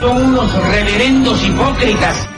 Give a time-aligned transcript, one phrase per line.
[0.00, 2.28] Son unos reverendos hipócritas.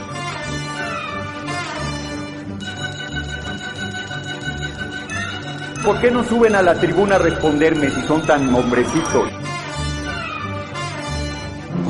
[5.83, 9.29] ¿Por qué no suben a la tribuna a responderme si son tan hombrecitos?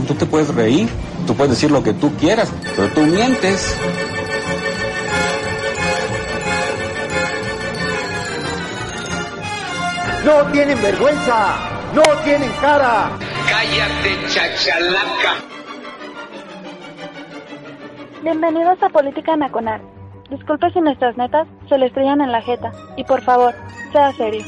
[0.08, 0.90] Tú te puedes reír,
[1.28, 3.78] tú puedes decir lo que tú quieras, pero tú mientes.
[10.24, 11.58] ¡No tienen vergüenza!
[11.94, 13.12] ¡No tienen cara!
[13.50, 15.44] Cállate, chachalaca.
[18.22, 19.82] Bienvenidos a Política Nacional.
[20.30, 22.72] Disculpe si nuestras netas se le estrellan en la jeta.
[22.96, 23.54] Y por favor,
[23.92, 24.46] sea serio.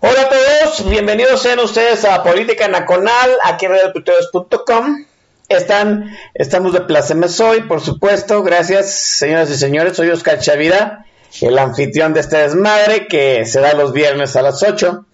[0.00, 5.06] Hola a todos, bienvenidos sean ustedes a Política Nacional, aquí en radiotuiteros.com.
[5.48, 8.42] Están, estamos de Placeme hoy, por supuesto.
[8.42, 9.96] Gracias, señoras y señores.
[9.96, 11.03] Soy Oscar Chavira,
[11.40, 15.04] el anfitrión de este desmadre que se da los viernes a las 8.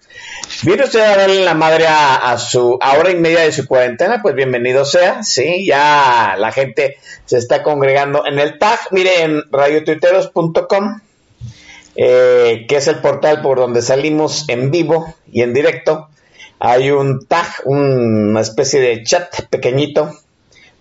[0.63, 4.21] ¿Viene usted a darle la madre a, su hora y media de su cuarentena?
[4.21, 8.79] Pues bienvenido sea, sí, ya la gente se está congregando en el tag.
[8.91, 10.99] Mire, en radiotuiteros.com,
[11.95, 16.09] eh, que es el portal por donde salimos en vivo y en directo,
[16.59, 20.11] hay un tag, una especie de chat pequeñito.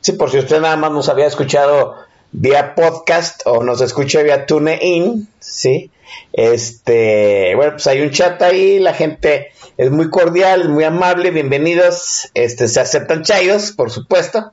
[0.01, 1.95] Sí, por si usted nada más nos había escuchado
[2.33, 5.91] vía podcast o nos escucha vía TuneIn, sí.
[6.33, 12.31] Este, bueno, pues hay un chat ahí, la gente es muy cordial, muy amable, bienvenidos,
[12.35, 14.53] este, se aceptan chayos, por supuesto.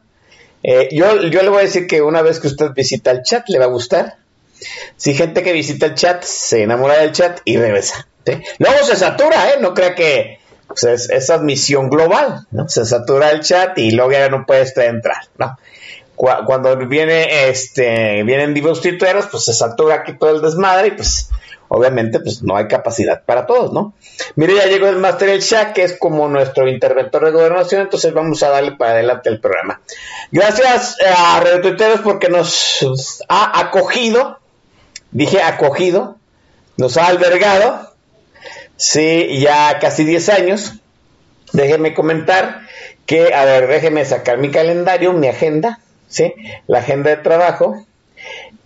[0.63, 3.47] Eh, yo, yo le voy a decir que una vez que usted visita el chat,
[3.49, 4.17] le va a gustar.
[4.95, 8.07] Si gente que visita el chat se enamora del chat y regresa.
[8.57, 9.57] Luego se satura, ¿eh?
[9.61, 12.67] No crea que pues, es, admisión global, ¿no?
[12.67, 15.57] Se satura el chat y luego ya no puede entrar, ¿no?
[16.17, 21.29] Cuando viene, este, vienen vivos tuiteros, pues se satura aquí todo el desmadre y pues
[21.67, 23.93] obviamente pues no hay capacidad para todos, ¿no?
[24.35, 28.13] Mire, ya llegó el Master El Shah, que es como nuestro interventor de gobernación, entonces
[28.13, 29.81] vamos a darle para adelante el programa.
[30.31, 34.39] Gracias eh, a Retuiteros porque nos ha acogido,
[35.11, 36.17] dije acogido,
[36.77, 37.91] nos ha albergado,
[38.75, 40.73] sí, ya casi 10 años.
[41.53, 42.61] Déjenme comentar
[43.05, 46.33] que, a ver, déjenme sacar mi calendario, mi agenda, ¿sí?
[46.67, 47.85] La agenda de trabajo.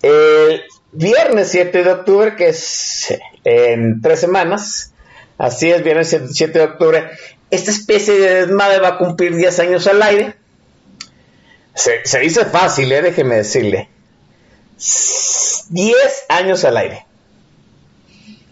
[0.02, 3.13] El viernes 7 de octubre, que es
[3.44, 4.94] en tres semanas.
[5.38, 7.09] Así es, viernes 7 de octubre.
[7.50, 10.35] Esta especie de desmadre va a cumplir 10 años al aire.
[11.74, 13.01] Se, dice fácil, ¿eh?
[13.01, 13.90] déjeme decirle.
[14.78, 17.06] 10 años al aire.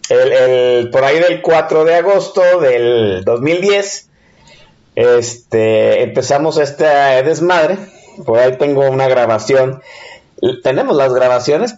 [0.08, 4.08] El, por ahí del 4 de agosto del 2010,
[4.96, 6.84] este, empezamos este
[7.22, 7.78] desmadre.
[8.24, 9.82] Por ahí tengo una grabación.
[10.62, 11.76] Tenemos las grabaciones,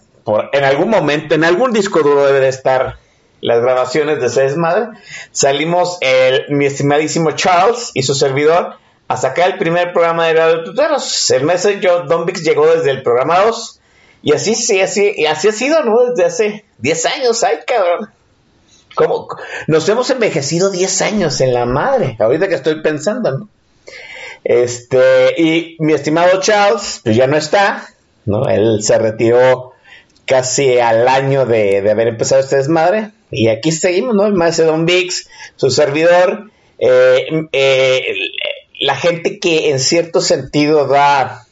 [0.53, 2.97] en algún momento, en algún disco duro debe de estar
[3.41, 4.97] las grabaciones de ese desmadre.
[5.31, 8.75] Salimos el, mi estimadísimo Charles y su servidor
[9.07, 11.29] a sacar el primer programa de Radio Tuteros.
[11.31, 13.79] El Messenger Don Vix llegó desde el programa 2
[14.23, 16.05] y así, sí, así, y así ha sido, ¿no?
[16.05, 18.09] Desde hace 10 años, ay cabrón.
[18.95, 19.27] Como,
[19.67, 23.49] nos hemos envejecido 10 años en la madre, ahorita que estoy pensando, ¿no?
[24.43, 27.87] Este, y mi estimado Charles, pues ya no está,
[28.25, 28.47] ¿no?
[28.49, 29.73] Él se retiró
[30.25, 33.11] casi al año de, haber empezado este desmadre.
[33.31, 34.25] Y aquí seguimos, ¿no?
[34.25, 38.03] El maestro Don Vix, su servidor, eh, eh,
[38.81, 41.45] la gente que en cierto sentido da,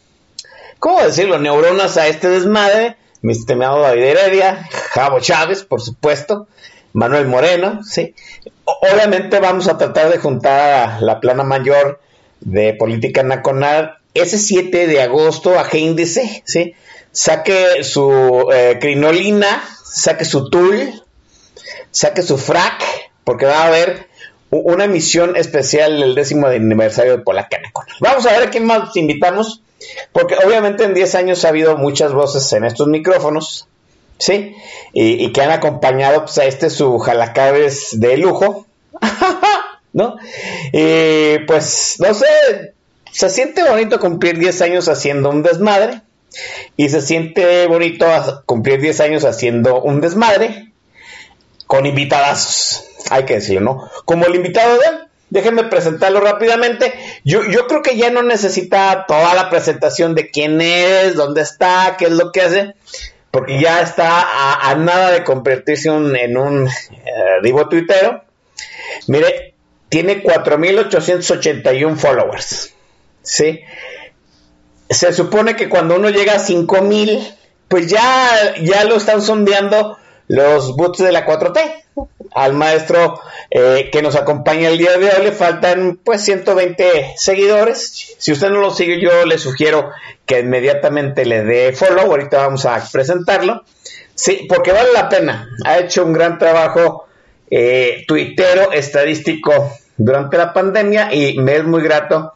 [0.79, 2.97] ¿cómo decirlo?, neuronas a este desmadre.
[3.22, 6.47] Mi estimado David Heredia, Javo Chávez, por supuesto,
[6.94, 8.16] Manuel Moreno, ¿sí?
[8.81, 12.00] obviamente vamos a tratar de juntar la plana mayor
[12.41, 16.75] de política nacional ese 7 de agosto a Índice, ¿sí?
[17.12, 21.03] saque su eh, crinolina, saque su tool,
[21.91, 22.84] saque su frac,
[23.24, 24.07] porque va a haber
[24.50, 27.72] una emisión especial del décimo aniversario de Polacana.
[28.00, 29.62] Vamos a ver a quién más invitamos,
[30.12, 33.68] porque obviamente en 10 años ha habido muchas voces en estos micrófonos,
[34.18, 34.56] ¿sí?
[34.94, 38.66] Y, que han acompañado pues, a este su jalacabes de lujo,
[39.93, 40.17] ¿no?
[40.72, 42.73] Y pues, no sé,
[43.11, 46.02] se siente bonito cumplir 10 años haciendo un desmadre.
[46.78, 48.05] Y se siente bonito
[48.46, 50.72] cumplir 10 años haciendo un desmadre
[51.67, 52.85] con invitadazos.
[53.09, 53.90] Hay que decirlo, ¿no?
[54.05, 54.96] Como el invitado de él,
[55.29, 56.94] déjenme presentarlo rápidamente.
[57.26, 61.96] Yo, yo creo que ya no necesita toda la presentación de quién es, dónde está,
[61.97, 62.76] qué es lo que hace,
[63.32, 68.23] porque ya está a, nada de convertirse en un eh, divo tuitero.
[69.08, 69.51] Mire,
[69.91, 72.73] tiene 4.881 followers.
[73.22, 73.59] ¿Sí?
[74.91, 77.35] se supone que cuando uno llega a 5000,
[77.67, 79.97] pues ya, ya lo están sondeando
[80.28, 81.84] los boots de la 4T.
[82.34, 88.16] Al maestro eh, que nos acompaña el día de hoy le faltan pues 120 seguidores.
[88.17, 89.91] Si usted no lo sigue, yo le sugiero
[90.26, 92.05] que inmediatamente le dé follow.
[92.05, 93.64] Ahorita vamos a presentarlo.
[94.16, 95.49] Sí, porque vale la pena.
[95.66, 97.08] Ha hecho un gran trabajo
[97.49, 99.72] eh, tuitero, estadístico
[100.06, 102.34] durante la pandemia y me es muy grato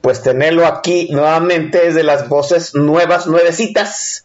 [0.00, 4.24] pues tenerlo aquí nuevamente es de las voces nuevas, nuevecitas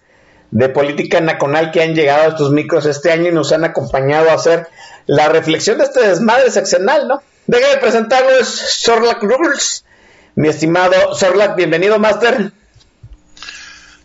[0.52, 4.30] de política nacional que han llegado a estos micros este año y nos han acompañado
[4.30, 4.68] a hacer
[5.06, 7.22] la reflexión de este desmadre seccional, ¿no?
[7.48, 9.84] Déjame presentarlo, es Sorlac Rules.
[10.36, 12.52] Mi estimado Sorlac, bienvenido, Master.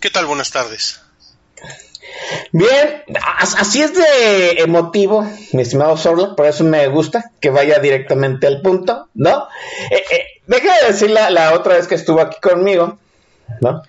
[0.00, 0.26] ¿Qué tal?
[0.26, 1.00] Buenas tardes.
[2.52, 3.02] Bien,
[3.38, 8.60] así es de emotivo, mi estimado Sorlac, por eso me gusta que vaya directamente al
[8.60, 9.48] punto, ¿no?
[9.90, 12.98] Eh, eh, déjame decir la otra vez que estuvo aquí conmigo,
[13.60, 13.82] ¿no?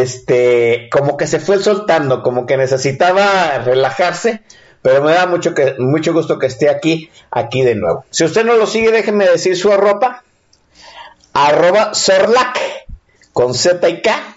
[0.00, 4.42] este, como que se fue soltando, como que necesitaba relajarse,
[4.80, 8.04] pero me da mucho, mucho gusto que esté aquí, aquí de nuevo.
[8.10, 10.24] Si usted no lo sigue, déjeme decir su arroba,
[11.32, 12.58] arroba Sorlac,
[13.32, 14.36] con Z y K,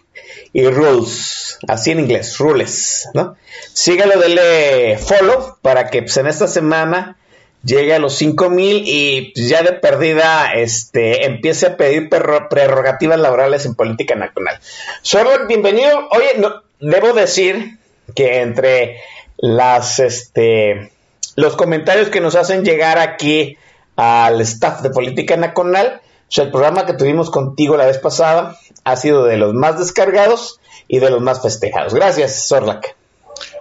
[0.53, 3.35] y rules, así en inglés, rules, ¿no?
[3.73, 7.17] Sígalo, dele follow para que pues, en esta semana
[7.63, 13.75] llegue a los 5000 y ya de perdida este, empiece a pedir prerrogativas laborales en
[13.75, 14.59] política nacional.
[15.01, 16.07] Solo bienvenido.
[16.11, 16.41] Oye,
[16.79, 17.79] debo decir
[18.15, 19.01] que entre
[19.37, 20.91] las este
[21.35, 23.57] los comentarios que nos hacen llegar aquí
[23.97, 26.01] al staff de política nacional,
[26.37, 30.99] el programa que tuvimos contigo la vez pasada ha sido de los más descargados y
[30.99, 31.93] de los más festejados.
[31.93, 32.95] Gracias, Sorlac.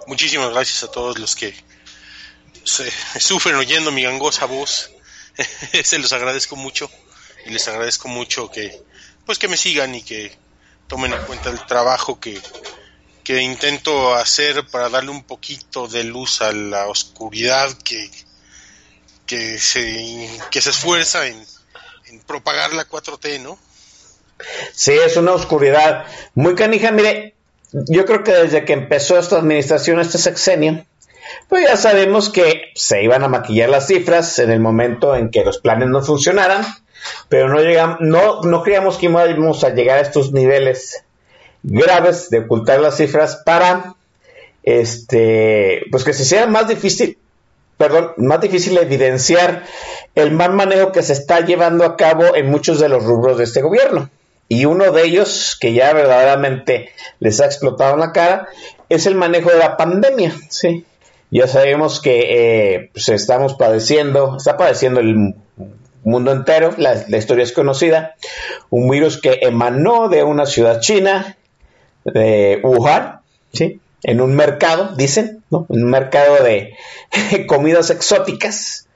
[0.07, 1.53] Muchísimas gracias a todos los que
[2.63, 4.91] se, sufren oyendo mi gangosa voz.
[5.83, 6.89] se los agradezco mucho
[7.45, 8.81] y les agradezco mucho que
[9.25, 10.37] pues que me sigan y que
[10.87, 12.39] tomen en cuenta el trabajo que,
[13.23, 18.09] que intento hacer para darle un poquito de luz a la oscuridad que,
[19.25, 21.43] que, se, que se esfuerza en,
[22.05, 23.57] en propagar la 4T, ¿no?
[24.73, 26.91] Sí, es una oscuridad muy canija.
[26.91, 27.35] Mire,
[27.71, 30.85] yo creo que desde que empezó esta administración, este sexenio,
[31.49, 35.43] pues ya sabemos que se iban a maquillar las cifras en el momento en que
[35.43, 36.65] los planes no funcionaran,
[37.29, 41.03] pero no, llegamos, no, no creíamos que íbamos a llegar a estos niveles
[41.63, 43.95] graves de ocultar las cifras para
[44.63, 47.17] este pues que se sea más difícil
[47.77, 49.63] perdón, más difícil evidenciar
[50.15, 53.43] el mal manejo que se está llevando a cabo en muchos de los rubros de
[53.43, 54.09] este gobierno.
[54.47, 56.89] Y uno de ellos, que ya verdaderamente
[57.19, 58.47] les ha explotado en la cara,
[58.89, 60.35] es el manejo de la pandemia.
[60.49, 60.85] ¿sí?
[61.31, 65.35] Ya sabemos que eh, pues estamos padeciendo, está padeciendo el
[66.03, 68.15] mundo entero, la, historia es conocida,
[68.69, 71.35] un virus que emanó de una ciudad china,
[72.03, 73.21] de Wuhan,
[73.51, 73.79] ¿sí?
[74.03, 75.65] en un mercado, dicen, ¿no?
[75.67, 76.75] un mercado de
[77.47, 78.87] comidas exóticas.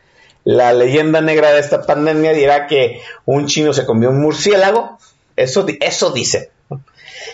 [0.43, 4.97] La leyenda negra de esta pandemia dirá que un chino se comió un murciélago,
[5.44, 6.51] eso, eso dice.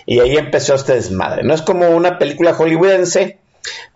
[0.06, 1.44] Y ahí empezó este desmadre.
[1.44, 3.40] No es como una película hollywoodense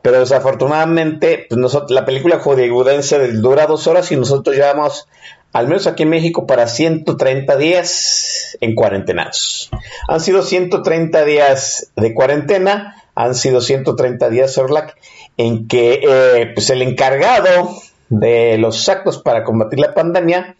[0.01, 5.07] pero desafortunadamente, pues nosotros, la película hollywoodense dura dos horas y nosotros llevamos,
[5.51, 9.69] al menos aquí en México, para 130 días en cuarentenados.
[10.07, 14.95] Han sido 130 días de cuarentena, han sido 130 días, Orlac,
[15.37, 17.75] en que eh, pues el encargado
[18.07, 20.55] de los actos para combatir la pandemia,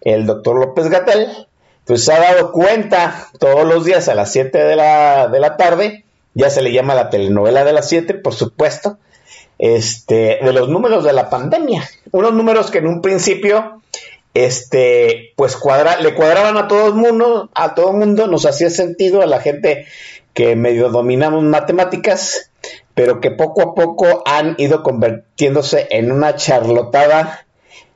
[0.00, 1.47] el doctor López Gatel,
[1.88, 5.56] pues se ha dado cuenta todos los días a las 7 de la, de la
[5.56, 6.04] tarde
[6.34, 8.98] ya se le llama la telenovela de las 7, por supuesto,
[9.58, 11.82] este, de los números de la pandemia.
[12.12, 13.80] Unos números que en un principio,
[14.34, 18.68] este, pues cuadra, le cuadraban a todo el mundo, a todo el mundo, nos hacía
[18.68, 19.86] sentido a la gente
[20.34, 22.52] que medio dominamos matemáticas,
[22.94, 27.46] pero que poco a poco han ido convirtiéndose en una charlotada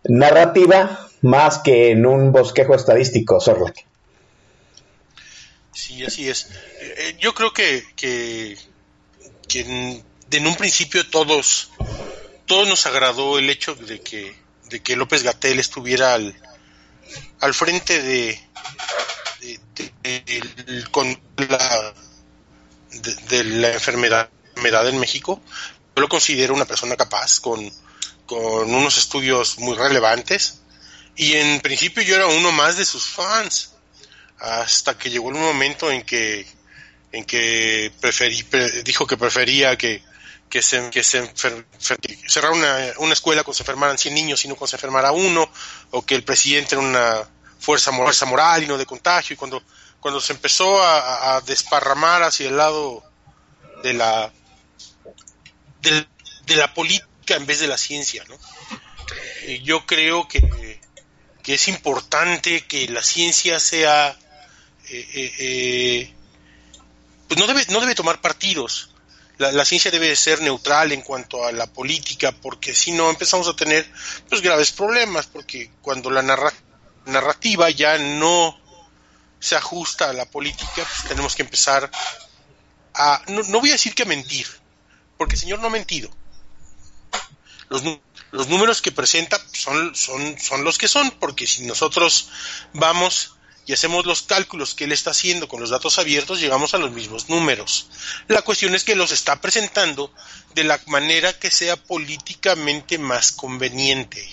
[0.02, 3.86] narrativa más que en un bosquejo estadístico, Sorlac.
[5.72, 6.48] Sí, así es.
[6.80, 8.58] Eh, yo creo que, que,
[9.54, 11.70] en, un principio todos,
[12.46, 14.34] todos nos agradó el hecho de que,
[14.68, 16.34] de que López Gatel estuviera al,
[17.40, 18.40] al frente de,
[20.02, 21.94] de, con la,
[23.28, 25.40] de, la enfermedad, enfermedad en México.
[25.94, 27.70] Yo lo considero una persona capaz, con,
[28.26, 30.61] con unos estudios muy relevantes.
[31.16, 33.74] Y en principio yo era uno más de sus fans
[34.38, 36.46] hasta que llegó el momento en que
[37.12, 38.44] en que preferí,
[38.84, 40.02] dijo que prefería que,
[40.48, 41.30] que se, que se
[42.26, 45.50] cerrar una, una, escuela con se enfermaran 100 niños y no con se enfermara uno,
[45.90, 47.28] o que el presidente era una
[47.58, 49.62] fuerza, fuerza moral y no de contagio, y cuando,
[50.00, 53.04] cuando se empezó a, desparramar hacia el lado
[53.82, 54.32] de la,
[55.82, 58.38] de, la política en vez de la ciencia, ¿no?
[59.62, 60.80] Yo creo que,
[61.42, 64.16] que, es importante que la ciencia sea,
[64.88, 66.14] eh, eh,
[67.28, 68.90] pues no debe, no debe tomar partidos.
[69.38, 73.48] La, la, ciencia debe ser neutral en cuanto a la política, porque si no empezamos
[73.48, 73.90] a tener
[74.28, 76.52] pues graves problemas, porque cuando la narra
[77.06, 78.58] narrativa ya no
[79.40, 81.90] se ajusta a la política, pues tenemos que empezar
[82.94, 84.46] a, no, no voy a decir que mentir,
[85.18, 86.10] porque el señor no ha mentido,
[87.68, 87.82] los,
[88.32, 92.30] los números que presenta son, son, son los que son, porque si nosotros
[92.72, 93.36] vamos
[93.66, 96.90] y hacemos los cálculos que él está haciendo con los datos abiertos, llegamos a los
[96.90, 97.88] mismos números.
[98.28, 100.12] La cuestión es que los está presentando
[100.54, 104.26] de la manera que sea políticamente más conveniente.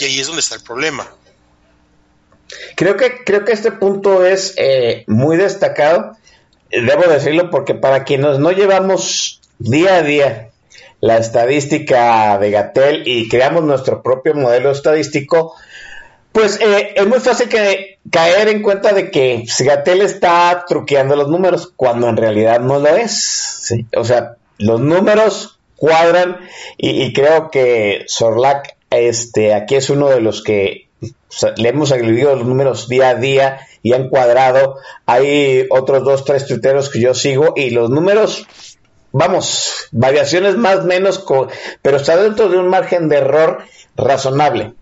[0.00, 1.12] Y ahí es donde está el problema.
[2.76, 6.16] Creo que, creo que este punto es eh, muy destacado,
[6.70, 10.50] debo decirlo, porque para quienes no llevamos día a día
[11.00, 15.54] la estadística de Gatel y creamos nuestro propio modelo estadístico,
[16.32, 21.28] pues eh, es muy fácil que caer en cuenta de que Gatel está truqueando los
[21.28, 23.74] números cuando en realidad no lo es.
[23.96, 26.38] O sea, los números cuadran
[26.76, 30.88] y, creo que Sorlac este, aquí es uno de los que
[31.56, 34.76] le hemos agregado los números día a día y han cuadrado.
[35.04, 38.46] Hay otros dos, tres tuiteros que yo sigo y los números
[39.16, 41.24] vamos, variaciones más menos,
[41.80, 43.60] pero está dentro de un margen de error
[43.96, 44.74] razonable.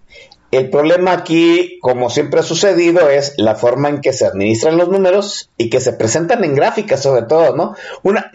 [0.51, 4.89] El problema aquí, como siempre ha sucedido, es la forma en que se administran los
[4.89, 7.75] números y que se presentan en gráficas, sobre todo, ¿no?
[8.03, 8.31] Una,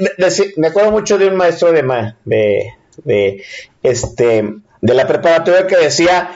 [0.58, 1.82] me acuerdo mucho de un maestro de,
[2.26, 3.44] de, de,
[3.84, 6.32] este, de la preparatoria que decía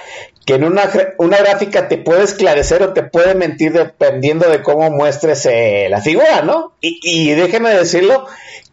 [0.45, 4.89] que en una, una gráfica te puede esclarecer o te puede mentir dependiendo de cómo
[4.89, 6.73] muestres eh, la figura, ¿no?
[6.81, 8.27] Y, y déjeme decirlo,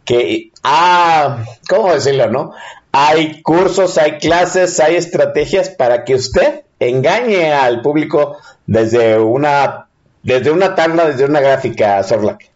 [0.05, 2.53] que, ah, ¿cómo decirlo, no?
[2.91, 9.87] Hay cursos, hay clases, hay estrategias para que usted engañe al público desde una,
[10.23, 12.49] desde una tabla, desde una gráfica, Sorlac.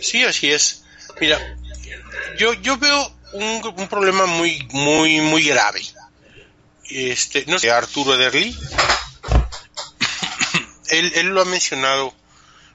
[0.00, 0.84] Sí, así es.
[1.20, 1.38] Mira,
[2.38, 5.82] yo, yo veo un, un problema muy, muy, muy grave.
[6.90, 8.56] Este, no sé, Arturo Ederly,
[10.90, 12.14] él, él lo ha mencionado,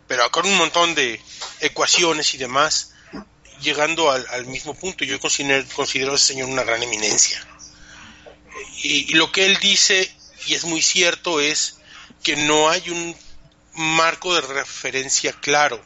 [0.07, 1.19] pero con un montón de,
[1.63, 2.93] ecuaciones y demás,
[3.61, 5.03] llegando al, mismo punto.
[5.05, 7.45] Yo considero, considero, a ese señor una gran eminencia.
[8.83, 10.13] Y, y, lo que él dice,
[10.45, 11.77] y es muy cierto, es
[12.21, 13.15] que no hay un
[13.73, 15.83] marco de referencia claro.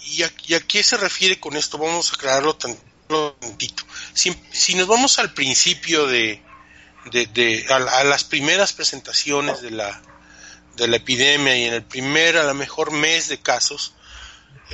[0.00, 1.78] ¿Y a, y a qué se refiere con esto?
[1.78, 3.84] Vamos a aclararlo tantito.
[4.14, 6.42] Si, si nos vamos al principio de,
[7.12, 10.02] de, de a, a, las primeras presentaciones de la,
[10.76, 13.94] de la epidemia y en el primer, a lo mejor mes de casos,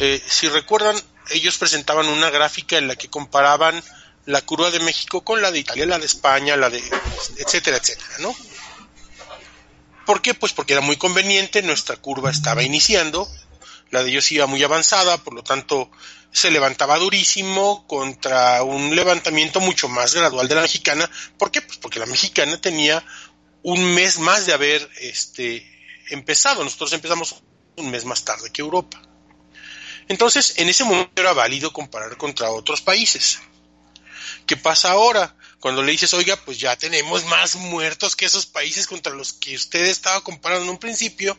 [0.01, 0.97] eh, si recuerdan,
[1.31, 3.83] ellos presentaban una gráfica en la que comparaban
[4.27, 6.83] la curva de México con la de Italia, la de España, la de
[7.37, 8.35] etcétera, etcétera, ¿no?
[10.05, 10.35] ¿Por qué?
[10.35, 13.29] Pues porque era muy conveniente, nuestra curva estaba iniciando,
[13.91, 15.91] la de ellos iba muy avanzada, por lo tanto
[16.31, 21.11] se levantaba durísimo contra un levantamiento mucho más gradual de la mexicana.
[21.39, 21.63] ¿Por qué?
[21.63, 23.05] Pues porque la mexicana tenía
[23.63, 25.67] un mes más de haber este,
[26.11, 26.63] empezado.
[26.65, 27.37] Nosotros empezamos
[27.77, 29.01] un mes más tarde que Europa.
[30.09, 33.41] Entonces, en ese momento era válido comparar contra otros países.
[34.47, 35.37] ¿Qué pasa ahora?
[35.61, 39.55] Cuando le dices, oiga, pues ya tenemos más muertos que esos países contra los que
[39.55, 41.39] usted estaba comparando en un principio,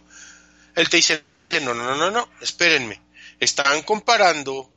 [0.75, 1.23] él te dice,
[1.61, 3.01] no, no, no, no, no, espérenme,
[3.39, 4.71] están comparando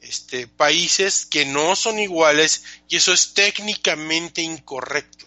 [0.00, 5.26] este, países que no son iguales y eso es técnicamente incorrecto.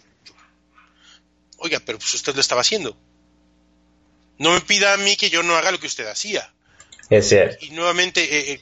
[1.58, 2.96] Oiga, pero pues usted lo estaba haciendo.
[4.38, 6.52] No me pida a mí que yo no haga lo que usted hacía.
[7.10, 7.34] Es.
[7.60, 8.60] Y nuevamente, eh, eh,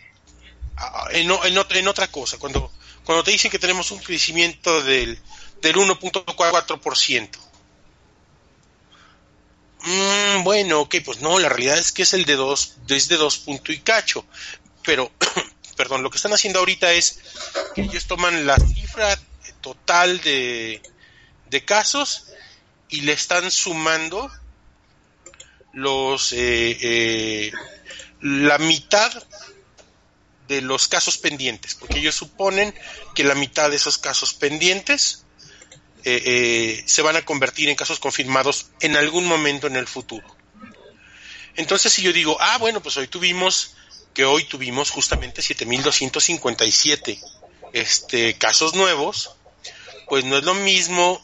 [1.13, 2.71] en, en, en, otra cosa, cuando,
[3.05, 5.19] cuando te dicen que tenemos un crecimiento del,
[5.63, 7.29] del 1.4%,
[9.83, 13.39] mmm, bueno, ok, pues no, la realidad es que es el de 2, desde 2
[13.39, 14.27] punto y cacho,
[14.85, 15.11] pero,
[15.77, 17.21] perdón, lo que están haciendo ahorita es
[17.75, 19.19] que ellos toman la cifra
[19.63, 20.83] total de,
[21.49, 22.27] de casos
[22.91, 24.31] y le están sumando
[25.73, 27.53] los eh, eh,
[28.25, 29.13] la mitad
[30.49, 32.75] de los casos pendientes, porque ellos suponen
[33.15, 35.27] que la mitad de esos casos pendientes
[36.05, 40.27] eh, eh, se van a convertir en casos confirmados en algún momento en el futuro.
[41.57, 43.75] Entonces, si yo digo, ah, bueno, pues hoy tuvimos,
[44.15, 47.23] que hoy tuvimos justamente 7.257
[47.75, 49.37] este, casos nuevos,
[50.09, 51.23] pues no es lo mismo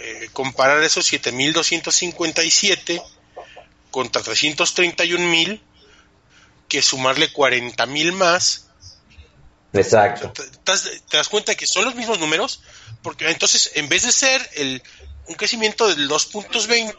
[0.00, 3.04] eh, comparar esos 7.257
[3.92, 5.60] contra 331.000
[6.70, 8.70] que sumarle 40 mil más
[9.72, 10.32] Exacto.
[10.32, 10.42] Te,
[11.16, 12.60] das cuenta que son los mismos números,
[13.02, 14.82] porque entonces en vez de ser el
[15.26, 16.96] un crecimiento del 2.20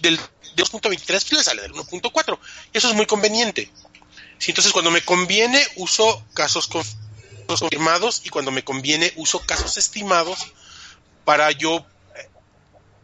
[0.00, 0.18] del
[0.56, 2.38] 2.23 pues le sale del 1.4.
[2.72, 3.70] Eso es muy conveniente.
[4.38, 6.68] Si entonces cuando me conviene uso casos
[7.46, 10.52] confirmados y cuando me conviene uso casos estimados
[11.24, 11.84] para yo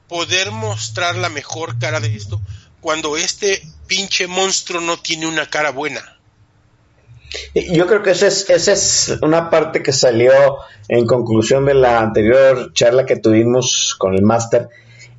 [0.08, 2.40] poder mostrar la mejor cara de esto
[2.80, 6.20] cuando este pinche monstruo no tiene una cara buena.
[7.54, 10.32] Yo creo que esa es, esa es una parte que salió
[10.88, 14.68] en conclusión de la anterior charla que tuvimos con el máster.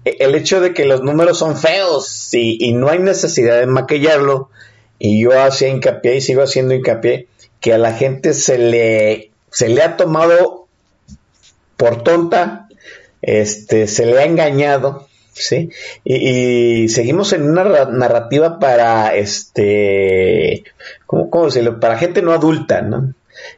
[0.03, 4.49] E, el hecho de que los números son feos y, no hay necesidad de maquillarlo,
[4.99, 7.27] y yo hacía hincapié y sigo haciendo hincapié,
[7.59, 10.67] que a la gente se le, se le ha tomado
[11.77, 12.67] por tonta,
[13.21, 15.69] este, se le ha engañado, ¿sí?
[16.03, 20.63] Y, seguimos en una narrativa para, este,
[21.05, 21.79] ¿cómo, cómo decirlo?
[21.79, 23.13] Para gente no adulta, ¿no?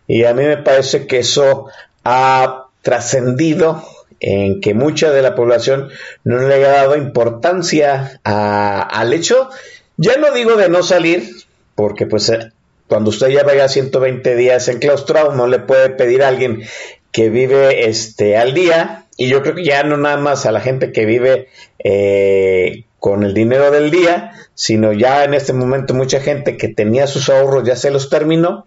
[0.07, 1.67] Y a mí me parece que eso
[2.03, 3.83] ha trascendido
[4.19, 5.89] en que mucha de la población
[6.23, 9.49] no le ha dado importancia al hecho,
[9.97, 11.29] ya no digo de no salir,
[11.75, 12.51] porque pues eh,
[12.87, 16.63] cuando usted ya vaya 120 días enclaustrado, no le puede pedir a alguien
[17.11, 20.59] que vive este al día, y yo creo que ya no nada más a la
[20.59, 21.49] gente que vive
[21.83, 27.05] eh, con el dinero del día, sino ya en este momento mucha gente que tenía
[27.07, 28.65] sus ahorros ya se los terminó,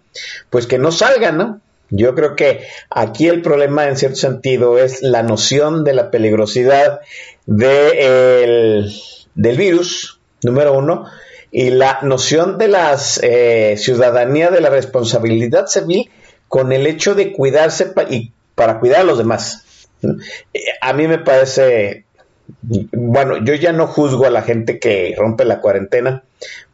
[0.49, 1.61] pues que no salgan, ¿no?
[1.89, 6.99] Yo creo que aquí el problema en cierto sentido es la noción de la peligrosidad
[7.45, 8.91] del
[9.35, 11.05] virus, número uno,
[11.51, 16.09] y la noción de la eh, ciudadanía, de la responsabilidad civil
[16.49, 19.63] con el hecho de cuidarse y para cuidar a los demás.
[20.03, 22.05] Eh, a mí me parece,
[22.91, 26.23] bueno, yo ya no juzgo a la gente que rompe la cuarentena.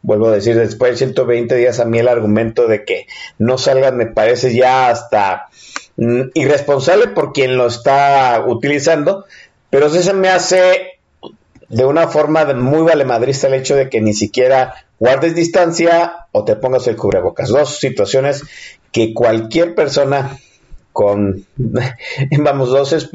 [0.02, 3.06] Vuelvo a decir, después de 120 días a mí el argumento de que
[3.38, 5.48] no salgan me parece ya hasta
[5.96, 9.24] mm, irresponsable por quien lo está utilizando,
[9.70, 10.94] pero sí se me hace
[11.68, 16.56] de una forma muy valemadrista el hecho de que ni siquiera guardes distancia o te
[16.56, 17.48] pongas el cubrebocas.
[17.48, 18.42] Dos situaciones
[18.92, 20.38] que cualquier persona
[20.94, 21.44] con,
[22.38, 23.10] vamos, dos,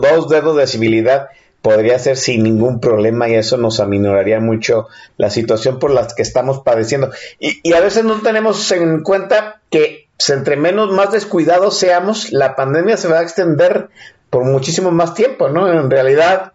[0.00, 1.28] dos dedos de civilidad
[1.60, 4.86] podría ser sin ningún problema y eso nos aminoraría mucho
[5.16, 7.10] la situación por la que estamos padeciendo.
[7.40, 12.30] Y, y a veces no tenemos en cuenta que pues, entre menos más descuidados seamos,
[12.30, 13.88] la pandemia se va a extender
[14.30, 15.68] por muchísimo más tiempo, ¿no?
[15.68, 16.52] En realidad,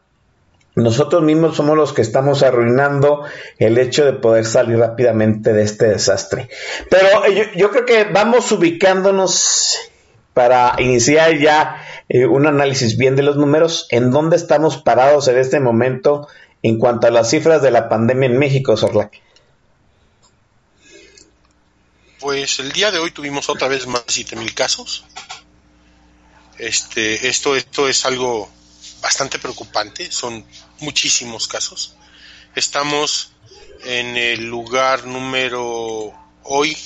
[0.76, 3.26] nosotros mismos somos los que estamos arruinando
[3.60, 6.48] el hecho de poder salir rápidamente de este desastre.
[6.90, 9.91] Pero yo, yo creo que vamos ubicándonos
[10.34, 15.38] para iniciar ya eh, un análisis bien de los números, en dónde estamos parados en
[15.38, 16.28] este momento
[16.64, 19.20] en cuanto a las cifras de la pandemia en México, Sorlac.
[22.20, 25.06] Pues el día de hoy tuvimos otra vez más de 7000 casos.
[26.60, 28.48] Este, esto, esto es algo
[29.02, 30.46] bastante preocupante, son
[30.80, 31.96] muchísimos casos.
[32.56, 33.34] Estamos
[33.84, 36.14] en el lugar número
[36.44, 36.78] hoy,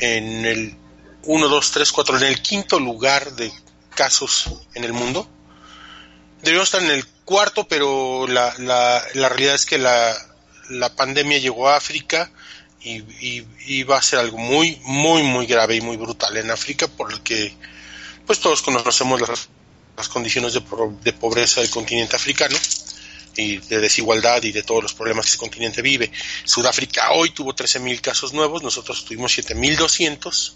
[0.00, 0.85] en el
[1.26, 3.52] 1, 2, 3, 4, en el quinto lugar de
[3.94, 5.28] casos en el mundo.
[6.38, 10.16] Deberíamos estar en el cuarto, pero la, la, la realidad es que la,
[10.70, 12.30] la, pandemia llegó a África
[12.80, 13.02] y,
[13.66, 17.12] y, va a ser algo muy, muy, muy grave y muy brutal en África, por
[17.12, 17.56] el que
[18.24, 19.48] pues todos conocemos las,
[19.96, 20.62] las condiciones de,
[21.02, 22.56] de pobreza del continente africano
[23.36, 26.12] y de desigualdad y de todos los problemas que ese continente vive.
[26.44, 30.54] Sudáfrica hoy tuvo 13.000 casos nuevos, nosotros tuvimos 7.200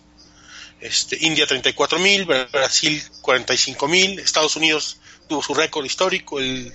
[0.81, 6.73] este, India 34.000, Brasil 45.000, Estados Unidos tuvo su récord histórico el,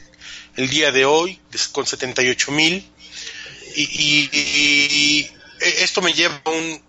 [0.55, 1.39] el día de hoy
[1.71, 2.83] con 78.000
[3.75, 6.83] y, y, y, esto me lleva a un...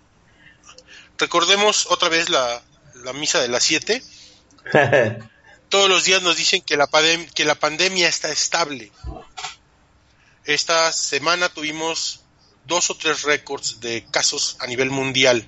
[1.17, 2.61] Recordemos otra vez la,
[3.03, 4.01] la misa de las 7.
[5.69, 6.87] Todos los días nos dicen que la,
[7.33, 8.91] que la pandemia está estable.
[10.45, 12.21] Esta semana tuvimos
[12.65, 15.45] dos o tres récords de casos a nivel mundial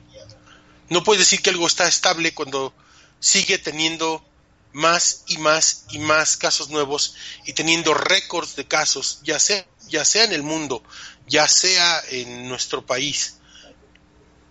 [0.90, 2.74] no puedes decir que algo está estable cuando
[3.20, 4.26] sigue teniendo
[4.72, 10.06] más y más y más casos nuevos y teniendo récords de casos, ya sea, ya
[10.06, 10.84] sea en el mundo,
[11.28, 13.36] ya sea en nuestro país.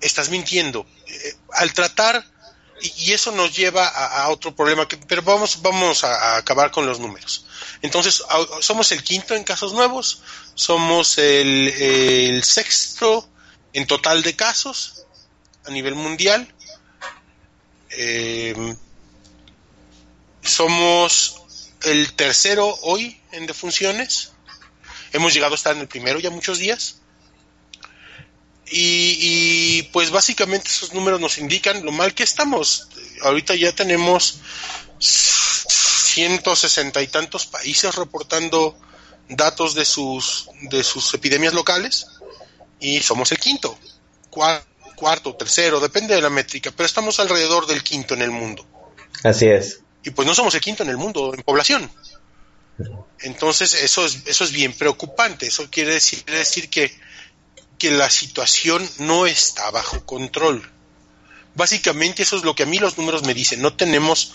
[0.01, 0.87] Estás mintiendo.
[1.07, 2.25] Eh, al tratar,
[2.81, 7.01] y, eso nos lleva a, otro problema, que, pero vamos, vamos a, acabar con los
[7.01, 7.47] números.
[7.83, 8.23] Entonces,
[8.61, 10.23] somos el quinto en casos nuevos,
[10.55, 13.29] somos el sexto
[13.73, 15.07] en total de casos,
[15.67, 16.47] a nivel mundial.
[17.91, 18.55] Eh,
[20.43, 21.43] somos
[21.83, 24.33] el tercero hoy en defunciones.
[25.13, 26.97] Hemos llegado a estar en el primero ya muchos días.
[28.71, 32.89] Y, pues básicamente esos números nos indican lo mal que estamos.
[33.23, 34.41] Ahorita ya tenemos
[34.99, 38.79] 160 y tantos países reportando
[39.29, 42.07] datos de sus, de sus epidemias locales
[42.81, 43.79] y somos el quinto,
[44.99, 48.67] cuarto, tercero, depende de la métrica, pero estamos alrededor del quinto en el mundo.
[49.23, 49.81] Así es.
[50.03, 51.91] Y pues no somos el quinto en el mundo en población.
[53.21, 55.47] Entonces eso es, eso es bien preocupante.
[55.47, 56.93] Eso quiere decir, quiere decir que,
[57.79, 60.71] que la situación no está bajo control.
[61.55, 63.61] Básicamente eso es lo que a mí los números me dicen.
[63.61, 64.35] No tenemos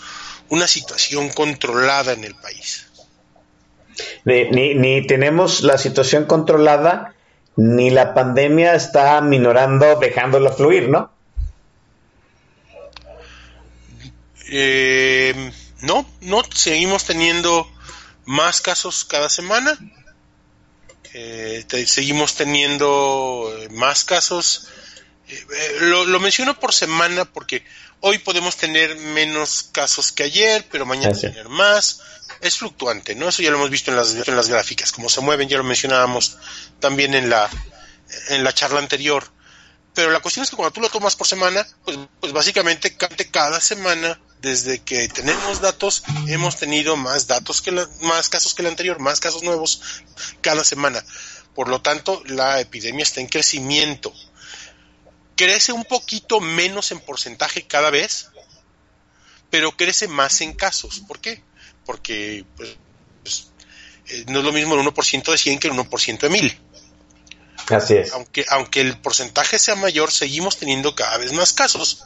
[0.50, 2.86] una situación controlada en el país.
[4.24, 7.14] Ni, ni, tenemos la situación controlada,
[7.56, 11.12] ni la pandemia está minorando, dejándola fluir, ¿no?
[14.48, 17.70] Eh, no, no, seguimos teniendo
[18.24, 19.78] más casos cada semana.
[21.12, 24.68] Eh, seguimos teniendo más casos.
[25.28, 27.64] Eh, lo, lo, menciono por semana porque
[28.00, 32.00] hoy podemos tener menos casos que ayer, pero mañana tener más
[32.40, 33.28] es fluctuante, ¿no?
[33.28, 35.64] Eso ya lo hemos visto en las, en las gráficas, cómo se mueven, ya lo
[35.64, 36.38] mencionábamos
[36.80, 37.48] también en la,
[38.28, 39.24] en la charla anterior.
[39.94, 42.96] Pero la cuestión es que cuando tú lo tomas por semana, pues, pues básicamente
[43.30, 47.70] cada semana, desde que tenemos datos, hemos tenido más datos que
[48.02, 49.80] más casos que el anterior, más casos nuevos
[50.40, 51.02] cada semana.
[51.54, 54.12] Por lo tanto, la epidemia está en crecimiento.
[55.36, 58.28] Crece un poquito menos en porcentaje cada vez,
[59.50, 61.02] pero crece más en casos.
[61.06, 61.42] ¿Por qué?
[61.84, 62.76] Porque pues,
[63.22, 63.48] pues
[64.08, 66.60] eh, no es lo mismo el 1% de 100 que el 1% de 1000.
[67.68, 68.12] Así es.
[68.12, 72.04] Aunque, aunque el porcentaje sea mayor, seguimos teniendo cada vez más casos.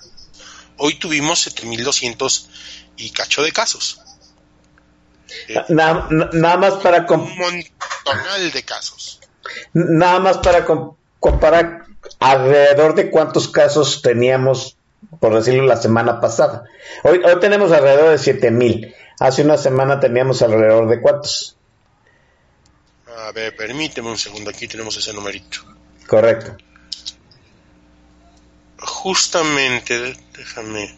[0.76, 2.48] Hoy tuvimos 7200
[2.96, 4.00] y cacho de casos.
[5.48, 7.06] Eh, nada, nada más para.
[7.08, 9.20] Un montonal de casos.
[9.72, 10.64] Nada más para
[11.18, 11.84] comparar
[12.20, 14.76] alrededor de cuántos casos teníamos,
[15.20, 16.64] por decirlo, la semana pasada.
[17.02, 18.94] Hoy, hoy tenemos alrededor de 7000.
[19.20, 21.57] Hace una semana teníamos alrededor de cuántos.
[23.16, 25.59] A ver, permíteme un segundo, aquí tenemos ese numerito.
[26.07, 26.57] Correcto.
[28.78, 30.96] Justamente, déjame.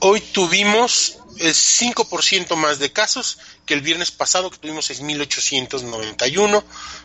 [0.00, 6.62] Hoy tuvimos el 5% más de casos que el viernes pasado, que tuvimos 6.891.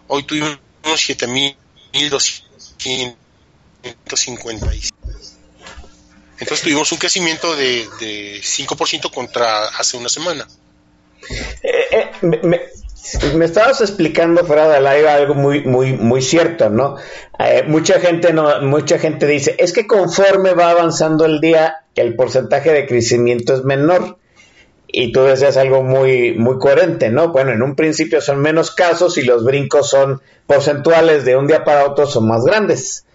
[0.07, 3.15] Hoy tuvimos 7.200.
[3.83, 4.91] 156.
[6.39, 10.47] Entonces tuvimos un crecimiento de, de 5% contra hace una semana.
[11.61, 16.95] Eh, eh, me, estabas explicando fuera del aire algo muy muy muy cierto, ¿no?
[17.39, 22.15] Eh, mucha gente no mucha gente dice, es que conforme va avanzando el día, el
[22.15, 24.17] porcentaje de crecimiento es menor.
[24.95, 27.29] Y tú decías algo muy muy coherente, ¿no?
[27.29, 31.63] Bueno, en un principio son menos casos y los brincos son porcentuales de un día
[31.63, 33.05] para otro son más grandes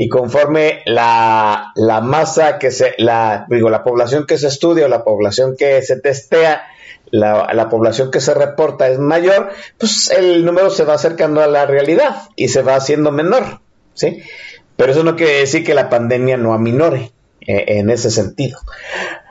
[0.00, 4.88] y conforme la, la masa que se, la, digo, la población que se estudia o
[4.88, 6.62] la población que se testea,
[7.10, 11.48] la, la, población que se reporta es mayor, pues el número se va acercando a
[11.48, 13.58] la realidad y se va haciendo menor,
[13.94, 14.22] ¿sí?
[14.76, 18.60] Pero eso no quiere decir que la pandemia no aminore eh, en ese sentido.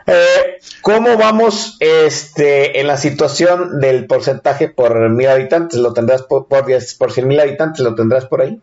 [0.05, 5.79] Eh, ¿Cómo vamos este, en la situación del porcentaje por mil habitantes?
[5.79, 6.65] ¿Lo tendrás por, por,
[6.97, 7.79] por cien mil habitantes?
[7.85, 8.59] ¿Lo tendrás por ahí?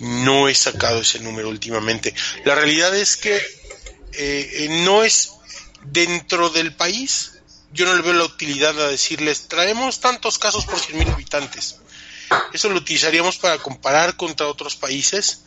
[0.00, 2.14] No he sacado ese número últimamente.
[2.44, 3.40] La realidad es que
[4.12, 5.32] eh, no es
[5.84, 7.32] dentro del país.
[7.72, 11.76] Yo no le veo la utilidad a decirles, traemos tantos casos por 100.000 habitantes.
[12.52, 15.42] Eso lo utilizaríamos para comparar contra otros países.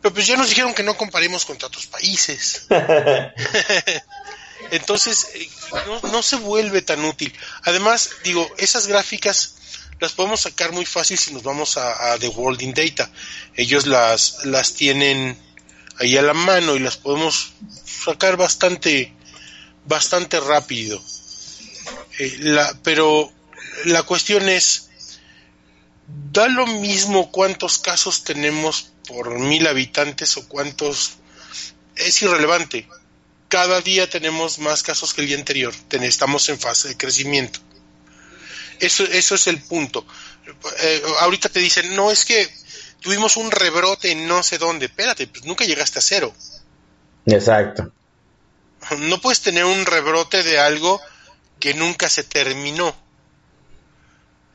[0.00, 2.66] Pero pues ya nos dijeron que no comparemos contra otros países.
[4.70, 5.48] Entonces, eh,
[5.86, 7.32] no, no se vuelve tan útil.
[7.62, 9.55] Además, digo, esas gráficas
[9.98, 13.10] las podemos sacar muy fácil si nos vamos a, The World in Data.
[13.54, 15.38] Ellos las, las tienen
[15.98, 17.52] ahí a la mano y las podemos
[17.84, 19.12] sacar bastante,
[19.86, 21.02] bastante rápido.
[22.18, 23.32] Eh, la, pero
[23.86, 24.90] la cuestión es,
[26.32, 31.12] da lo mismo cuántos casos tenemos por mil habitantes o cuántos,
[31.96, 32.88] es irrelevante.
[33.48, 35.72] Cada día tenemos más casos que el día anterior.
[35.90, 37.60] Estamos en fase de crecimiento.
[38.80, 40.06] Eso, eso es el punto.
[40.80, 42.48] Eh, ahorita te dicen, no, es que
[43.00, 44.86] tuvimos un rebrote en no sé dónde.
[44.86, 46.34] Espérate, pues nunca llegaste a cero.
[47.26, 47.92] Exacto.
[48.98, 51.00] No puedes tener un rebrote de algo
[51.58, 52.96] que nunca se terminó.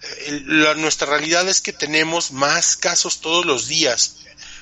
[0.02, 0.44] Eh,
[0.78, 4.18] nuestra realidad es que tenemos más casos todos los días.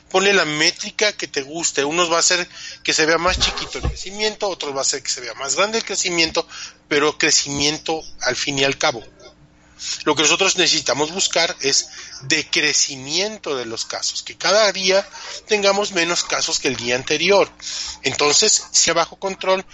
[0.10, 1.86] Ponle la métrica que te guste.
[1.86, 2.48] Unos va a ser
[2.84, 5.56] que se vea más chiquito el crecimiento, otros va a ser que se vea más
[5.56, 6.48] grande el crecimiento,
[6.88, 9.04] pero crecimiento al fin y al cabo.
[10.04, 11.90] Lo que nosotros necesitamos buscar es
[12.24, 15.08] decrecimiento de los casos, que cada día
[15.48, 17.50] tengamos menos casos que el día anterior.
[18.04, 19.66] Entonces, sea bajo control.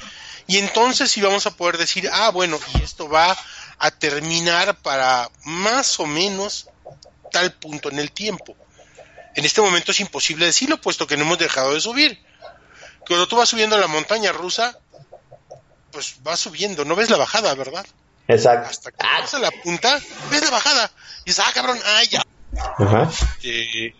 [0.47, 3.35] Y entonces sí vamos a poder decir, ah, bueno, y esto va
[3.79, 6.67] a terminar para más o menos
[7.31, 8.55] tal punto en el tiempo.
[9.35, 12.23] En este momento es imposible decirlo, puesto que no hemos dejado de subir.
[13.05, 14.79] Cuando tú vas subiendo la montaña rusa,
[15.91, 17.85] pues va subiendo, no ves la bajada, ¿verdad?
[18.27, 18.69] Exacto.
[18.69, 19.99] Hasta que vas a la punta,
[20.31, 20.91] ves la bajada.
[21.25, 22.23] Y dices, ah, cabrón, ah, ya.
[22.77, 23.11] Ajá.
[23.43, 23.93] Eh,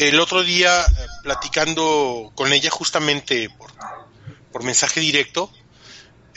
[0.00, 3.70] el otro día, eh, platicando con ella justamente por,
[4.52, 5.52] por mensaje directo,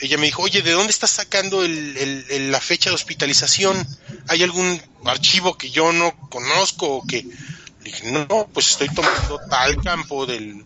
[0.00, 3.86] ella me dijo, oye, ¿de dónde estás sacando el, el- el- la fecha de hospitalización?
[4.28, 7.22] ¿Hay algún archivo que yo no conozco o que...
[7.22, 10.64] Le dije, no, pues estoy tomando tal campo del,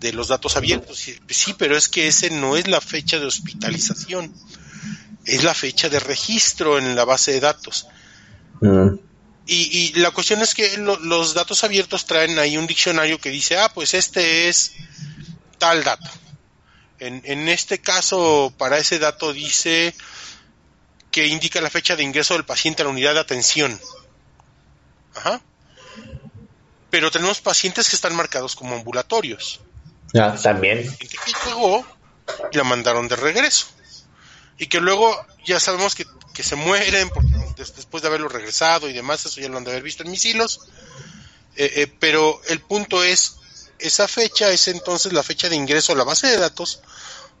[0.00, 1.06] de los datos abiertos.
[1.08, 4.32] Y, pues sí, pero es que ese no es la fecha de hospitalización,
[5.26, 7.86] es la fecha de registro en la base de datos.
[8.60, 8.94] Mm.
[9.46, 13.30] Y, y la cuestión es que lo- los datos abiertos traen ahí un diccionario que
[13.30, 14.72] dice, ah, pues este es
[15.58, 16.10] tal dato.
[16.98, 19.94] En, en este caso, para ese dato dice
[21.10, 23.78] que indica la fecha de ingreso del paciente a la unidad de atención.
[25.14, 25.40] Ajá.
[26.90, 29.60] Pero tenemos pacientes que están marcados como ambulatorios.
[30.14, 30.84] Ah, también.
[30.96, 31.84] Gente que llegó
[32.52, 33.66] y la mandaron de regreso.
[34.58, 38.88] Y que luego ya sabemos que, que se mueren porque des- después de haberlo regresado
[38.88, 40.60] y demás, eso ya lo han de haber visto en mis hilos.
[41.56, 43.36] Eh, eh, pero el punto es,
[43.78, 46.80] esa fecha es entonces la fecha de ingreso a la base de datos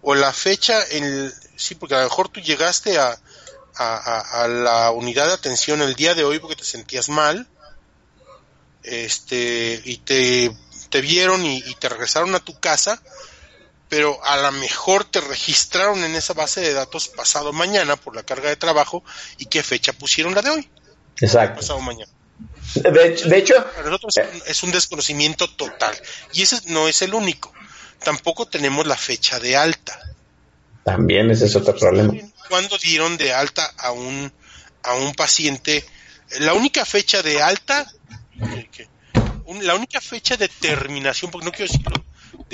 [0.02, 1.32] o la fecha en...
[1.56, 3.18] Sí, porque a lo mejor tú llegaste a,
[3.76, 7.48] a, a- la unidad de atención el día de hoy porque te sentías mal
[8.82, 10.54] este y te,
[10.90, 13.00] te vieron y te regresaron a tu casa,
[13.88, 18.22] pero a lo mejor te registraron en esa base de datos pasado mañana por la
[18.22, 19.04] carga de trabajo
[19.38, 20.70] y qué fecha pusieron la de hoy,
[21.20, 21.60] Exacto.
[21.60, 22.10] pasado mañana.
[22.74, 25.94] De, hecho- de hecho, Para nosotros es un- es un desconocimiento total
[26.32, 27.52] y ese no es el único.
[28.02, 29.98] Tampoco tenemos la fecha de alta.
[30.84, 32.12] también ese es otro problema.
[32.48, 34.30] ¿Cuándo dieron de alta a un,
[34.82, 35.82] a un paciente?
[36.40, 37.90] La única fecha de alta,
[39.62, 42.04] la única fecha de terminación, porque no quiero decirlo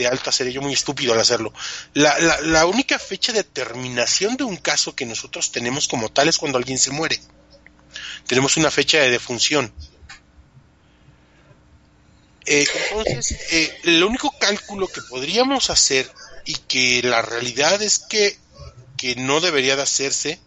[0.01, 1.53] de alta, sería yo muy estúpido al hacerlo.
[1.95, 6.29] La, la, la única fecha de terminación de un caso que nosotros tenemos como tal
[6.29, 7.21] es cuando alguien se muere.
[8.27, 9.73] Tenemos una fecha de defunción.
[12.47, 16.11] Eh, entonces, eh, el único cálculo que podríamos hacer
[16.45, 18.39] y que la realidad es que,
[18.97, 20.41] que no debería de hacerse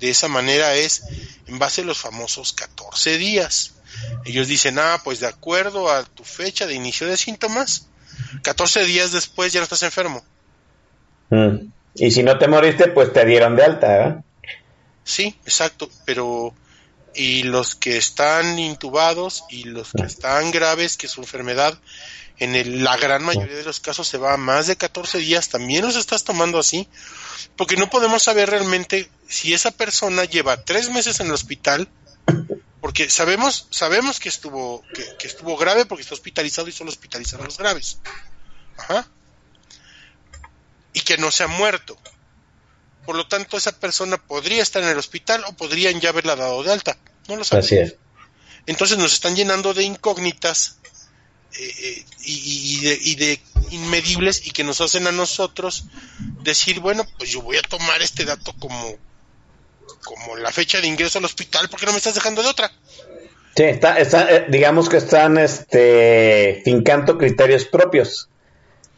[0.00, 1.02] de esa manera es
[1.46, 3.72] en base a los famosos 14 días.
[4.24, 7.87] Ellos dicen, ah, pues de acuerdo a tu fecha de inicio de síntomas,
[8.42, 10.24] 14 días después ya no estás enfermo.
[11.30, 11.68] Mm.
[11.94, 14.22] Y si no te moriste, pues te dieron de alta.
[15.04, 16.54] Sí, exacto, pero
[17.14, 21.76] y los que están intubados y los que están graves, que su enfermedad
[22.38, 25.48] en el- la gran mayoría de los casos se va a más de 14 días,
[25.48, 26.86] también los estás tomando así,
[27.56, 31.88] porque no podemos saber realmente si esa persona lleva tres meses en el hospital,
[32.80, 37.42] porque sabemos sabemos que estuvo que, que estuvo grave porque está hospitalizado y solo hospitalizan
[37.42, 37.98] los graves,
[38.76, 39.08] Ajá.
[40.92, 41.98] y que no se ha muerto.
[43.04, 46.62] Por lo tanto, esa persona podría estar en el hospital o podrían ya haberla dado
[46.62, 46.98] de alta.
[47.26, 47.66] No lo sabemos.
[47.66, 47.94] Así es.
[48.66, 50.76] Entonces nos están llenando de incógnitas
[51.54, 55.84] eh, eh, y, y de, y de inmedibles y que nos hacen a nosotros
[56.42, 58.98] decir, bueno, pues yo voy a tomar este dato como,
[60.04, 62.72] como la fecha de ingreso al hospital porque no me estás dejando de otra.
[63.56, 68.28] Sí, está, está, eh, digamos que están este, fincando criterios propios.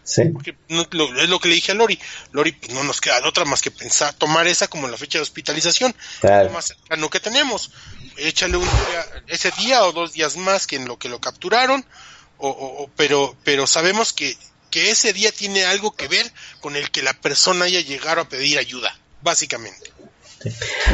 [0.02, 0.22] Sí.
[0.32, 1.98] Porque no- lo- es lo que le dije a Lori.
[2.32, 5.18] Lori, pues no nos queda de otra más que pensar, tomar esa como la fecha
[5.18, 5.94] de hospitalización.
[6.20, 6.46] Claro.
[6.48, 7.70] Lo más cercano que tenemos.
[8.16, 11.84] Échale un día, ese día o dos días más que en lo que lo capturaron,
[12.38, 14.36] o, o- o- pero, pero sabemos que,
[14.70, 18.28] que ese día tiene algo que ver con el que la persona haya llegado a
[18.28, 19.92] pedir ayuda, básicamente.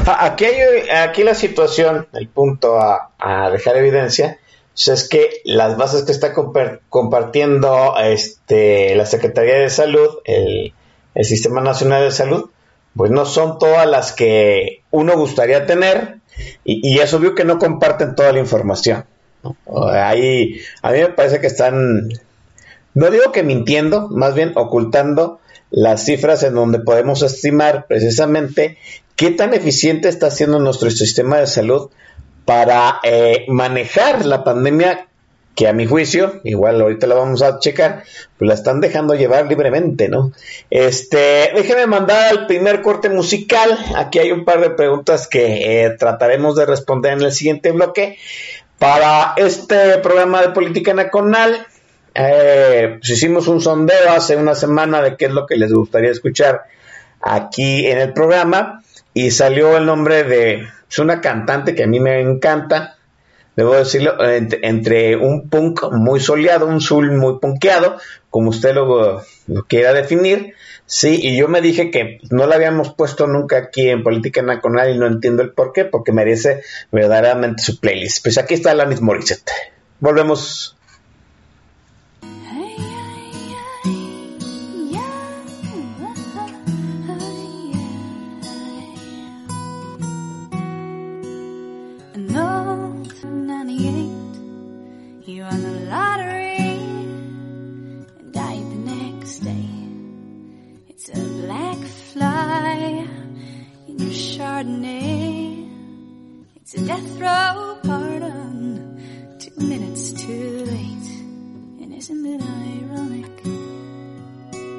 [0.06, 4.38] Ah, Aquí, la situación, el punto a, dejar evidencia,
[4.76, 10.72] es que las bases que está compa- compartiendo este, la Secretaría de Salud, el,
[11.22, 12.50] Sistema Nacional de Salud,
[12.94, 16.16] pues no son todas las que uno gustaría tener
[16.64, 19.04] y, y es que no comparten toda la información.
[19.92, 22.08] Ahí, a mí me parece que están,
[22.94, 28.78] no digo que mintiendo, más bien ocultando las cifras en donde podemos estimar precisamente
[29.16, 31.90] qué tan eficiente está siendo nuestro sistema de salud
[32.44, 35.08] para eh, manejar la pandemia
[35.56, 38.04] que a mi juicio, igual ahorita la vamos a checar,
[38.36, 40.32] pues la están dejando llevar libremente, ¿no?
[40.68, 43.78] Este, déjeme mandar al primer corte musical.
[43.96, 48.18] Aquí hay un par de preguntas que eh, trataremos de responder en el siguiente bloque.
[48.78, 51.66] Para este programa de política nacional,
[52.14, 56.10] eh, pues hicimos un sondeo hace una semana de qué es lo que les gustaría
[56.10, 56.64] escuchar
[57.22, 58.82] aquí en el programa
[59.16, 62.98] y salió el nombre de es una cantante que a mí me encanta,
[63.56, 67.96] debo decirlo, entre, un punk muy soleado, un soul muy punkeado,
[68.28, 69.22] como usted lo,
[69.68, 70.52] quiera definir,
[70.84, 74.94] sí, y yo me dije que no la habíamos puesto nunca aquí en Política Nacional
[74.94, 76.60] y no entiendo el por qué, porque merece
[76.92, 78.22] verdaderamente su playlist.
[78.22, 79.50] Pues aquí está Alanis Morissette.
[79.98, 80.75] Volvemos.
[104.56, 105.68] Chardonnay.
[106.56, 111.08] It's a death row pardon, two minutes too late.
[111.82, 113.42] And isn't it ironic?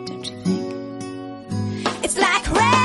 [0.07, 2.03] Don't you think?
[2.03, 2.76] It's like rain.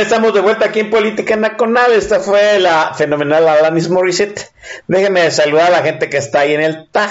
[0.00, 1.92] Estamos de vuelta aquí en Política Nacional.
[1.92, 4.52] Esta fue la fenomenal Alanis Morissette.
[4.88, 7.10] Déjenme saludar a la gente que está ahí en el TAG.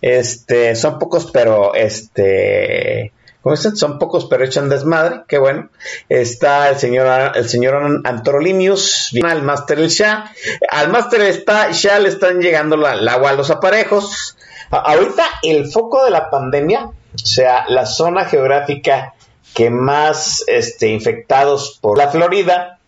[0.00, 3.76] Este, son pocos, pero este, ¿cómo dicen?
[3.76, 5.22] Son pocos, pero echan desmadre.
[5.26, 5.68] Qué bueno.
[6.08, 10.32] Está el señor, el señor Antorolimius, al Máster El Shah.
[10.70, 14.36] Al Máster está, Shah le están llegando el agua a los aparejos.
[14.70, 19.14] ahorita el foco de la pandemia, o sea, la zona geográfica
[19.54, 22.78] que más este, infectados por la Florida.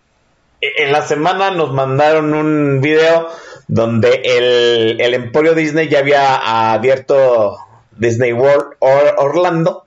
[0.61, 3.29] E, en la semana nos mandaron un video
[3.69, 7.59] donde el, el Emporio Disney ya había abierto
[7.97, 9.85] Disney World Orlando.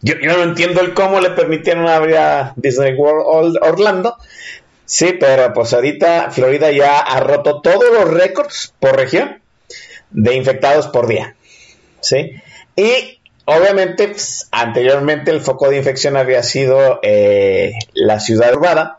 [0.00, 4.16] Yo, no entiendo el cómo le permitieron abrir a Disney World Orlando.
[4.84, 9.40] Sí, pero pues ahorita Florida ya ha roto todos los récords por región
[10.10, 11.36] de infectados por día.
[12.00, 12.32] ¿Sí?
[12.74, 18.98] Y Obviamente, pues, anteriormente el foco de infección había sido eh, la ciudad urbana,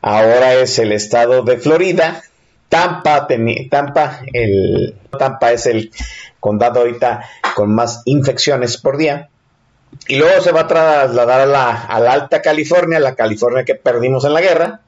[0.00, 2.22] ahora es el estado de Florida.
[2.68, 3.28] Tampa,
[3.70, 5.92] Tampa, el, Tampa es el
[6.40, 7.24] condado ahorita
[7.54, 9.28] con más infecciones por día.
[10.08, 13.76] Y luego se va a trasladar a la, a la Alta California, la California que
[13.76, 14.80] perdimos en la guerra.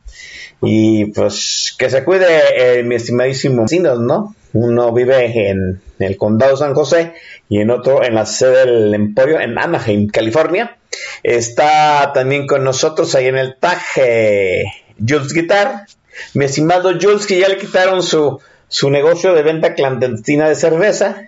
[0.62, 2.26] Y pues que se cuide,
[2.56, 4.34] eh, mi estimadísimo vecinos, ¿no?
[4.52, 7.12] Uno vive en el condado San José
[7.48, 10.78] y en otro en la sede del Emporio en Anaheim, California.
[11.22, 14.64] Está también con nosotros ahí en el TAG eh,
[15.06, 15.86] Jules Guitar.
[16.34, 21.22] mi estimado Jules, que ya le quitaron su, su negocio de venta clandestina de cerveza.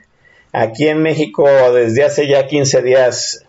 [0.52, 3.44] Aquí en México, desde hace ya 15 días,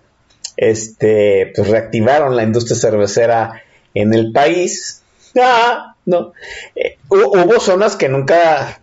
[0.58, 3.64] este, pues reactivaron la industria cervecera
[3.94, 5.04] en el país.
[5.44, 6.34] Ah, no.
[6.76, 8.82] Eh, hubo zonas que nunca,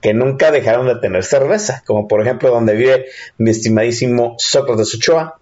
[0.00, 3.06] que nunca dejaron de tener cerveza, como por ejemplo donde vive
[3.38, 5.38] mi estimadísimo Sócrates Ochoa,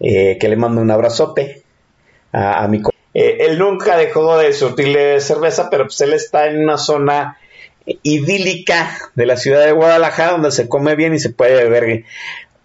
[0.00, 1.62] eh, que le mando un abrazote
[2.32, 2.82] a, mi
[3.14, 7.38] eh, él nunca dejó de surtirle cerveza, pero pues él está en una zona
[7.84, 12.04] idílica de la ciudad de Guadalajara donde se come bien y se puede beber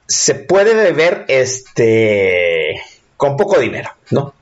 [0.08, 2.82] se puede beber este
[3.18, 4.34] con poco dinero, ¿no?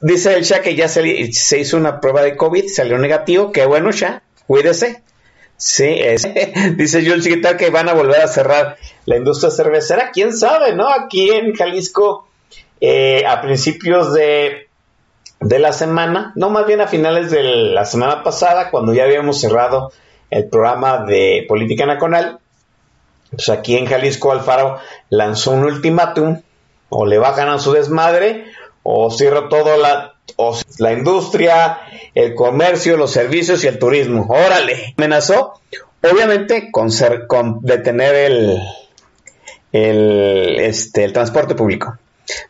[0.00, 1.02] Dice el Sha que ya se,
[1.58, 5.02] hizo una prueba de COVID, salió negativo, qué bueno Sha, cuídese.
[5.56, 6.00] Sí,
[6.76, 10.90] dice Jules Chiquital que van a volver a cerrar la industria cervecera, quién sabe, ¿no?
[10.90, 12.28] Aquí en Jalisco,
[12.80, 14.68] eh, a principios de,
[15.40, 19.40] de la semana, no más bien a finales de la semana pasada, cuando ya habíamos
[19.40, 19.92] cerrado
[20.30, 22.40] el programa de política nacional,
[23.30, 26.42] pues aquí en Jalisco Alfaro lanzó un ultimátum,
[26.88, 28.44] o le bajan a su desmadre,
[28.82, 30.14] o cierra todo la,
[30.78, 31.78] la industria,
[32.14, 34.26] el comercio, los servicios y el turismo.
[34.28, 35.60] Órale, amenazó,
[36.02, 38.62] obviamente, con, ser, con detener el,
[39.72, 41.98] el, este, el transporte público.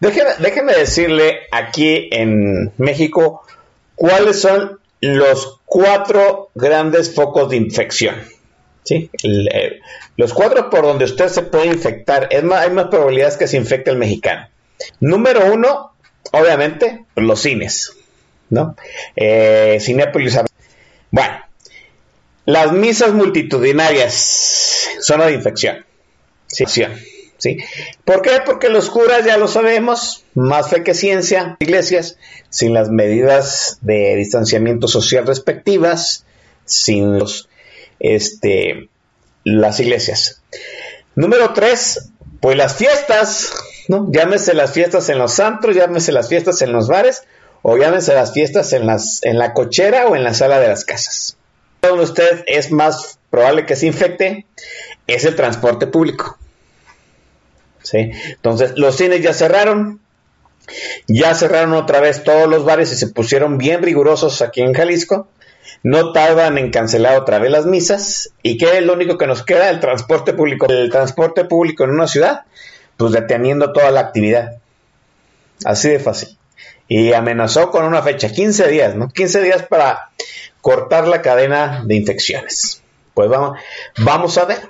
[0.00, 3.42] Déjeme, déjeme decirle aquí en México
[3.94, 8.16] cuáles son los cuatro grandes focos de infección.
[8.86, 9.10] ¿Sí?
[9.22, 9.80] Eh,
[10.16, 13.56] los cuatro por donde usted se puede infectar, es más, hay más probabilidades que se
[13.56, 14.48] infecte el mexicano.
[15.00, 15.92] Número uno,
[16.32, 17.96] obviamente, los cines,
[18.48, 18.76] ¿no?
[19.16, 20.38] Eh, Cinépolis.
[21.10, 21.34] Bueno,
[22.44, 25.84] las misas multitudinarias, zona de infección.
[26.46, 26.64] Sí,
[27.38, 27.58] ¿sí?
[28.04, 28.38] ¿Por qué?
[28.44, 32.18] Porque los curas, ya lo sabemos, más fe que ciencia, iglesias,
[32.50, 36.24] sin las medidas de distanciamiento social respectivas,
[36.64, 37.48] sin los
[38.00, 38.88] este,
[39.44, 40.42] las iglesias.
[41.14, 43.52] Número tres, pues las fiestas,
[43.88, 44.08] ¿no?
[44.10, 47.22] Llámese las fiestas en los santos, llámese las fiestas en los bares,
[47.62, 50.84] o llámese las fiestas en, las, en la cochera o en la sala de las
[50.84, 51.36] casas.
[51.82, 54.46] Donde usted es más probable que se infecte
[55.06, 56.38] es el transporte público.
[57.92, 60.00] Entonces, los cines ya cerraron,
[61.06, 65.28] ya cerraron otra vez todos los bares y se pusieron bien rigurosos aquí en Jalisco
[65.82, 69.70] no tardan en cancelar otra vez las misas y que lo único que nos queda
[69.70, 70.66] el transporte público.
[70.66, 72.42] El transporte público en una ciudad,
[72.96, 74.58] pues deteniendo toda la actividad.
[75.64, 76.36] Así de fácil.
[76.88, 79.08] Y amenazó con una fecha, 15 días, ¿no?
[79.08, 80.10] 15 días para
[80.60, 82.82] cortar la cadena de infecciones.
[83.14, 83.58] Pues vamos,
[83.98, 84.60] vamos a ver,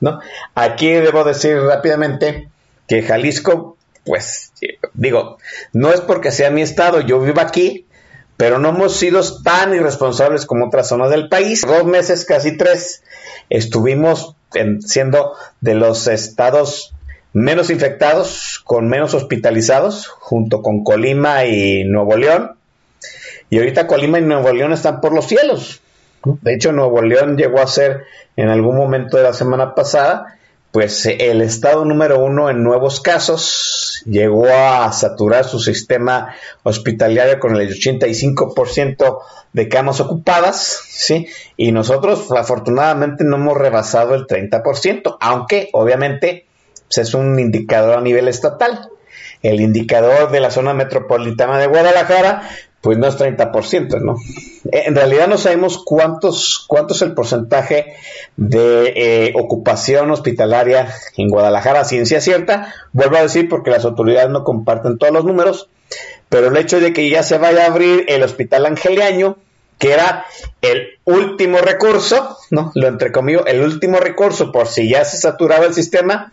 [0.00, 0.20] ¿no?
[0.54, 2.48] Aquí debo decir rápidamente
[2.86, 4.52] que Jalisco, pues,
[4.94, 5.38] digo,
[5.72, 7.86] no es porque sea mi estado, yo vivo aquí,
[8.38, 11.66] pero no hemos sido tan irresponsables como otras zonas del país.
[11.66, 13.02] Dos meses, casi tres,
[13.50, 14.36] estuvimos
[14.86, 16.94] siendo de los estados
[17.32, 22.52] menos infectados, con menos hospitalizados, junto con Colima y Nuevo León.
[23.50, 25.80] Y ahorita Colima y Nuevo León están por los cielos.
[26.22, 28.04] De hecho, Nuevo León llegó a ser
[28.36, 30.37] en algún momento de la semana pasada
[30.72, 37.56] pues el estado número uno en nuevos casos llegó a saturar su sistema hospitalario con
[37.56, 39.20] el 85%
[39.52, 41.26] de camas ocupadas, ¿sí?
[41.56, 46.46] Y nosotros afortunadamente no hemos rebasado el 30%, aunque obviamente
[46.86, 48.90] pues, es un indicador a nivel estatal.
[49.42, 52.48] El indicador de la zona metropolitana de Guadalajara
[52.80, 54.16] pues no es 30%, ¿no?
[54.70, 57.94] En realidad no sabemos cuántos, cuánto es el porcentaje
[58.36, 64.44] de eh, ocupación hospitalaria en Guadalajara, ciencia cierta, vuelvo a decir porque las autoridades no
[64.44, 65.68] comparten todos los números,
[66.28, 69.38] pero el hecho de que ya se vaya a abrir el hospital angeliaño,
[69.78, 70.26] que era
[70.60, 72.72] el último recurso, ¿no?
[72.74, 76.32] Lo entrecomillo, el último recurso por si ya se saturaba el sistema,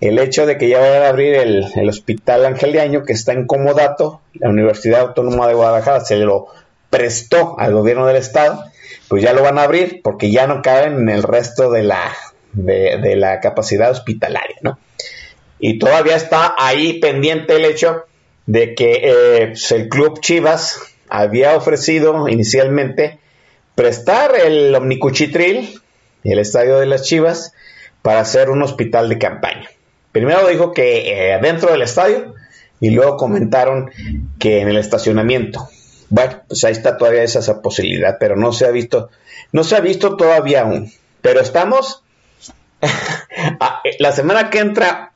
[0.00, 4.22] el hecho de que ya vayan a abrir el, Hospital Angeliaño, que está en Comodato,
[4.34, 6.46] la Universidad Autónoma de Guadalajara se lo
[6.88, 8.64] prestó al gobierno del estado,
[9.08, 12.16] pues ya lo van a abrir porque ya no caben en el resto de la,
[12.52, 14.78] de, la capacidad hospitalaria, ¿no?
[15.58, 18.06] Y todavía está ahí pendiente el hecho
[18.46, 20.80] de que pues, el club Chivas
[21.10, 23.18] había ofrecido inicialmente
[23.74, 25.80] prestar el Omnicuchitril,
[26.24, 27.52] el estadio de las Chivas,
[28.00, 29.68] para hacer un hospital de campaña.
[30.12, 32.34] Primero dijo que eh, dentro del estadio
[32.80, 33.90] y luego comentaron
[34.38, 35.68] que en el estacionamiento.
[36.08, 39.10] Bueno, pues ahí está todavía esa, esa posibilidad, pero no se ha visto,
[39.52, 40.90] no se ha visto todavía aún.
[41.20, 42.02] Pero estamos
[42.82, 45.12] eh, la semana que entra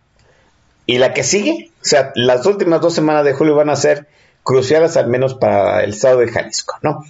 [0.87, 4.07] y la que sigue, o sea, las últimas dos semanas de julio van a ser
[4.43, 7.05] cruciales al menos para el estado de Jalisco, ¿no?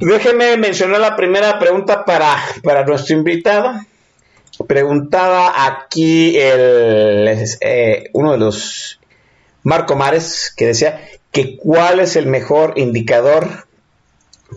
[0.00, 3.74] Déjeme mencionar la primera pregunta para, para nuestro invitado.
[4.66, 9.00] Preguntaba aquí el, eh, uno de los
[9.62, 11.00] Marco Mares que decía
[11.32, 13.66] que cuál es el mejor indicador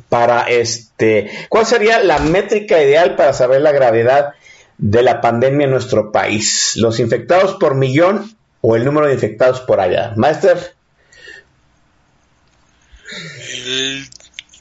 [0.10, 4.34] para este, cuál sería la métrica ideal para saber la gravedad
[4.78, 9.62] de la pandemia en nuestro país, los infectados por millón o el número de infectados
[9.62, 10.14] por allá.
[10.16, 10.76] Master.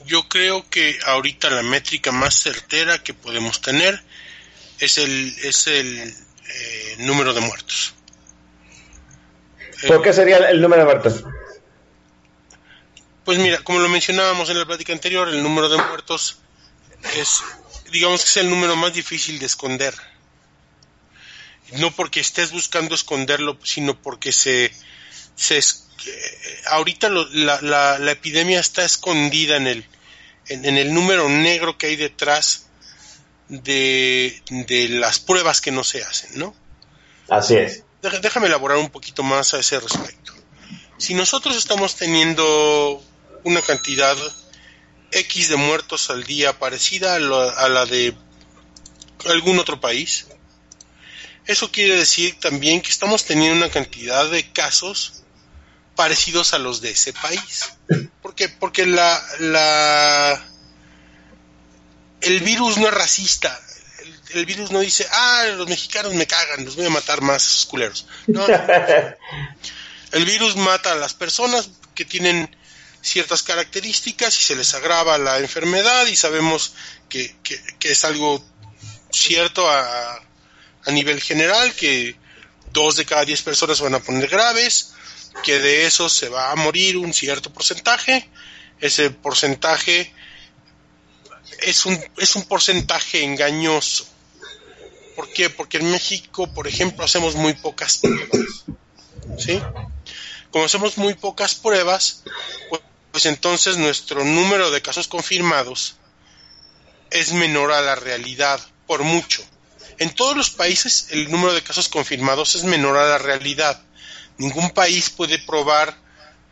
[0.05, 4.03] yo creo que ahorita la métrica más certera que podemos tener
[4.79, 7.93] es el, es el eh, número de muertos.
[9.87, 11.23] ¿Por qué sería el número de muertos?
[13.25, 16.39] Pues mira, como lo mencionábamos en la plática anterior, el número de muertos
[17.15, 17.41] es,
[17.91, 19.93] digamos que es el número más difícil de esconder.
[21.77, 24.71] No porque estés buscando esconderlo, sino porque se,
[25.35, 25.59] se
[26.67, 29.85] ahorita la, la, la, epidemia está escondida en el,
[30.47, 32.67] en, el número negro que hay detrás
[33.61, 36.55] de, de las pruebas que no se hacen, ¿no?
[37.29, 37.83] Así es.
[38.01, 40.33] Déjame elaborar un poquito más a ese respecto.
[40.97, 43.01] Si nosotros estamos teniendo
[43.43, 44.17] una cantidad
[45.13, 47.19] X de muertos al día parecida a
[47.69, 48.15] la, de
[49.25, 50.27] algún otro país.
[51.45, 55.23] Eso quiere decir también que estamos teniendo una cantidad de casos
[55.95, 57.73] parecidos a los de ese país.
[58.21, 58.49] ¿Por qué?
[58.49, 60.45] Porque la, la,
[62.23, 63.59] el virus no es racista.
[64.31, 68.07] El, virus no dice, ah, los mexicanos me cagan, los voy a matar más culeros.
[70.11, 72.55] el virus mata a las personas que tienen
[73.01, 76.73] ciertas características y se les agrava la enfermedad y sabemos
[77.09, 77.35] que,
[77.81, 78.43] es algo
[79.11, 80.15] cierto a,
[80.85, 82.15] a, nivel general, que
[82.71, 84.93] dos de cada diez personas van a poner graves,
[85.43, 88.27] que de eso se va a morir un cierto porcentaje,
[88.79, 90.11] ese porcentaje
[91.63, 94.05] es un, es un porcentaje engañoso.
[95.15, 95.49] ¿Por qué?
[95.49, 98.65] Porque en México, por ejemplo, hacemos muy pocas pruebas.
[99.37, 99.61] ¿Sí?
[100.51, 102.23] Como hacemos muy pocas pruebas,
[102.69, 102.81] pues
[103.13, 105.97] pues entonces nuestro número de casos confirmados
[107.11, 109.45] es menor a la realidad, por mucho.
[109.99, 113.79] En todos los países el número de casos confirmados es menor a la realidad.
[114.39, 115.95] Ningún país puede probar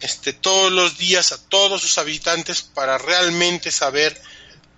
[0.01, 4.21] este, todos los días a todos sus habitantes para realmente saber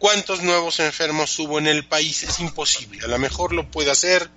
[0.04, 2.24] cuántos nuevos enfermos hubo en el país.
[2.24, 3.06] Es imposible.
[3.06, 4.30] A lo mejor lo puede hacer,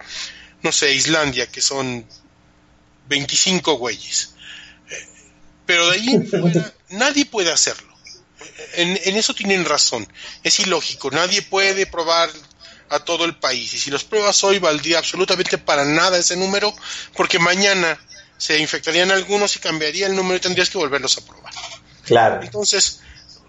[0.63, 2.07] no sé, Islandia, que son
[3.09, 4.35] 25 güeyes.
[5.67, 6.31] Pero de ahí
[6.91, 7.93] nadie puede hacerlo.
[8.75, 10.07] En, eso tienen razón.
[10.45, 11.11] Es ilógico.
[11.11, 12.31] Nadie puede probar
[12.89, 13.75] a todo el país.
[13.75, 16.73] Y si los pruebas hoy, valdría absolutamente para nada ese número,
[17.17, 17.99] porque mañana
[18.39, 21.53] se infectarían algunos y cambiaría el número y tendrías que volverlos a probar.
[22.05, 22.41] Claro.
[22.41, 23.01] Entonces,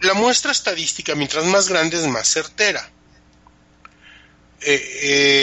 [0.01, 2.89] la muestra estadística, mientras más grande, es más certera.
[4.61, 4.99] Eh,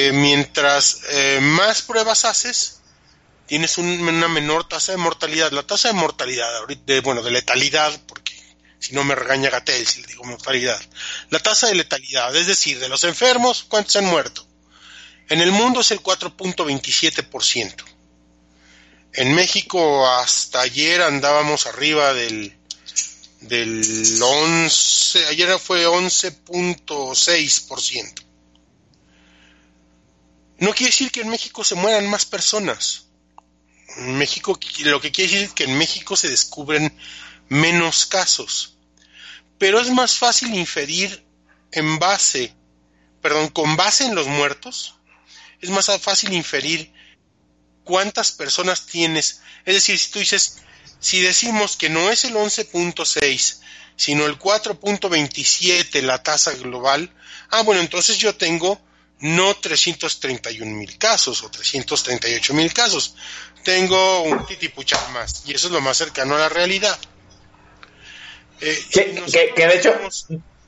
[0.09, 2.81] eh, mientras eh, más pruebas haces,
[3.47, 5.53] tienes una menor tasa de mortalidad.
[5.53, 6.49] La tasa de mortalidad,
[6.85, 8.35] de, bueno, de letalidad, porque
[8.79, 10.81] si no me regaña Gatel si le digo mortalidad.
[11.31, 14.47] La tasa de letalidad, es decir, de los enfermos, ¿cuántos han muerto?
[15.29, 17.85] En el mundo es el 4.27%.
[19.15, 22.59] En México hasta ayer andábamos arriba del,
[23.49, 28.25] del 11, ayer fue 11.6%.
[30.59, 33.07] No quiere decir que en México se mueran más personas.
[33.97, 36.97] México, lo que quiere decir que en México se descubren
[37.49, 38.79] menos casos.
[39.59, 41.25] Pero es más fácil inferir
[41.73, 42.55] en base,
[43.21, 44.95] perdón, con base en los muertos,
[45.61, 46.93] es más fácil inferir
[47.85, 49.43] cuántas personas tienes.
[49.65, 50.59] Es decir, si tú dices,
[51.01, 53.59] si decimos que no es el 11.6,
[53.97, 57.11] sino el 4.27 la tasa global,
[57.51, 58.81] ah, bueno, entonces yo tengo
[59.21, 63.15] no 331 mil casos o 338 mil casos,
[63.63, 65.43] tengo un titipuchar más.
[65.47, 66.97] Y eso es lo más cercano a la realidad.
[68.61, 69.95] Eh, que, de hecho,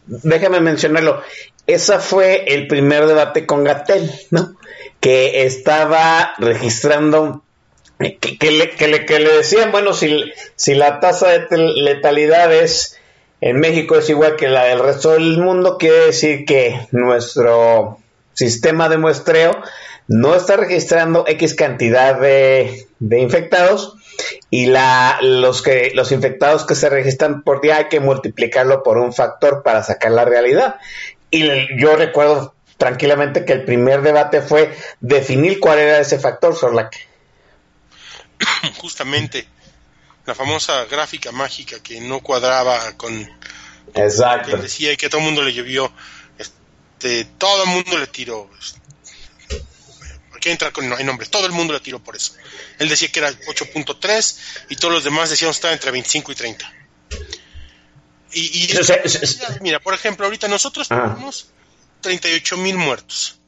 [0.06, 1.22] déjame mencionarlo,
[1.66, 4.56] ese fue el primer debate con Gatel, ¿no?
[5.00, 7.44] Que estaba registrando,
[7.98, 12.96] que, le, que, le, que le decían, bueno, si, si la tasa de letalidad es
[13.40, 17.98] en México es igual que la del resto del mundo, quiere decir que nuestro
[18.32, 19.52] sistema de muestreo
[20.08, 23.96] no está registrando X cantidad de, infectados
[24.50, 28.98] y la, los, que, los infectados que se registran por día hay que multiplicarlo por
[28.98, 30.76] un factor para sacar la realidad.
[31.30, 31.44] Y
[31.78, 36.94] yo recuerdo tranquilamente que el primer debate fue definir cuál era ese factor, Sorlac.
[38.78, 39.46] Justamente.
[40.26, 43.12] la famosa gráfica mágica que no cuadraba con
[43.94, 44.50] Exacto.
[44.50, 45.92] que decía y que todo el mundo le llovió,
[46.36, 48.50] este, todo el mundo le tiró.
[50.34, 52.34] Aquí entra con no hay nombres, todo el mundo le tiró por eso.
[52.78, 54.36] Él decía que era 8.3
[54.70, 56.72] y todos los demás decían que estaba entre 25 y 30.
[58.32, 58.68] Y,
[59.62, 61.14] mira, por ejemplo, ahorita nosotros Ajá.
[61.14, 61.48] tenemos
[62.02, 63.38] 38 mil muertos.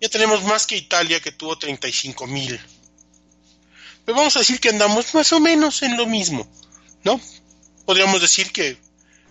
[0.00, 2.60] Ya tenemos más que Italia que tuvo 35 mil.
[4.04, 6.48] Pero vamos a decir que andamos más o menos en lo mismo,
[7.04, 7.20] ¿no?
[7.84, 8.78] Podríamos decir que,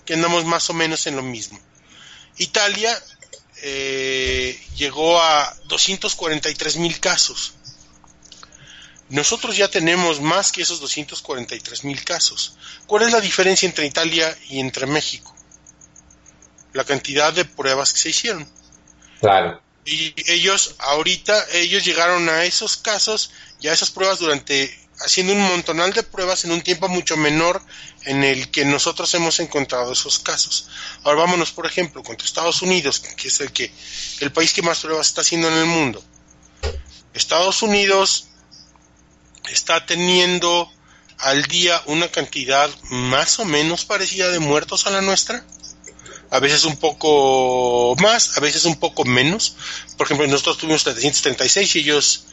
[0.05, 1.59] que andamos más o menos en lo mismo.
[2.37, 2.97] Italia
[3.61, 7.53] eh, llegó a 243 mil casos.
[9.09, 12.57] Nosotros ya tenemos más que esos 243 mil casos.
[12.85, 15.35] ¿Cuál es la diferencia entre Italia y entre México?
[16.73, 18.47] La cantidad de pruebas que se hicieron.
[19.19, 19.61] Claro.
[19.89, 25.41] Y ellos ahorita, ellos llegaron a esos casos y a esas pruebas durante, haciendo un
[25.41, 27.59] montonal de pruebas en un tiempo mucho menor
[28.05, 30.67] en el que nosotros hemos encontrado esos casos.
[31.03, 33.73] Ahora vámonos, por ejemplo, contra Estados Unidos, que es el que,
[34.19, 36.03] el país que más pruebas está haciendo en el mundo.
[37.15, 38.27] Estados Unidos
[39.49, 40.71] está teniendo
[41.17, 45.43] al día una cantidad más o menos parecida de muertos a la nuestra
[46.31, 49.55] a veces un poco más, a veces un poco menos.
[49.97, 52.25] Por ejemplo, nosotros tuvimos 736 y ellos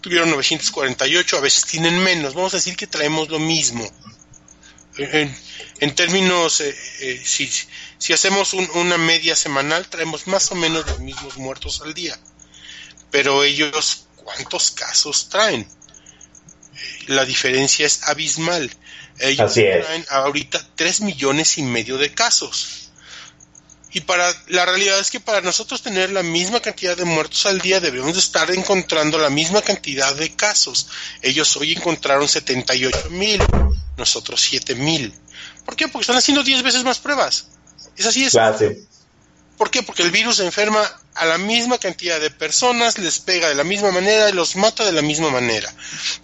[0.00, 2.34] tuvieron 948, a veces tienen menos.
[2.34, 3.88] Vamos a decir que traemos lo mismo.
[4.98, 5.34] En,
[5.80, 7.50] en términos, eh, eh, si,
[7.98, 12.18] si hacemos un- una media semanal, traemos más o menos los mismos muertos al día.
[13.10, 15.66] Pero ellos, ¿cuántos casos traen?
[17.06, 18.70] La diferencia es abismal.
[19.18, 19.84] Ellos Así es.
[19.84, 22.81] traen ahorita 3 millones y medio de casos.
[23.94, 27.60] Y para la realidad es que para nosotros tener la misma cantidad de muertos al
[27.60, 30.88] día debemos de estar encontrando la misma cantidad de casos.
[31.20, 33.42] Ellos hoy encontraron 78 mil,
[33.98, 35.14] nosotros 7 mil.
[35.64, 35.88] ¿Por qué?
[35.88, 37.48] Porque están haciendo 10 veces más pruebas.
[37.96, 38.32] Es así es.
[38.32, 38.86] Claro, sí.
[39.58, 39.82] ¿Por qué?
[39.82, 40.82] Porque el virus enferma
[41.14, 44.84] a la misma cantidad de personas, les pega de la misma manera y los mata
[44.84, 45.72] de la misma manera.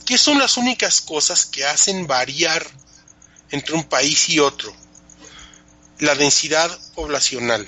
[0.07, 2.67] ¿Qué son las únicas cosas que hacen variar
[3.51, 4.75] entre un país y otro?
[6.01, 7.67] La densidad poblacional.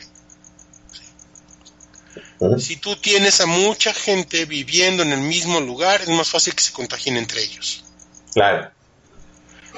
[2.59, 6.63] Si tú tienes a mucha gente viviendo en el mismo lugar, es más fácil que
[6.63, 7.85] se contagien entre ellos.
[8.33, 8.71] Claro.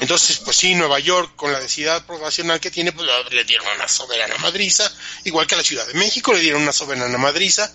[0.01, 3.89] Entonces, pues sí, Nueva York, con la densidad poblacional que tiene, pues le dieron una
[3.89, 4.91] soberana madriza,
[5.25, 7.71] igual que a la Ciudad de México le dieron una soberana madriza.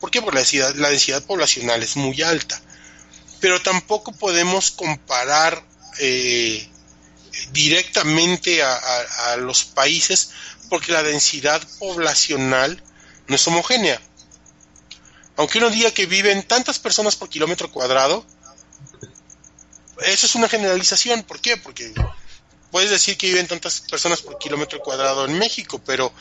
[0.00, 0.20] ¿Por qué?
[0.22, 2.60] Porque la densidad, la densidad poblacional es muy alta.
[3.40, 5.64] Pero tampoco podemos comparar
[5.98, 6.68] eh,
[7.52, 10.30] directamente a, a- a los países
[10.68, 12.82] porque la densidad poblacional
[13.26, 14.00] no es homogénea.
[15.36, 18.24] Aunque uno diga que viven tantas personas por kilómetro cuadrado,
[20.04, 21.22] eso es una generalización.
[21.22, 21.56] ¿Por qué?
[21.56, 21.92] Porque
[22.70, 26.12] puedes decir que viven tantas personas por kilómetro cuadrado en México, pero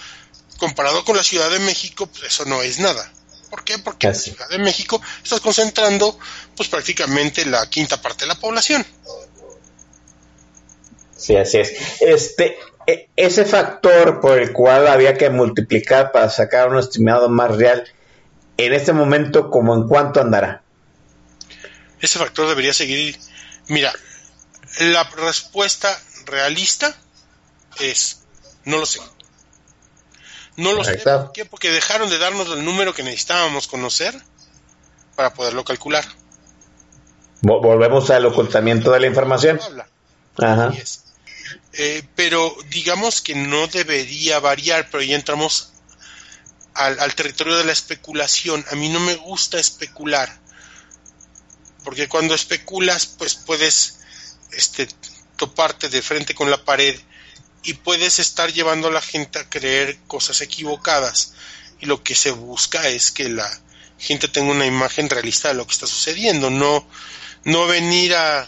[0.57, 3.11] comparado con la Ciudad de México, pues eso no es nada.
[3.49, 3.77] ¿Por qué?
[3.79, 4.19] Porque en la.
[4.19, 6.17] Ciudad de México estás concentrando
[6.55, 8.85] pues prácticamente la quinta parte de la población.
[11.19, 11.73] Sí, así es.
[12.01, 12.57] Este,
[12.87, 17.83] e- ese factor por el cual había que multiplicar para sacar un estimado más real,
[18.57, 20.63] en este momento, ¿como en cuánto andará?
[22.01, 23.17] Ese factor debería seguir.
[23.67, 23.91] Mira,
[24.79, 25.89] la respuesta
[26.25, 26.95] realista
[27.79, 28.21] es
[28.65, 28.99] no lo sé.
[30.55, 30.97] No lo sé.
[30.97, 31.45] ¿Por qué?
[31.45, 34.13] Porque dejaron de darnos el número que necesitábamos conocer
[35.15, 36.05] para poderlo calcular.
[37.41, 39.59] Vo- Volvemos al ocultamiento de la información.
[40.37, 40.67] Ajá.
[40.67, 41.03] Así es.
[41.73, 45.73] Eh, pero digamos que no debería variar, pero ya entramos
[46.73, 48.65] al, al territorio de la especulación.
[48.71, 50.39] A mí no me gusta especular,
[51.83, 53.99] porque cuando especulas, pues puedes
[54.51, 54.87] este,
[55.35, 56.99] toparte de frente con la pared
[57.63, 61.33] y puedes estar llevando a la gente a creer cosas equivocadas.
[61.79, 63.49] Y lo que se busca es que la
[63.97, 66.87] gente tenga una imagen realista de lo que está sucediendo, no,
[67.43, 68.47] no venir a,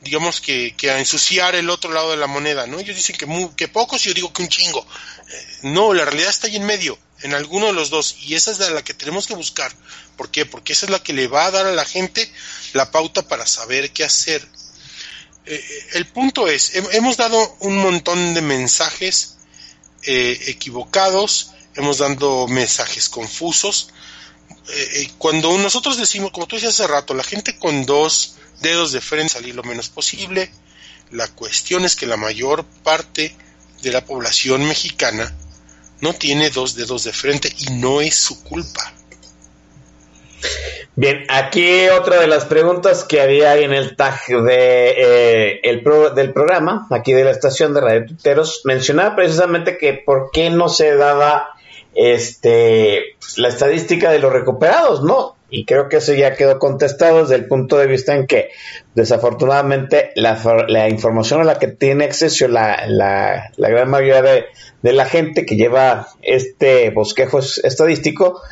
[0.00, 2.78] digamos que, que a ensuciar el otro lado de la moneda, ¿no?
[2.78, 4.86] Ellos dicen que, mu- que pocos y yo digo que un chingo.
[5.30, 8.50] Eh, no, la realidad está ahí en medio, en alguno de los dos, y esa
[8.52, 9.72] es la, la que tenemos que buscar.
[10.16, 10.46] ¿Por qué?
[10.46, 12.30] Porque esa es la que le va a dar a la gente
[12.74, 14.46] la pauta para saber qué hacer.
[15.46, 19.34] Eh, eh, el punto es, hem- hemos dado un montón de mensajes
[20.02, 23.88] equivocados, hemos dado mensajes confusos,
[24.50, 28.92] eh, eh, cuando nosotros decimos, como tú decías hace rato, la gente con dos dedos
[28.92, 30.50] de frente salir lo menos posible,
[31.10, 33.34] la cuestión es que la mayor parte
[33.82, 35.34] de la población mexicana
[36.00, 38.92] no tiene dos dedos de frente y no es su culpa.
[40.94, 44.18] Bien, aquí otra de las preguntas que había en el tag
[44.50, 50.50] eh, del programa, aquí de la estación de Radio Tuiteros, mencionaba precisamente que por qué
[50.50, 51.50] no se daba
[51.94, 55.36] este la estadística de los recuperados, ¿no?
[55.50, 58.50] Y creo que eso ya quedó contestado desde el punto de vista en que
[58.94, 64.44] desafortunadamente la, la información a la que tiene acceso la, la, la gran mayoría de,
[64.92, 68.42] la gente que lleva este bosquejo es- estadístico,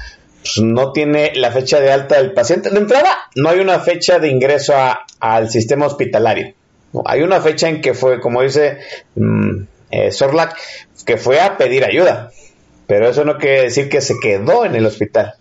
[0.43, 2.70] pues, no tiene la fecha de alta del paciente.
[2.70, 6.55] De entrada, no hay una fecha de ingreso a- al sistema hospitalario.
[7.05, 8.78] Hay una fecha en que fue, como dice
[9.16, 10.11] mm, eh,
[11.05, 12.30] que fue a pedir ayuda.
[12.87, 15.34] Pero eso no quiere decir que se quedó en el hospital.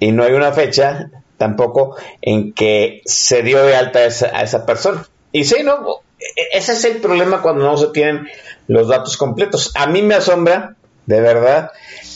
[0.00, 4.42] Y no hay una fecha tampoco en que se dio de alta a esa, a
[4.42, 5.06] esa persona.
[5.32, 6.00] Y sí, ¿no?
[6.18, 8.26] E- Ese es el problema cuando no se tienen
[8.68, 9.72] los datos completos.
[9.74, 11.70] A mí me asombra, de verdad,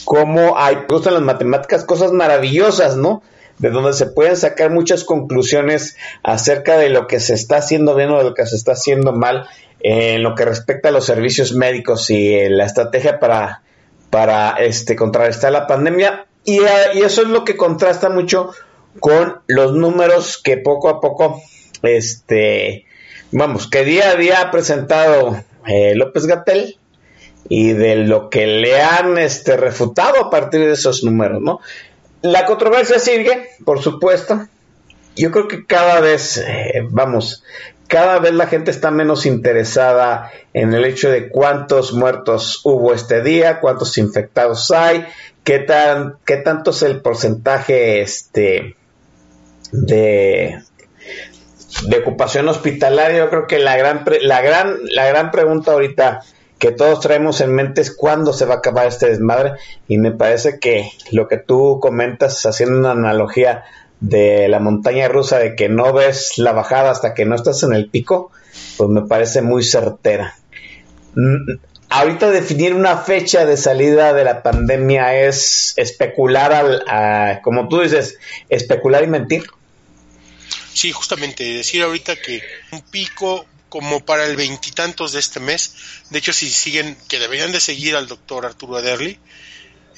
[0.04, 3.22] cómo hay, gustan las matemáticas, cosas maravillosas, ¿no?
[3.58, 8.10] De donde se pueden sacar muchas conclusiones acerca de lo que se está haciendo bien
[8.10, 9.46] o de lo que se está haciendo mal
[9.80, 13.62] en lo que respecta a los servicios médicos y la estrategia para,
[14.10, 16.26] para este, contrarrestar la pandemia.
[16.44, 18.50] Y, eh, y eso es lo que contrasta mucho
[18.98, 21.40] con los números que poco a poco,
[21.82, 22.86] este,
[23.30, 26.76] vamos, que día a día ha presentado eh, López Gatel
[27.48, 31.60] y de lo que le han este, refutado a partir de esos números, ¿no?
[32.22, 34.46] La controversia sigue, por supuesto.
[35.16, 37.42] Yo creo que cada vez, eh, vamos,
[37.90, 43.20] cada vez la gente está menos interesada en el hecho de cuántos muertos hubo este
[43.20, 45.04] día, cuántos infectados hay,
[45.42, 48.76] qué tan, qué tanto es el porcentaje, este,
[49.72, 50.62] de,
[51.88, 53.18] de ocupación hospitalaria.
[53.18, 56.20] Yo creo que la gran, la gran, la gran pregunta ahorita
[56.60, 59.54] que todos traemos en mente es cuándo se va a acabar este desmadre.
[59.88, 63.64] Y me parece que lo que tú comentas, haciendo una analogía
[64.00, 67.72] de la montaña rusa, de que no ves la bajada hasta que no estás en
[67.74, 68.32] el pico,
[68.76, 70.36] pues me parece muy certera.
[71.14, 71.58] Mm,
[71.92, 77.80] Ahorita definir una fecha de salida de la pandemia es especular, al, a- como tú
[77.80, 78.16] dices,
[78.48, 79.42] especular y mentir.
[80.72, 82.40] Sí, justamente, decir ahorita que
[82.70, 85.74] un pico como para el veintitantos de este mes,
[86.10, 89.18] de hecho si siguen, que deberían de seguir al doctor Arturo Ederly,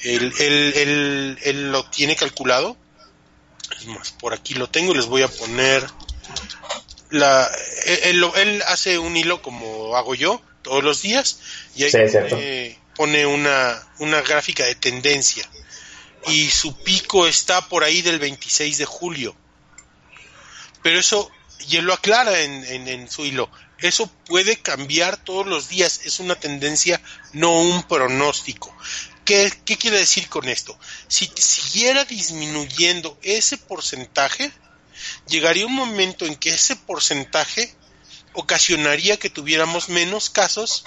[0.03, 2.75] él, él, él, él lo tiene calculado,
[3.83, 5.85] es más, por aquí lo tengo y les voy a poner
[7.09, 7.49] la,
[7.85, 11.39] él, él hace un hilo como hago yo todos los días
[11.75, 15.47] y ahí Sí, pone, pone una, una gráfica de tendencia.
[16.27, 19.35] Y su pico está por ahí del 26 de julio.
[20.81, 21.29] Pero eso,
[21.67, 26.01] y él lo aclara en, en, en su hilo, eso puede cambiar todos los días,
[26.05, 27.01] es una tendencia,
[27.33, 28.73] no un pronóstico.
[29.25, 30.77] ¿Qué, qué quiere decir con esto?
[31.07, 34.51] Si siguiera disminuyendo ese porcentaje,
[35.27, 37.73] llegaría un momento en que ese porcentaje
[38.33, 40.83] ocasionaría que tuviéramos menos casos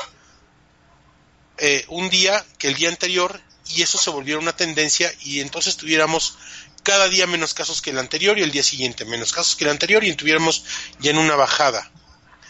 [1.58, 3.40] eh, un día que el día anterior
[3.74, 6.36] y eso se volviera una tendencia y entonces tuviéramos
[6.82, 9.70] cada día menos casos que el anterior y el día siguiente menos casos que el
[9.70, 10.64] anterior y tuviéramos
[11.00, 11.90] ya en una bajada.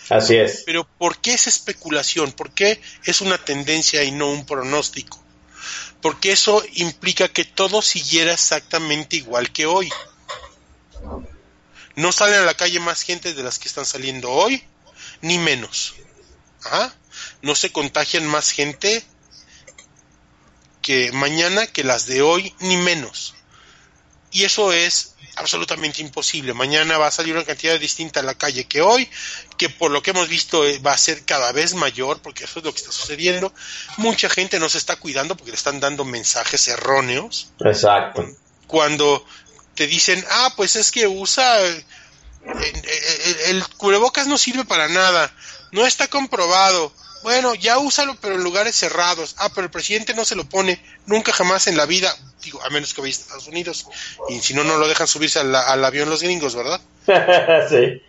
[0.09, 0.62] Así es.
[0.66, 2.32] Pero ¿por qué es especulación?
[2.32, 5.22] ¿Por qué es una tendencia y no un pronóstico?
[6.03, 9.91] Porque eso implica que todo siguiera exactamente igual que hoy.
[11.95, 14.63] No salen a la calle más gente de las que están saliendo hoy,
[15.23, 15.95] ni menos.
[16.65, 16.95] Ajá.
[17.43, 19.05] No se contagian más gente
[20.83, 23.35] que mañana que las de hoy, ni menos.
[24.31, 26.53] Y eso es absolutamente imposible.
[26.55, 29.09] Mañana va a salir una cantidad distinta a la calle que hoy,
[29.57, 32.59] que por lo que hemos visto eh, va a ser cada vez mayor, porque eso
[32.59, 33.53] es lo que está sucediendo.
[33.97, 37.51] Mucha gente no se está cuidando porque le están dando mensajes erróneos.
[37.65, 38.25] Exacto.
[38.67, 39.25] Cuando
[39.75, 41.65] te dicen, ah, pues es que usa...
[41.67, 41.85] eh,
[42.47, 45.33] eh, el, el cubrebocas no sirve para nada,
[45.73, 46.93] no está comprobado.
[47.23, 49.35] Bueno, ya úsalo, pero en lugares cerrados.
[49.39, 52.71] Ah, pero el presidente no se lo pone nunca jamás en la vida, digo, a
[52.71, 53.87] menos que vaya a Estados Unidos.
[54.29, 56.81] Y si no, no lo dejan subirse al, al avión los gringos, ¿verdad?
[57.69, 58.01] sí.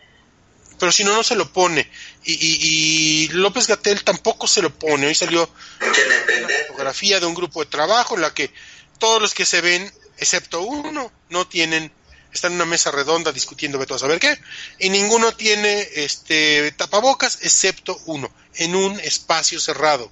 [0.80, 1.90] Pero si no, no se lo pone.
[2.24, 5.08] Y, López Gatel tampoco se lo pone.
[5.08, 5.50] Hoy salió
[5.82, 8.52] una fotografía de un grupo de trabajo en la que
[9.00, 11.92] todos los que se ven, excepto uno, no tienen
[12.32, 14.38] están en una mesa redonda discutiendo de todo saber qué,
[14.80, 20.12] y ninguno tiene este tapabocas excepto uno, en un espacio cerrado.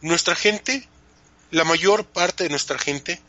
[0.00, 0.86] Nuestra gente,
[1.50, 3.20] la mayor parte de nuestra gente,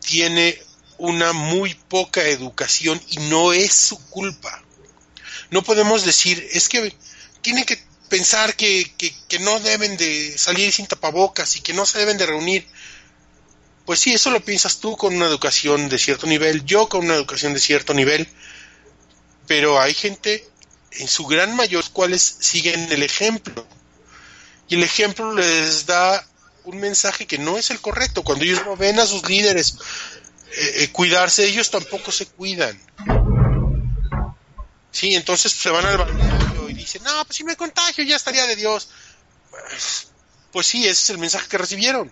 [0.00, 0.62] tiene
[0.98, 4.62] una muy poca educación y no es su culpa.
[5.50, 6.94] No podemos decir, es que
[7.42, 7.78] tienen que
[8.08, 8.92] pensar que,
[9.28, 12.66] que, no deben de salir sin tapabocas y que no se deben de reunir
[13.86, 17.14] Pues sí, eso lo piensas tú con una educación de cierto nivel, yo con una
[17.14, 18.28] educación de cierto nivel,
[19.46, 20.46] pero hay gente,
[20.92, 23.66] en su gran mayor, cuales siguen el ejemplo.
[24.68, 26.24] Y el ejemplo les da
[26.64, 28.22] un mensaje que no es el correcto.
[28.22, 29.76] Cuando ellos no ven a sus líderes
[30.52, 32.80] eh, eh, cuidarse, ellos tampoco se cuidan.
[34.90, 38.46] Sí, entonces se van al balneario y dicen, no, pues si me contagio ya estaría
[38.46, 38.90] de Dios.
[39.50, 40.08] Pues,
[40.52, 42.10] pues sí, ese es el mensaje que recibieron.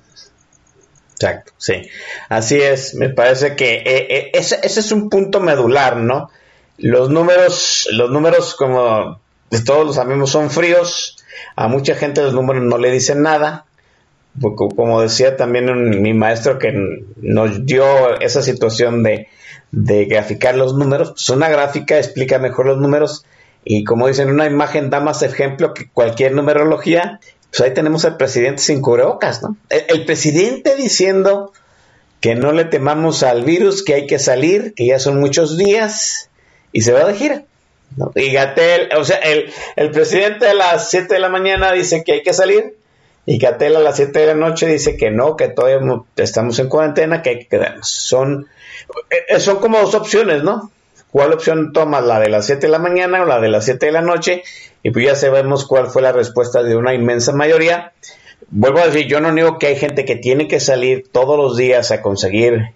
[1.15, 1.89] Exacto, sí.
[2.29, 6.31] Así es, me parece que eh, eh, ese, ese es un punto medular, ¿no?
[6.77, 9.21] Los números, los números como
[9.65, 11.17] todos los sabemos son fríos,
[11.57, 13.65] a mucha gente los números no le dicen nada,
[14.41, 16.73] como decía también mi maestro que
[17.17, 19.29] nos dio esa situación de,
[19.71, 23.25] de graficar los números, pues una gráfica explica mejor los números
[23.71, 27.21] y como dicen, una imagen da más ejemplo que cualquier numerología.
[27.51, 29.59] Pues ahí tenemos al presidente sin cubrebocas, ¿no?
[29.69, 31.53] El, presidente diciendo
[32.21, 36.31] que no le temamos al virus, que hay que salir, que ya son muchos días
[36.73, 37.43] y se va de gira.
[37.97, 38.11] ¿no?
[38.15, 42.23] Y o sea, el, el presidente a las 7 de la mañana dice que hay
[42.23, 42.78] que salir
[43.31, 46.59] y Gatel a las 7 de la noche dice que no, que todavía mo- estamos
[46.61, 47.87] en cuarentena, que hay que quedarnos.
[47.89, 48.47] Son,
[49.11, 50.71] eh, son como dos opciones, ¿no?
[51.11, 52.03] ¿Cuál opción tomas?
[52.05, 54.43] ¿La de las 7 de la mañana o la de las 7 de la noche?
[54.83, 57.93] Y pues ya sabemos cuál fue la respuesta de una inmensa mayoría.
[58.49, 61.55] Vuelvo a decir, yo no niego que hay gente que tiene que salir todos los
[61.57, 62.71] días a conseguir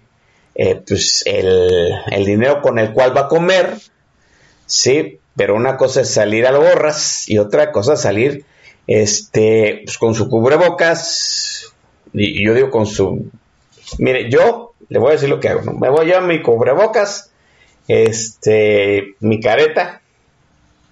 [0.53, 3.73] eh, pues el, el dinero con el cual va a comer,
[4.65, 8.45] sí, pero una cosa es salir a lo borras y otra cosa es salir
[8.87, 11.73] este, pues, con su cubrebocas,
[12.13, 13.29] y, yo digo con su...
[13.97, 15.73] Mire, yo le voy a decir lo que hago, ¿no?
[15.73, 17.31] Me voy a mi cubrebocas,
[17.87, 20.01] este, mi careta,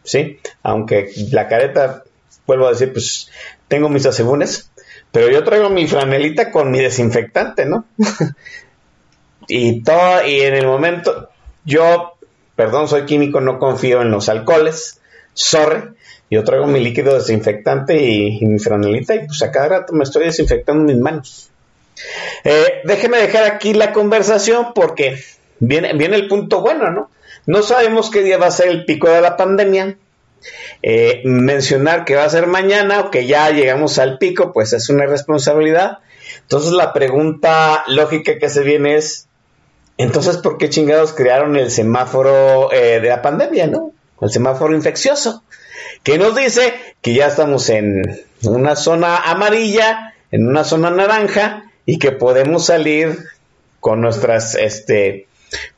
[0.03, 0.39] ¿sí?
[0.63, 2.03] Aunque la careta,
[2.47, 3.29] vuelvo a decir, pues
[3.67, 4.71] tengo mis asegúnes,
[5.11, 7.85] pero yo traigo mi franelita con mi desinfectante, ¿no?
[9.47, 11.29] y todo, y en el momento,
[11.65, 12.13] yo,
[12.55, 15.01] perdón, soy químico, no confío en los alcoholes,
[15.33, 15.91] sorry,
[16.31, 20.25] yo traigo mi líquido desinfectante y, mi franelita, y pues a cada rato me estoy
[20.25, 21.49] desinfectando mis manos.
[22.45, 25.21] Eh, déjeme dejar aquí la conversación porque
[25.59, 27.11] viene, viene el punto bueno, ¿no?
[27.45, 29.97] No sabemos qué día va a ser el pico de la pandemia.
[30.81, 34.89] Eh, mencionar que va a ser mañana o que ya llegamos al pico, pues es
[34.89, 35.99] una responsabilidad.
[36.43, 39.27] Entonces la pregunta lógica que se viene es,
[39.97, 43.91] entonces, ¿por qué chingados crearon el semáforo eh, de la pandemia, no?
[44.21, 45.43] El semáforo infeccioso,
[46.03, 51.99] que nos dice que ya estamos en una zona amarilla, en una zona naranja, y
[51.99, 53.17] que podemos salir
[53.79, 55.27] con nuestras, este,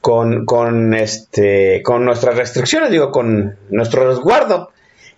[0.01, 4.71] con, con, este, con nuestras restricciones, digo, con nuestro resguardo.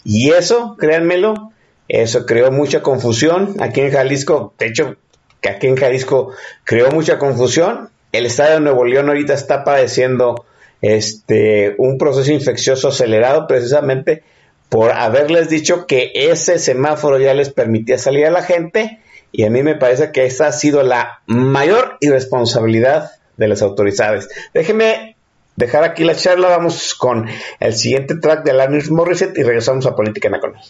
[0.04, 1.52] Y eso, créanmelo,
[1.88, 4.54] eso creó mucha confusión aquí en Jalisco.
[4.58, 4.96] De hecho,
[5.42, 6.32] que aquí en Jalisco
[6.64, 7.90] creó mucha confusión.
[8.12, 10.46] El estado de Nuevo León ahorita está padeciendo
[10.82, 14.24] este un proceso infeccioso acelerado precisamente
[14.70, 19.00] por haberles dicho que ese semáforo ya les permitía salir a la gente
[19.32, 24.30] y a mí me parece que esa ha sido la mayor irresponsabilidad de las autoridades.
[24.54, 25.18] Déjeme
[25.56, 27.28] dejar aquí la charla, vamos con
[27.60, 30.62] el siguiente track de Alanis Morissette y regresamos a Política Nacional.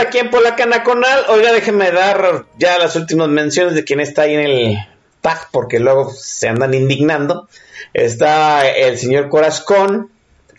[0.00, 1.24] Aquí en Polacana Conal.
[1.28, 4.78] Oiga, déjeme dar ya las últimas menciones de quién está ahí en el
[5.20, 7.48] tag, porque luego se andan indignando.
[7.92, 10.10] Está el señor Corazcón,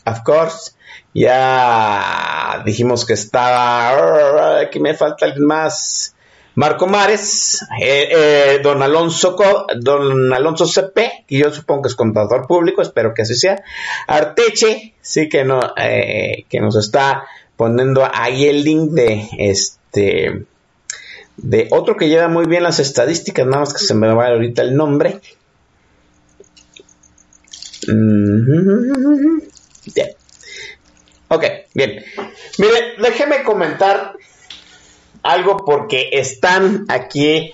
[0.05, 0.71] of course.
[1.13, 4.59] Ya dijimos que estaba.
[4.59, 6.15] Aquí me falta alguien más.
[6.53, 9.37] Marco Mares, eh, eh, don Alonso
[9.79, 13.63] don Alonso CP, que yo supongo que es contador público, espero que así sea.
[14.05, 17.23] Arteche, sí que no, eh, que nos está
[17.61, 20.47] poniendo ahí el link de este
[21.37, 24.63] de otro que lleva muy bien las estadísticas, nada más que se me va ahorita
[24.63, 25.21] el nombre.
[27.87, 29.41] Mm,
[29.93, 30.09] Bien.
[31.27, 31.43] Ok,
[31.75, 32.03] bien.
[32.57, 34.15] Mire, déjeme comentar
[35.21, 37.53] algo porque están aquí.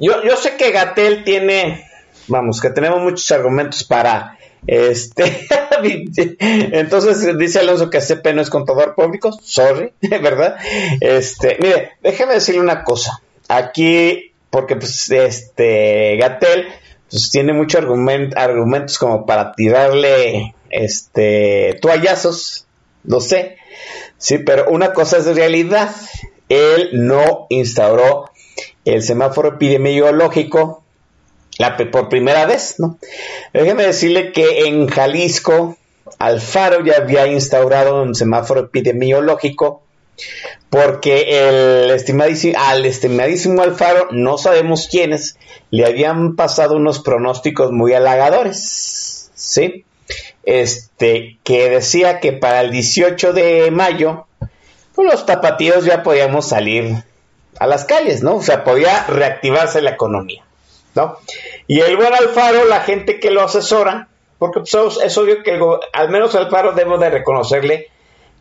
[0.00, 1.86] Yo, yo sé que Gatel tiene,
[2.28, 4.35] vamos, que tenemos muchos argumentos para
[4.66, 5.46] este.
[6.72, 10.56] Entonces dice Alonso que CP no es contador público, sorry, ¿verdad?
[11.00, 13.20] Este, mire, déjeme decirle una cosa.
[13.48, 16.66] Aquí, porque pues este Gatel
[17.10, 22.66] pues tiene muchos argument- argumentos como para tirarle este toallazos,
[23.04, 23.56] lo sé.
[24.18, 25.90] Sí, pero una cosa es realidad.
[26.48, 28.30] Él no instauró
[28.84, 30.84] el semáforo epidemiológico
[31.58, 32.98] la, por primera vez, ¿no?
[33.52, 35.76] Déjeme decirle que en Jalisco,
[36.18, 39.82] Alfaro ya había instaurado un semáforo epidemiológico
[40.70, 45.38] porque el estimadísimo, al estimadísimo Alfaro, no sabemos quiénes,
[45.70, 49.84] le habían pasado unos pronósticos muy halagadores, ¿sí?
[50.44, 54.26] Este, que decía que para el 18 de mayo,
[54.94, 57.04] pues los tapatíos ya podíamos salir
[57.58, 58.36] a las calles, ¿no?
[58.36, 60.44] O sea, podía reactivarse la economía,
[61.66, 65.62] Y el buen Alfaro, la gente que lo asesora, porque pues, es obvio que el
[65.92, 67.88] al menos Alfaro debo de reconocerle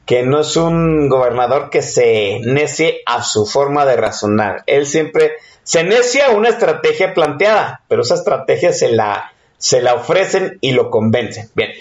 [0.06, 4.64] que no es un gobernador que se necie a su forma de razonar.
[4.68, 5.34] Él siempre
[5.64, 10.74] se necia a una estrategia planteada, pero esa estrategia se la, se la ofrecen y
[10.74, 11.50] lo convencen.
[11.56, 11.72] Bien.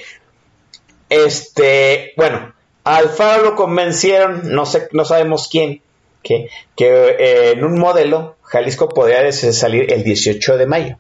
[1.11, 2.55] Este, bueno,
[2.85, 5.83] Alfaro lo convencieron, no sé, no sabemos quién,
[6.23, 10.97] que, que eh, en un modelo Jalisco podría salir el 18 de mayo.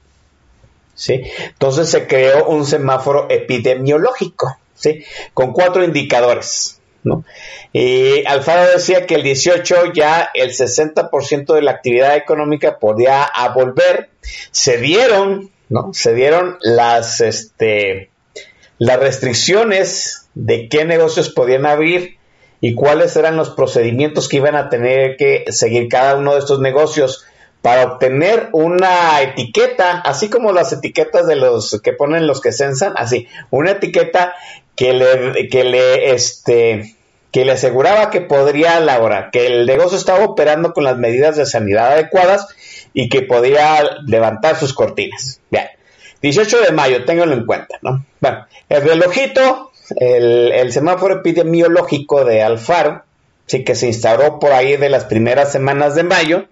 [0.94, 1.22] ¿sí?
[1.48, 5.04] Entonces se creó un semáforo epidemiológico, ¿sí?
[5.32, 7.24] Con cuatro indicadores, ¿no?
[7.72, 14.10] Y Alfaro decía que el 18 ya el 60% de la actividad económica podía volver.
[14.50, 15.92] Se dieron, ¿no?
[15.92, 18.10] Se dieron las, este,
[18.78, 22.18] las restricciones de qué negocios podían abrir
[22.60, 26.60] y cuáles eran los procedimientos que iban a tener que seguir cada uno de estos
[26.60, 27.26] negocios
[27.64, 32.92] para obtener una etiqueta, así como las etiquetas de los que ponen los que censan,
[32.94, 34.34] así, una etiqueta
[34.76, 36.94] que le, que le, este,
[37.32, 41.46] que le aseguraba que podría laborar, que el negocio estaba operando con las medidas de
[41.46, 42.48] sanidad adecuadas
[42.92, 45.40] y que podía levantar sus cortinas.
[45.50, 45.68] Bien,
[46.20, 48.04] 18 de mayo, ténganlo en cuenta, ¿no?
[48.20, 53.04] Bueno, el relojito, el, el semáforo epidemiológico de Alfaro,
[53.46, 56.46] sí que se instauró por ahí de las primeras semanas de mayo,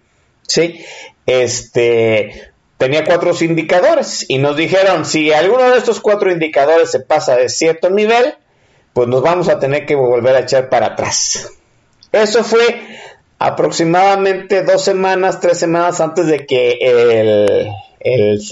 [0.47, 0.85] sí,
[1.27, 7.37] este tenía cuatro indicadores y nos dijeron si alguno de estos cuatro indicadores se pasa
[7.37, 8.35] de cierto nivel,
[8.93, 11.53] pues nos vamos a tener que volver a echar para atrás.
[12.11, 12.83] Eso fue
[13.39, 17.69] aproximadamente dos semanas, tres semanas antes de que el,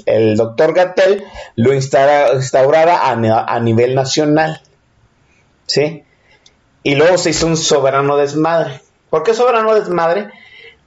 [0.07, 1.25] el, doctor Gatel
[1.57, 4.63] lo instaura- instaurara a, a nivel nacional.
[5.67, 6.05] ¿Sí?
[6.83, 8.81] Y luego se hizo un soberano desmadre.
[9.11, 10.31] ¿Por qué soberano desmadre?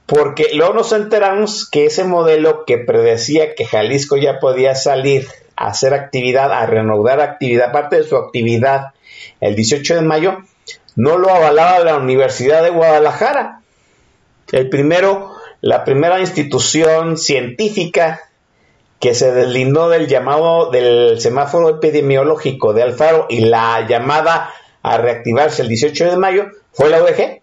[0.06, 5.68] Porque luego nos enteramos que ese modelo que predecía que Jalisco ya podía salir a
[5.68, 8.92] hacer actividad, a reanudar actividad, parte de su actividad
[9.40, 10.38] el 18 de mayo,
[10.96, 13.60] no lo avalaba la Universidad de Guadalajara.
[14.52, 18.20] El primero, la primera institución científica
[19.00, 24.50] que se deslindó del llamado del semáforo epidemiológico de Alfaro y la llamada
[24.82, 27.42] a reactivarse el 18 de mayo fue la UDG.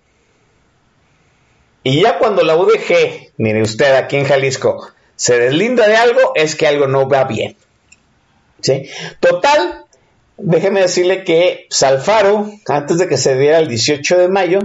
[1.84, 6.56] Y ya cuando la UDG, mire usted aquí en Jalisco, se deslinda de algo, es
[6.56, 7.56] que algo no va bien.
[8.62, 8.90] ¿Sí?
[9.20, 9.86] Total,
[10.38, 14.60] déjeme decirle que Salfaro, antes de que se diera el 18 de mayo,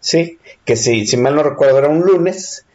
[0.00, 0.38] ¿sí?
[0.64, 2.66] que si, mal no recuerdo era un lunes,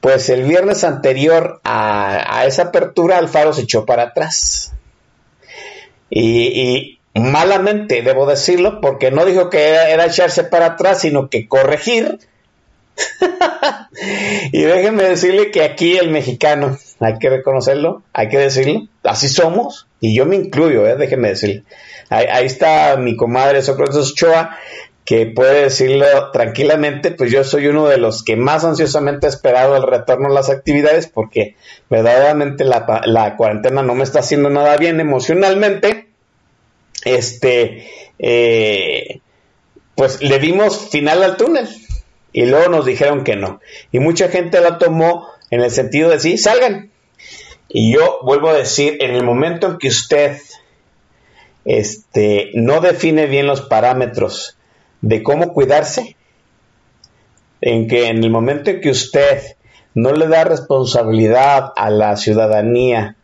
[0.00, 4.72] pues el viernes anterior a, esa apertura Alfaro se echó para atrás.
[6.10, 11.48] Y, y malamente, debo decirlo, porque no dijo que era echarse para atrás, sino que
[11.48, 12.18] corregir.
[14.52, 19.86] y déjenme decirle que aquí el mexicano, hay que reconocerlo, hay que decirlo, así somos,
[20.00, 20.96] y yo me incluyo, ¿eh?
[20.96, 21.64] déjenme decirle.
[22.10, 24.58] Ahí, está mi comadre Sócrates Ochoa,
[25.04, 29.76] que puede decirlo tranquilamente, pues yo soy uno de los que más ansiosamente ha esperado
[29.76, 31.56] el retorno a las actividades porque
[31.90, 36.08] verdaderamente la, la cuarentena no me está haciendo nada bien emocionalmente.
[37.04, 37.88] Este,
[38.18, 39.20] eh,
[39.94, 41.68] pues le dimos final al túnel
[42.32, 43.60] y luego nos dijeron que no.
[43.90, 46.90] Y mucha gente la tomó en el sentido de sí, salgan.
[47.68, 50.38] Y yo vuelvo a decir, en el momento en que usted
[51.64, 54.58] este, no define bien los parámetros
[55.00, 56.16] de cómo cuidarse,
[57.60, 59.56] en que en el momento en que usted
[59.94, 63.16] no le da responsabilidad a la ciudadanía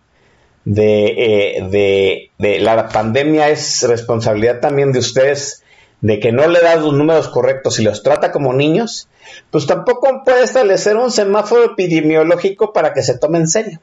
[0.64, 5.62] de, eh, de, de, la pandemia es responsabilidad también de ustedes
[6.00, 9.08] de que no le da los números correctos y los trata como niños,
[9.50, 13.80] pues tampoco puede establecer un semáforo epidemiológico para que se tome en serio.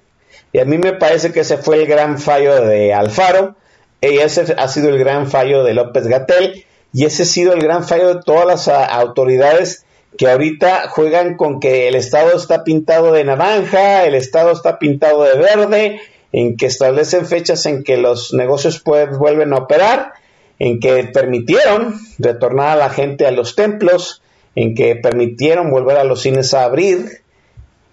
[0.54, 3.56] Y a mí me parece que ese fue el gran fallo de Alfaro,
[4.02, 7.62] y ese ha sido el gran fallo de López Gatel, y ese ha sido el
[7.62, 9.86] gran fallo de todas las ah, autoridades
[10.18, 15.24] que ahorita juegan con que el Estado está pintado de naranja, el Estado está pintado
[15.24, 16.00] de verde,
[16.32, 20.14] en que establecen fechas en que los negocios vuelven a operar,
[20.60, 24.22] en que permitieron retornar a la gente a los templos,
[24.56, 27.22] en que permitieron volver a los cines a abrir,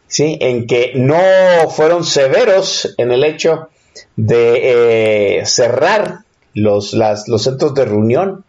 [0.06, 0.38] ¿sí?
[0.40, 3.68] en que no fueron severos en el hecho
[4.16, 6.20] de eh, cerrar
[6.54, 8.44] los, los centros de reunión,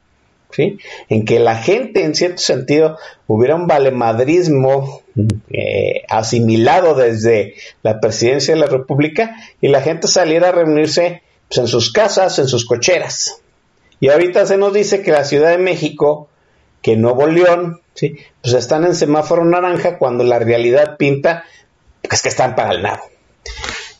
[0.51, 0.78] ¿sí?
[1.09, 5.02] en que la gente en cierto sentido hubiera un valemadrismo
[5.49, 11.57] eh, asimilado desde la presidencia de la República y la gente saliera a reunirse pues,
[11.57, 13.43] en sus casas, en sus cocheras.
[14.03, 16.27] Y ahorita se nos dice que la Ciudad de México,
[16.81, 18.17] que Nuevo León, ¿sí?
[18.41, 21.45] pues están en semáforo naranja cuando la realidad pinta
[22.01, 22.99] pues, que están para el nado.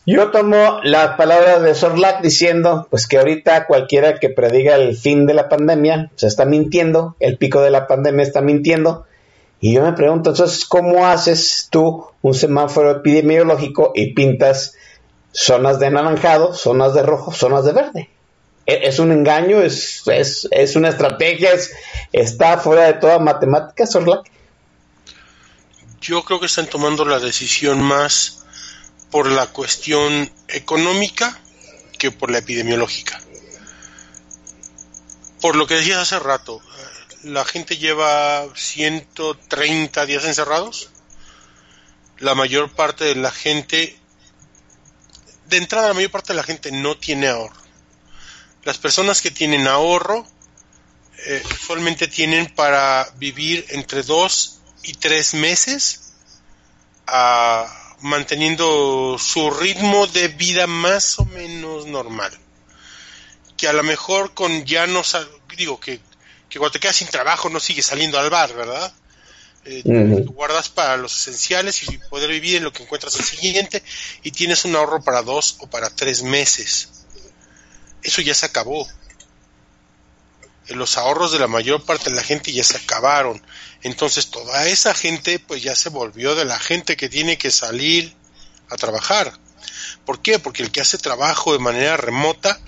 [0.05, 5.25] Yo tomo las palabras de Sorlac diciendo pues que ahorita cualquiera que prediga el fin
[5.25, 9.05] de la pandemia se está mintiendo, el pico de la pandemia está mintiendo.
[9.61, 14.75] Y yo me pregunto, entonces, ¿cómo haces tú un semáforo epidemiológico y pintas
[15.31, 18.09] zonas de anaranjado, zonas de rojo, zonas de verde?
[18.65, 21.72] E-, es un engaño, es, es, es una estrategia, es,
[22.11, 24.30] está fuera de toda matemática, Sorlac.
[26.02, 28.44] Yo creo que están tomando la decisión más
[29.10, 31.40] por la cuestión económica
[31.98, 33.22] que por la epidemiológica.
[35.40, 36.61] Por lo que decías hace rato,
[37.23, 40.90] la gente lleva 130 días encerrados.
[42.18, 43.98] La mayor parte de la gente,
[45.48, 47.62] de entrada la mayor parte de la gente no tiene ahorro.
[48.65, 50.26] Las personas que tienen ahorro
[51.26, 56.14] eh, usualmente tienen para vivir entre dos y tres meses
[57.07, 62.31] a manteniendo su ritmo de vida más o menos normal.
[63.56, 65.03] Que a lo mejor con ya no
[65.56, 66.02] digo que,
[66.49, 68.94] que cuando te quedas sin trabajo no sigues saliendo al bar, ¿verdad?
[69.65, 69.81] Eh,
[70.26, 73.81] guardas para los esenciales y poder vivir en lo que encuentras al siguiente
[74.22, 77.02] y tienes un ahorro para dos o para tres meses.
[78.03, 78.88] Eso ya se acabó.
[80.67, 83.41] Los ahorros de la mayor parte de la gente ya se acabaron.
[83.81, 88.13] Entonces toda esa gente pues ya se volvió de la gente que tiene que salir
[88.69, 89.34] a trabajar.
[90.05, 90.39] ¿Por qué?
[90.39, 92.59] Porque el que hace trabajo de manera remota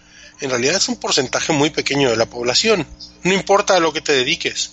[0.42, 2.86] en realidad es un porcentaje muy pequeño de la población.
[3.24, 4.72] No importa a lo que te dediques.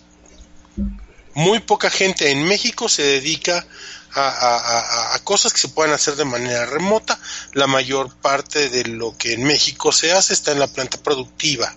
[1.34, 3.66] Muy poca gente en México se dedica
[4.14, 7.18] a, a, cosas que se pueden hacer de manera remota.
[7.52, 11.74] La mayor parte de lo que en México se hace está en la planta productiva.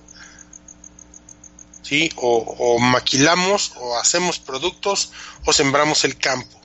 [1.86, 2.12] ¿sí?
[2.18, 5.12] O, maquilamos o hacemos productos
[5.46, 6.60] o sembramos el campo.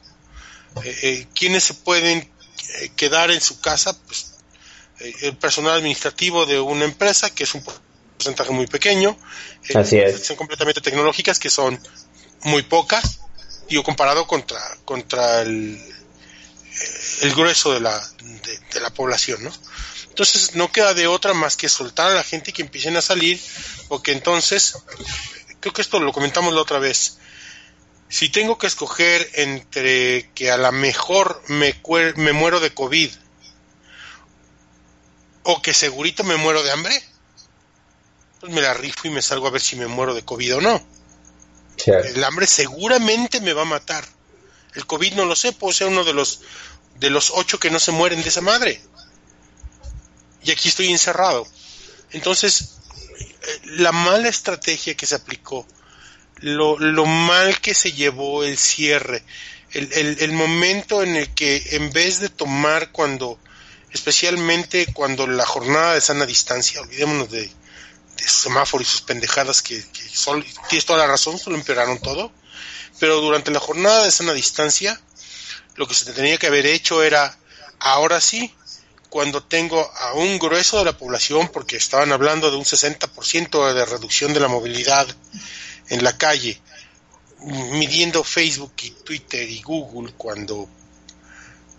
[0.84, 3.96] Eh, eh, ¿Quiénes se pueden eh, quedar en su casa?
[4.06, 4.34] Pues
[5.22, 7.64] el personal administrativo de una empresa, que es un
[8.16, 9.16] porcentaje muy pequeño.
[9.74, 10.26] Así es.
[10.26, 11.80] Son completamente tecnológicas, que son
[12.42, 13.20] muy pocas,
[13.70, 15.80] digo, comparado contra, contra el,
[17.22, 19.52] el grueso de la, de, de la población, ¿no?
[20.08, 23.02] Entonces no queda de otra más que soltar a la gente y que empiecen a
[23.02, 23.40] salir,
[23.88, 24.76] porque entonces,
[25.60, 27.18] creo que esto lo comentamos la otra vez,
[28.10, 31.80] si tengo que escoger entre que a lo mejor me,
[32.16, 33.10] me muero de COVID
[35.44, 37.02] o que segurito me muero de hambre,
[38.40, 40.60] pues me la rifo y me salgo a ver si me muero de COVID o
[40.60, 40.99] no.
[41.86, 44.04] El hambre seguramente me va a matar.
[44.74, 46.40] El COVID no lo sé, puedo ser uno de los
[46.96, 48.82] de los ocho que no se mueren de esa madre
[50.42, 51.46] y aquí estoy encerrado.
[52.12, 52.76] Entonces,
[53.18, 55.66] eh, la mala estrategia que se aplicó,
[56.36, 59.22] lo, lo mal que se llevó el cierre,
[59.72, 63.38] el, el, el, momento en el que en vez de tomar cuando,
[63.92, 67.52] especialmente cuando la jornada de sana distancia, olvidémonos de,
[68.26, 70.02] semáforo y sus pendejadas que, que
[70.68, 72.32] tienes toda la razón, solo empeoraron todo.
[72.98, 75.00] Pero durante la jornada de sana distancia,
[75.76, 77.38] lo que se tenía que haber hecho era,
[77.78, 78.54] ahora sí,
[79.08, 83.84] cuando tengo a un grueso de la población, porque estaban hablando de un 60% de
[83.86, 85.06] reducción de la movilidad
[85.88, 86.60] en la calle,
[87.40, 90.68] midiendo Facebook y Twitter y Google, cuando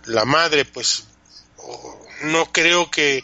[0.06, 1.06] la madre, pues,
[2.24, 3.24] no creo que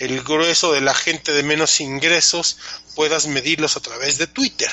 [0.00, 2.56] el grueso de la gente de menos ingresos
[2.94, 4.70] puedas medirlos a través de Twitter.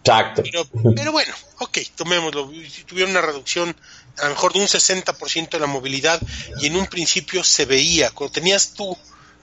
[0.00, 0.42] Exacto.
[0.42, 2.50] Pero, pero bueno, ok, tomémoslo.
[2.68, 3.76] Si Tuvieron una reducción
[4.18, 6.20] a lo mejor de un 60% de la movilidad
[6.60, 8.96] y en un principio se veía, cuando tenías tú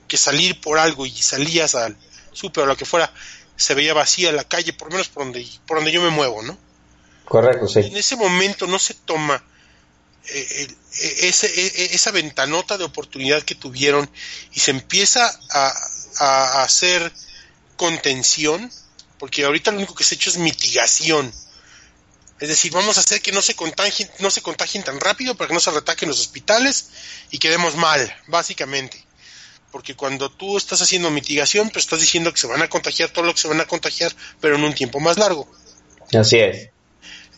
[0.08, 1.96] que salir por algo y salías al
[2.32, 3.14] súper o lo que fuera,
[3.56, 6.42] se veía vacía la calle, por lo menos por donde, por donde yo me muevo,
[6.42, 6.58] ¿no?
[7.26, 7.80] Correcto, sí.
[7.80, 9.44] En ese momento no se toma
[10.26, 14.10] ese- eh, esa ventanota de oportunidad que tuvieron
[14.54, 15.74] y se empieza a,
[16.20, 17.12] a hacer
[17.78, 18.72] contención,
[19.20, 21.34] porque ahorita lo único que se ha hecho es mitigación.
[22.40, 25.48] Es decir, vamos a hacer que no se contagien, no se contagien tan rápido para
[25.48, 26.90] que no se retaquen los hospitales
[27.32, 29.06] y quedemos mal, básicamente.
[29.72, 33.26] Porque cuando tú estás haciendo mitigación, pues estás diciendo que se van a contagiar todo
[33.26, 35.50] lo que se van a contagiar, pero en un tiempo más largo.
[36.14, 36.70] Así es.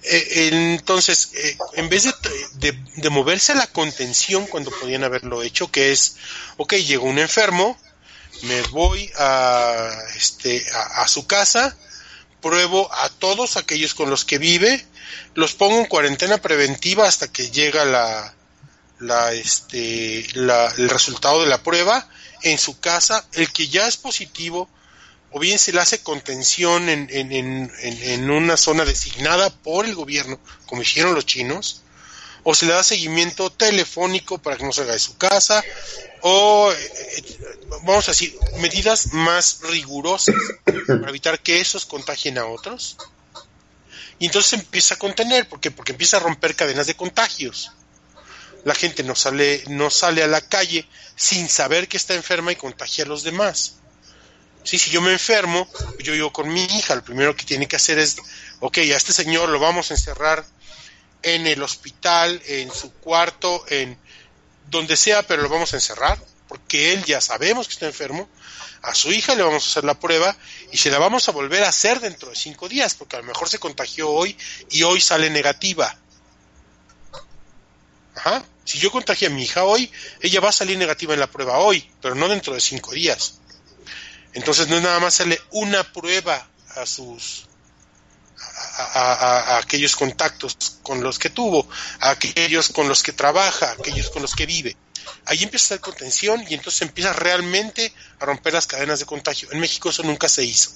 [0.07, 5.72] Eh, entonces, eh, en vez de, de- moverse a la contención cuando podían haberlo hecho,
[5.72, 6.18] que es,
[6.57, 7.77] ok, llegó un enfermo,
[8.44, 11.76] me voy a, este, a, a su casa,
[12.41, 14.86] pruebo a todos aquellos con los que vive,
[15.34, 18.34] los pongo en cuarentena preventiva hasta que llega la,
[18.99, 22.07] la, este, la- el resultado de la prueba
[22.44, 24.69] en su casa, el que ya es positivo,
[25.36, 29.94] o bien se le hace contención en, en, en, en- una zona designada por el
[29.94, 31.82] gobierno, como hicieron los chinos,
[32.44, 35.62] o se le da seguimiento telefónico para que no salga de su casa,
[36.22, 37.40] o, eh, eh,
[37.84, 40.36] vamos a decir, medidas más rigurosas
[40.88, 42.95] para evitar que esos contagien a otros.
[44.18, 45.70] Y entonces empieza a contener, ¿por qué?
[45.70, 47.74] Porque empieza a romper cadenas de contagios.
[48.64, 50.88] La gente no sale, no sale a la calle
[51.18, 53.80] sin saber que está enferma y contagia a los demás.
[54.66, 55.70] Sí, si yo me enfermo,
[56.00, 58.18] yo vivo con mi hija, lo primero que tiene que hacer es,
[58.62, 60.44] ok, a este señor lo vamos a encerrar
[61.22, 63.96] en el hospital, en su cuarto, en
[64.68, 68.28] donde sea, pero lo vamos a encerrar, porque él ya sabemos que está enfermo.
[68.82, 70.36] A su hija le vamos a hacer la prueba
[70.72, 73.26] y se la vamos a volver a hacer dentro de cinco días, porque a lo
[73.26, 74.36] mejor se contagió hoy
[74.72, 75.96] y hoy sale negativa.
[78.16, 78.44] Ajá.
[78.64, 81.60] Si yo contagié a mi hija hoy, ella va a salir negativa en la prueba
[81.60, 83.42] hoy, pero no dentro de cinco días.
[84.36, 86.45] Entonces no es nada más hacerle una prueba
[86.76, 87.48] a sus
[88.78, 91.66] a, aquellos contactos con los que tuvo,
[92.02, 94.76] a aquellos con los que trabaja, a aquellos con los que vive.
[95.26, 99.49] Ahí empieza a hacer contención y entonces empieza realmente a romper las cadenas de contagio.
[99.53, 100.72] En México eso nunca se hizo.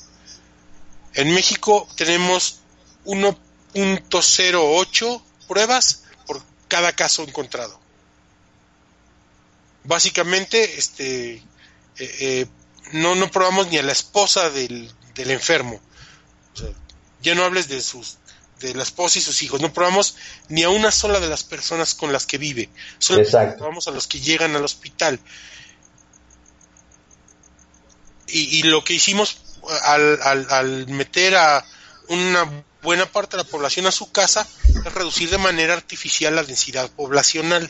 [1.13, 2.61] En México tenemos
[3.03, 7.77] 1.08 pruebas por cada caso encontrado.
[9.83, 11.43] Básicamente, este, eh,
[11.97, 12.45] eh,
[12.91, 15.79] no, no probamos ni a la esposa del, del enfermo.
[16.53, 16.69] O sea,
[17.21, 18.17] ya no hables de sus
[18.59, 20.15] de la esposa y sus hijos, no probamos
[20.49, 23.23] ni a una sola de las personas con las que vive, solo
[23.57, 25.19] probamos a los que llegan al hospital.
[28.27, 29.37] Y, y lo que hicimos
[29.83, 31.65] al, al, al meter a
[32.09, 36.43] una buena parte de la población a su casa es reducir de manera artificial la
[36.43, 37.69] densidad poblacional.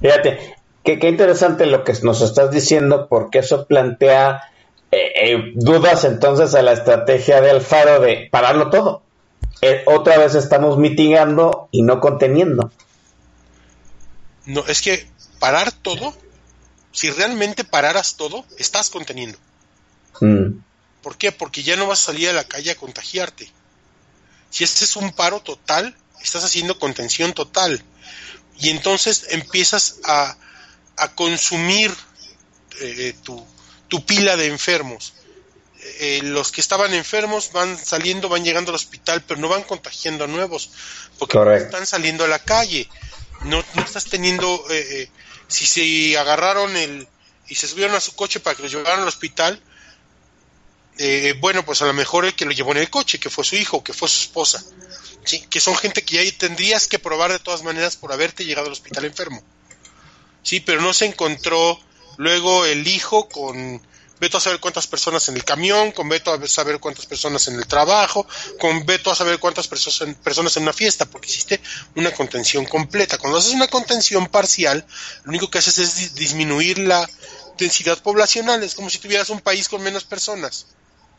[0.00, 4.42] Fíjate, qué, qué interesante lo que nos estás diciendo, porque eso plantea
[4.92, 9.02] eh, eh, dudas entonces a la estrategia de Alfaro de pararlo todo.
[9.60, 12.70] Eh, otra vez estamos mitigando y no conteniendo.
[14.46, 15.08] No, es que
[15.40, 16.14] parar todo,
[16.92, 19.38] si realmente pararas todo, estás conteniendo.
[20.20, 20.58] Mm,
[21.02, 21.32] ¿Por qué?
[21.32, 23.50] Porque ya no vas a salir a la calle a contagiarte.
[24.50, 27.82] Si este es un paro total, estás haciendo contención total.
[28.60, 30.36] Y entonces empiezas a,
[30.96, 31.94] a consumir
[32.80, 33.44] eh, tu,
[33.88, 35.14] tu pila de enfermos.
[36.00, 40.24] Eh, los que estaban enfermos van saliendo, van llegando al hospital, pero no van contagiando
[40.24, 40.70] a nuevos,
[41.18, 42.88] porque no están saliendo a la calle.
[43.44, 45.10] No, no estás teniendo, eh, eh,
[45.48, 47.06] si se agarraron el
[47.46, 49.60] y se subieron a su coche para que los llevaran al hospital,
[50.98, 53.44] eh, bueno, pues a lo mejor el que lo llevó en el coche, que fue
[53.44, 54.64] su hijo, que fue su esposa,
[55.24, 55.40] ¿sí?
[55.50, 58.72] que son gente que ya tendrías que probar de todas maneras por haberte llegado al
[58.72, 59.42] hospital enfermo.
[60.44, 61.80] Sí, pero no se encontró
[62.18, 63.82] luego el hijo con
[64.20, 67.56] veto a saber cuántas personas en el camión, con veto a saber cuántas personas en
[67.56, 68.26] el trabajo,
[68.60, 71.60] con veto a saber cuántas perso- personas en una fiesta, porque hiciste
[71.96, 73.18] una contención completa.
[73.18, 74.86] Cuando haces una contención parcial,
[75.24, 77.08] lo único que haces es di- disminuir la
[77.58, 80.66] densidad poblacional, es como si tuvieras un país con menos personas,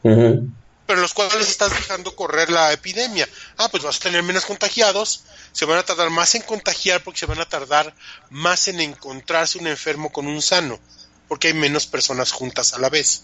[0.04, 0.48] Ujú.
[0.88, 3.28] pero los cuales estás dejando correr la epidemia.
[3.58, 5.24] Ah, pues vas a tener menos contagiados,
[5.56, 7.96] se van a tardar más en contagiar porque se van a tardar
[8.30, 10.78] más en encontrarse un enfermo con un sano,
[11.30, 13.24] porque hay menos personas juntas a la vez.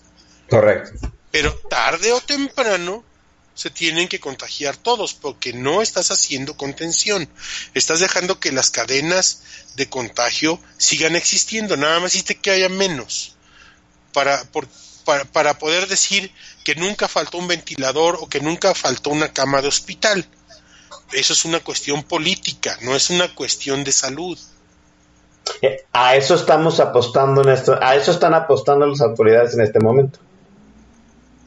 [0.50, 1.12] Correcto.
[1.30, 3.04] Pero tarde o temprano
[3.54, 7.28] se tienen que contagiar todos porque no estás haciendo contención.
[7.74, 9.42] Estás dejando que las cadenas
[9.76, 11.76] de contagio sigan existiendo.
[11.76, 13.36] Nada más hiciste que haya menos.
[14.14, 14.70] Para, por-
[15.04, 16.32] para, para poder decir
[16.64, 20.26] que nunca faltó un ventilador o que nunca faltó una cama de hospital.
[21.14, 24.38] Eso es una cuestión política, no es una cuestión de salud.
[25.62, 29.80] Eh, A eso estamos apostando en esto, a eso están apostando las autoridades en este
[29.80, 30.20] momento.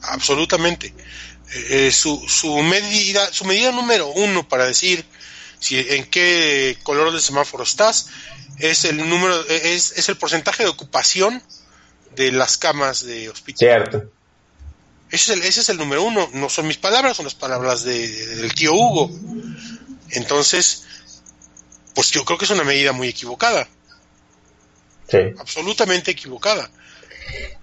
[0.01, 0.87] absolutamente.
[0.87, 5.05] Eh, eh, su, su medida, su medida número uno para decir
[5.59, 8.07] si en qué color del semáforo estás
[8.59, 11.41] es el número, es, es el porcentaje de ocupación
[12.15, 13.57] de las camas de hospital.
[13.57, 14.14] Cierto.
[15.09, 16.29] Ese es, el, ese es el número uno.
[16.33, 19.11] No son mis palabras, son las palabras de, del tío Hugo.
[20.11, 20.83] Entonces,
[21.93, 23.67] pues yo creo que es una medida muy equivocada.
[25.07, 25.19] Sí.
[25.37, 26.69] absolutamente equivocada.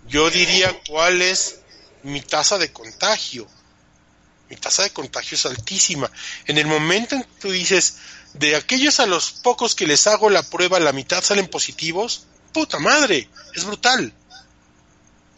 [0.06, 1.60] Yo diría cuál es
[2.02, 3.48] mi tasa de contagio.
[4.48, 6.10] Mi tasa de contagio es altísima.
[6.46, 7.96] En el momento en que tú dices,
[8.34, 12.78] de aquellos a los pocos que les hago la prueba, la mitad salen positivos, puta
[12.78, 14.12] madre, es brutal.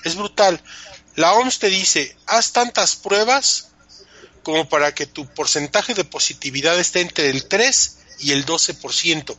[0.04, 0.60] Es brutal.
[1.16, 3.70] La OMS te dice, haz tantas pruebas
[4.42, 9.36] como para que tu porcentaje de positividad esté entre el 3 y el 12%.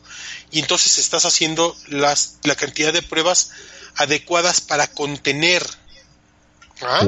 [0.50, 3.50] Y entonces estás haciendo las, la cantidad de pruebas
[3.96, 5.64] adecuadas para contener.
[6.82, 7.06] ¿Ah?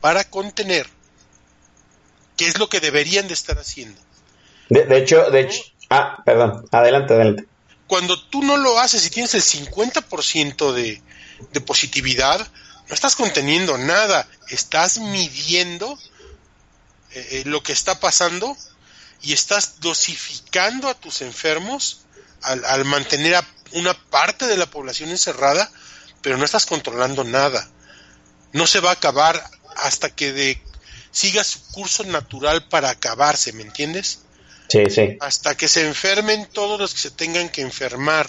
[0.00, 0.86] Para contener.
[2.36, 4.00] ¿Qué es lo que deberían de estar haciendo?
[4.68, 7.44] De, de hecho, de hecho, ah, perdón, adelante, adelante.
[7.86, 11.00] Cuando tú no lo haces y tienes el 50% de,
[11.52, 12.46] de positividad,
[12.88, 15.98] no estás conteniendo nada, estás midiendo
[17.10, 18.56] eh, eh, lo que está pasando
[19.22, 22.02] y estás dosificando a tus enfermos
[22.42, 25.70] al, al mantener a una parte de la población encerrada,
[26.22, 27.68] pero no estás controlando nada.
[28.52, 29.42] No se va a acabar
[29.76, 30.62] hasta que de,
[31.10, 34.20] siga su curso natural para acabarse, ¿me entiendes?
[34.68, 35.16] Sí, sí.
[35.20, 38.28] Hasta que se enfermen todos los que se tengan que enfermar.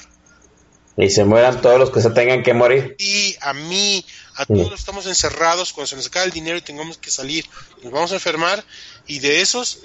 [0.98, 2.96] Y se mueran todos los que se tengan que morir.
[2.98, 4.04] Y a mí,
[4.36, 7.46] a todos estamos encerrados, cuando se nos acabe el dinero y tengamos que salir,
[7.84, 8.64] nos vamos a enfermar
[9.06, 9.80] y de esos,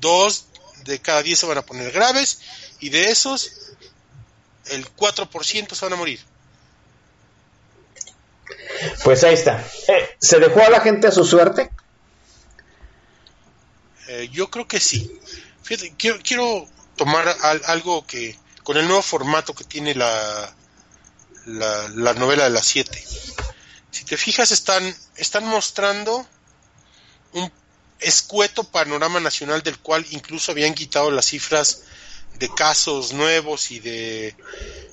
[0.00, 0.46] dos
[0.84, 2.40] de cada diez se van a poner graves
[2.80, 3.52] y de esos,
[4.66, 6.20] el 4% se van a morir.
[9.04, 9.64] Pues ahí está.
[9.88, 11.70] Eh, ¿Se dejó a la gente a su suerte?
[14.08, 15.20] Eh, yo creo que sí.
[15.62, 16.66] Fíjate, quiero, quiero
[16.96, 18.36] tomar al- algo que,
[18.66, 20.52] con el nuevo formato que tiene la,
[21.46, 23.00] la, la novela de las siete.
[23.92, 24.82] Si te fijas, están,
[25.14, 26.26] están mostrando
[27.32, 27.52] un
[28.00, 31.82] escueto panorama nacional del cual incluso habían quitado las cifras
[32.40, 34.34] de casos nuevos y de,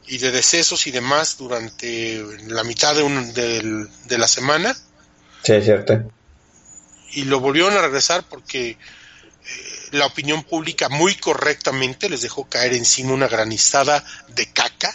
[0.06, 4.78] y de decesos y demás durante la mitad de, un, del- de la semana
[5.42, 6.12] Sí, es cierto.
[7.14, 12.74] y lo volvieron a regresar porque eh, la opinión pública muy correctamente les dejó caer
[12.74, 14.94] encima una granizada de caca,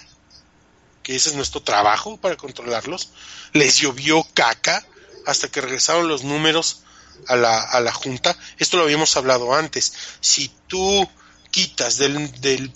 [1.04, 3.10] que ese es nuestro trabajo para controlarlos.
[3.52, 4.84] Les llovió caca
[5.24, 6.82] hasta que regresaron los números
[7.28, 8.36] a la, a la Junta.
[8.58, 9.92] Esto lo habíamos hablado antes.
[10.20, 11.08] Si tú
[11.52, 12.72] quitas del, del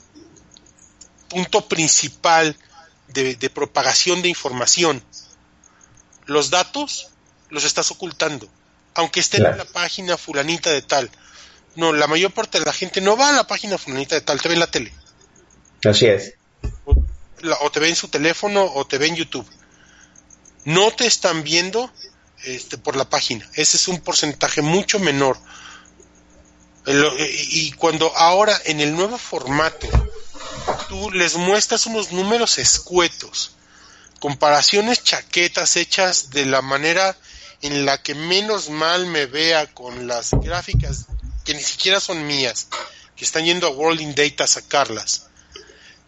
[1.28, 2.56] punto principal
[3.08, 5.02] de, de propagación de información
[6.26, 7.08] los datos,
[7.50, 8.48] los estás ocultando
[8.94, 9.54] aunque estén Claro.
[9.54, 11.10] en la página fulanita de tal.
[11.76, 14.40] No, la mayor parte de la gente no va a la página fulanita de tal,
[14.40, 14.92] te ve en la tele.
[15.84, 16.34] Así es.
[16.84, 16.94] O,
[17.40, 19.48] la- o te ve en su teléfono o te ve en YouTube.
[20.64, 21.90] No te están viendo
[22.44, 23.48] este, por la página.
[23.54, 25.38] Ese es un porcentaje mucho menor.
[26.86, 29.86] El- y y cuando ahora en el nuevo formato
[30.88, 33.52] tú les muestras unos números escuetos,
[34.20, 37.16] comparaciones chaquetas hechas de la manera
[37.62, 41.06] en la que menos mal me vea con las gráficas
[41.44, 42.69] que ni siquiera son mías,
[43.16, 45.28] que están yendo a World in Data a sacarlas.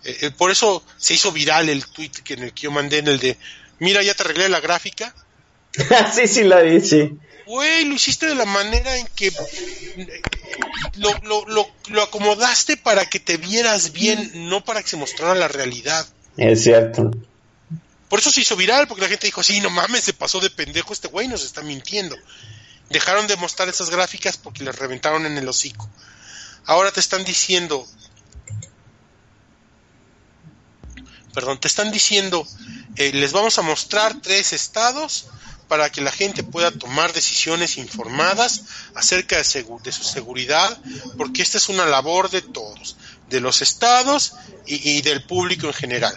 [0.04, 2.98] Eh, eh, por eso se hizo viral el tweet que en el que yo mandé
[2.98, 3.38] en el de,
[3.78, 5.14] mira, ya te arreglé la gráfica.
[6.14, 7.18] sí, sí, la vi, sí.
[7.46, 9.30] Güey, lo hiciste de la manera en que
[10.96, 15.34] lo, lo, lo, lo acomodaste para que te vieras bien, no para que se mostrara
[15.34, 16.06] la realidad.
[16.38, 17.10] Es cierto.
[18.08, 20.50] Por eso se hizo viral, porque la gente dijo, sí, no mames, se pasó de
[20.50, 22.16] pendejo este güey, nos está mintiendo.
[22.90, 25.88] Dejaron de mostrar esas gráficas porque les reventaron en el hocico.
[26.66, 27.86] Ahora te están diciendo,
[31.32, 32.46] perdón, te están diciendo,
[32.96, 35.26] eh, les vamos a mostrar tres estados
[35.68, 38.62] para que la gente pueda tomar decisiones informadas
[38.94, 40.78] acerca de, su seguridad,
[41.16, 42.96] porque esta es una labor de todos,
[43.28, 44.34] de los estados
[44.66, 46.16] y, y del público en general.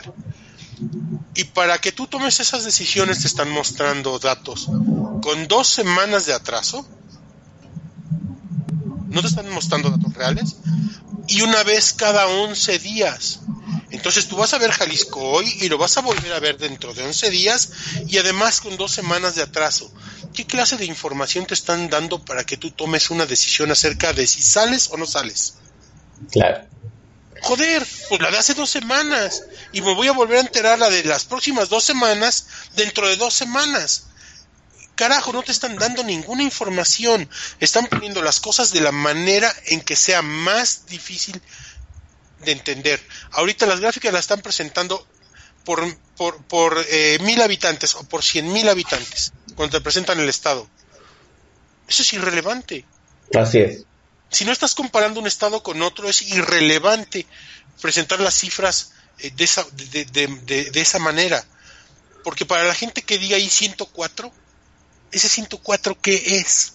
[1.33, 4.69] Y para que tú tomes esas decisiones te están mostrando datos
[5.27, 6.87] con dos semanas de atraso.
[9.09, 10.55] No te están mostrando datos reales.
[11.27, 13.41] Y una vez cada 11 días.
[13.89, 16.93] Entonces tú vas a ver Jalisco hoy y lo vas a volver a ver dentro
[16.93, 17.71] de 11 días
[18.07, 19.93] y además con dos semanas de atraso.
[20.33, 24.25] ¿Qué clase de información te están dando para que tú tomes una decisión acerca de
[24.27, 25.55] si sales o no sales?
[26.31, 26.65] Claro.
[27.41, 29.43] Joder, pues la de hace dos semanas.
[29.73, 32.47] Y me voy a volver a enterar la de las próximas dos semanas
[32.77, 34.07] dentro de dos semanas.
[34.97, 37.29] Carajo, no te están dando ninguna información.
[37.61, 41.39] Están poniendo las cosas de la manera en que sea más difícil
[42.43, 43.01] de entender.
[43.31, 45.07] Ahorita las gráficas las están presentando
[45.63, 45.85] por,
[46.17, 50.67] por, por eh, mil habitantes o por cien mil habitantes cuando te presentan el estado.
[51.87, 52.83] Eso es irrelevante.
[53.33, 53.83] Así es.
[54.29, 57.25] Si no estás comparando un estado con otro, es irrelevante
[57.81, 61.45] presentar las cifras eh, de, esa, de, de- de- de esa manera.
[62.23, 64.33] Porque para la gente que diga ahí 104,
[65.11, 66.73] ese 104 ¿qué es?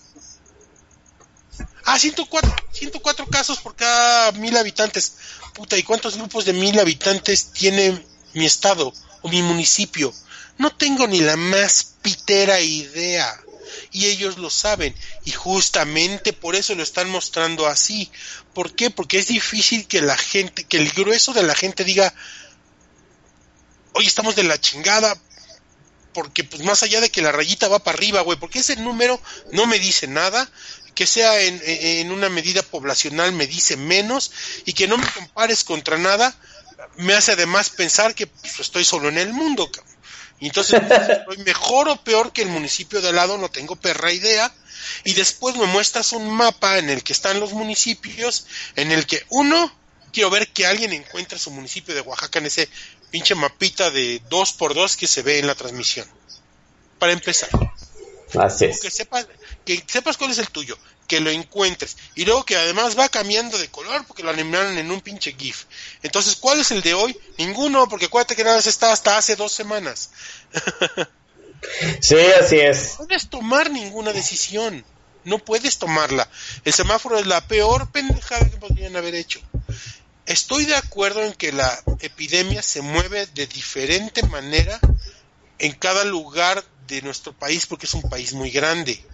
[1.84, 5.14] Ah, 104, 104 casos por cada mil habitantes.
[5.54, 8.04] Puta, ¿y cuántos grupos de mil habitantes tiene
[8.34, 8.92] mi estado
[9.22, 10.14] o mi municipio?
[10.58, 13.40] No tengo ni la más pitera idea.
[13.90, 14.94] Y ellos lo saben.
[15.24, 18.10] Y justamente por eso lo están mostrando así.
[18.54, 18.90] ¿Por qué?
[18.90, 22.14] Porque es difícil que la gente, que el grueso de la gente diga,
[23.94, 25.20] oye, estamos de la chingada,
[26.12, 29.20] porque pues más allá de que la rayita va para arriba, güey, porque ese número
[29.52, 30.48] no me dice nada,
[30.94, 34.30] que sea en, una medida poblacional me dice menos,
[34.64, 36.34] y que no me compares contra nada,
[36.96, 39.70] me hace además pensar que pues, estoy solo en el mundo.
[40.38, 43.76] Y entonces pues, estoy mejor o peor que el municipio de al lado, no tengo
[43.76, 44.52] perra idea,
[45.04, 49.24] y después me muestras un mapa en el que están los municipios, en el que
[49.30, 49.72] uno,
[50.12, 52.68] quiero ver que alguien encuentre su municipio de Oaxaca en ese
[53.12, 56.08] pinche mapita de 2x2 que se ve en la transmisión.
[56.98, 57.50] Para empezar,
[58.38, 58.80] Así es.
[58.80, 59.26] que sepas,
[59.64, 60.76] que sepas cuál es el tuyo,
[61.06, 64.90] que lo encuentres, y luego que además va cambiando de color porque lo animaron en
[64.90, 65.64] un pinche GIF.
[66.02, 67.16] Entonces, ¿cuál es el de hoy?
[67.38, 70.10] Ninguno, porque acuérdate que nada más está hasta hace dos semanas.
[72.00, 72.96] Sí, así es.
[72.98, 74.84] No puedes tomar ninguna decisión.
[75.24, 76.28] No puedes tomarla.
[76.64, 79.40] El semáforo es la peor pendejada que podrían haber hecho.
[80.26, 84.78] Estoy de acuerdo en que la epidemia se mueve de diferente manera
[85.58, 89.04] en cada lugar de nuestro país porque es un país muy grande.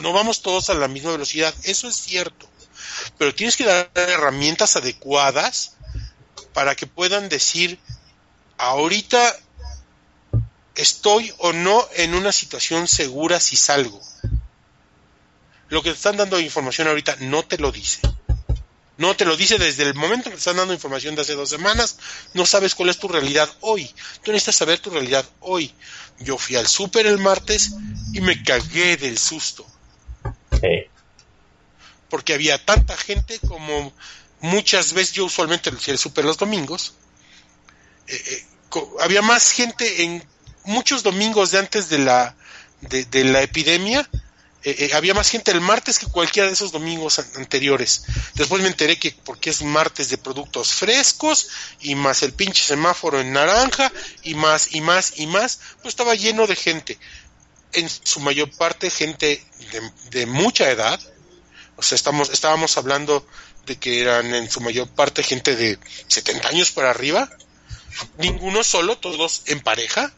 [0.00, 2.48] No vamos todos a la misma velocidad, eso es cierto.
[3.16, 5.76] Pero tienes que dar herramientas adecuadas
[6.52, 7.78] para que puedan decir,
[8.58, 9.36] ahorita
[10.74, 14.00] estoy o no en una situación segura si salgo.
[15.68, 18.00] Lo que te están dando información ahorita no te lo dice.
[18.96, 21.48] No te lo dice desde el momento que te están dando información de hace dos
[21.48, 21.98] semanas.
[22.32, 23.92] No sabes cuál es tu realidad hoy.
[24.22, 25.74] Tú necesitas saber tu realidad hoy.
[26.20, 27.72] Yo fui al súper el martes
[28.12, 29.66] y me cagué del susto.
[30.60, 30.84] Sí.
[32.08, 33.92] Porque había tanta gente como
[34.40, 36.94] muchas veces, yo usualmente fui al súper los domingos.
[38.06, 38.46] eh, eh,
[39.00, 40.24] había más gente en
[40.64, 42.36] muchos domingos de antes de la,
[42.80, 44.08] de, de la epidemia.
[44.64, 48.04] Eh, eh, había más gente el martes que cualquiera de esos domingos an- anteriores.
[48.34, 51.48] Después me enteré que porque es martes de productos frescos
[51.80, 53.92] y más el pinche semáforo en naranja
[54.22, 56.98] y más y más y más, pues estaba lleno de gente.
[57.72, 60.98] En su mayor parte gente de, de mucha edad.
[61.76, 63.26] O sea, estamos, estábamos hablando
[63.66, 67.28] de que eran en su mayor parte gente de 70 años para arriba.
[68.18, 70.12] Ninguno solo, todos en pareja.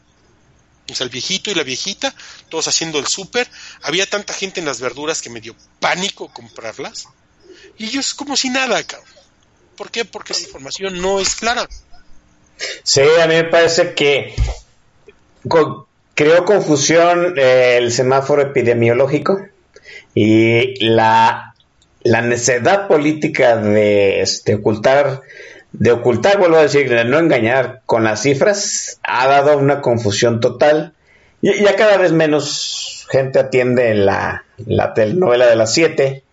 [0.89, 2.13] O sea, el viejito y la viejita,
[2.49, 3.47] todos haciendo el súper.
[3.81, 7.07] Había tanta gente en las verduras que me dio pánico comprarlas.
[7.77, 9.07] Y ellos como si nada, cabrón.
[9.75, 10.05] ¿Por qué?
[10.05, 11.67] Porque la información no es clara.
[12.83, 14.35] Sí, a mí me parece que
[16.15, 19.39] creó confusión eh, el semáforo epidemiológico
[20.15, 21.53] y la,
[22.01, 25.21] la necesidad política de este, ocultar,
[25.79, 30.39] de ocultar, vuelvo a decir, de no engañar con las cifras, ha dado una confusión
[30.39, 30.93] total.
[31.41, 36.23] Y ya cada vez menos gente atiende la, la telenovela de las 7,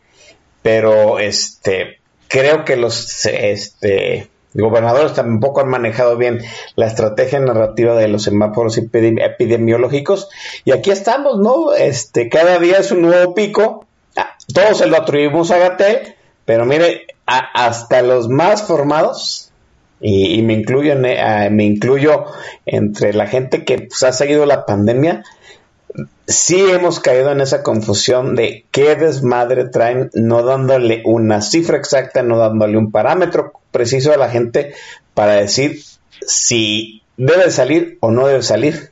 [0.63, 1.99] pero este
[2.29, 6.41] creo que los este gobernadores tampoco han manejado bien
[6.77, 10.29] la estrategia narrativa de los semáforos epidemi- epidemiológicos
[10.65, 11.75] y aquí estamos, ¿no?
[11.75, 13.87] Este cada día es un nuevo pico.
[14.17, 16.15] Ah, Todos se lo atribuimos a Gatel,
[16.45, 19.53] pero mire, hasta los más formados
[20.01, 22.27] y, me incluyo en, eh, me incluyo
[22.67, 25.25] entre la gente que pues, ha seguido la pandemia,
[26.27, 32.23] sí hemos caído en esa confusión de qué desmadre traen, no dándole una cifra exacta,
[32.23, 34.75] no dándole un parámetro preciso a la gente
[35.15, 35.81] para decir
[36.27, 38.91] si debe salir o no debe salir,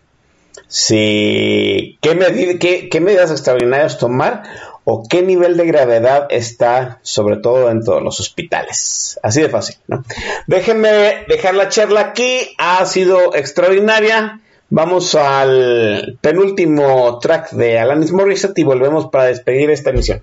[0.68, 4.44] si qué, qué medidas extraordinarias tomar
[4.84, 9.18] o qué nivel de gravedad está, sobre todo en todos los hospitales.
[9.22, 10.04] Así de fácil, ¿no?
[10.46, 14.40] Déjenme dejar la charla aquí, ha sido extraordinaria.
[14.70, 20.22] Vamos al penúltimo track de Alanis Morissette y volvemos para despedir esta emisión.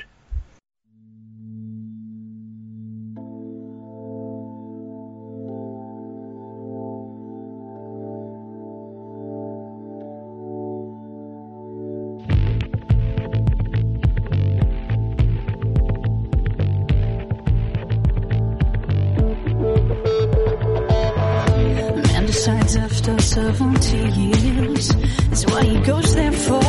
[22.40, 24.95] Decides after 70 years
[25.30, 26.64] is what he goes there for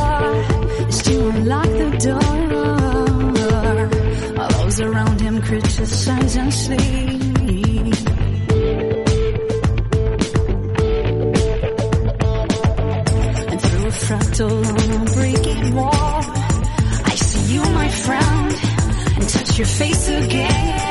[0.89, 2.27] is to unlock the door.
[4.37, 6.81] All those around him criticize and sleep.
[13.51, 16.25] And through a fractal on a breaking wall,
[17.05, 18.53] I see you, my friend,
[19.19, 20.90] and touch your face again.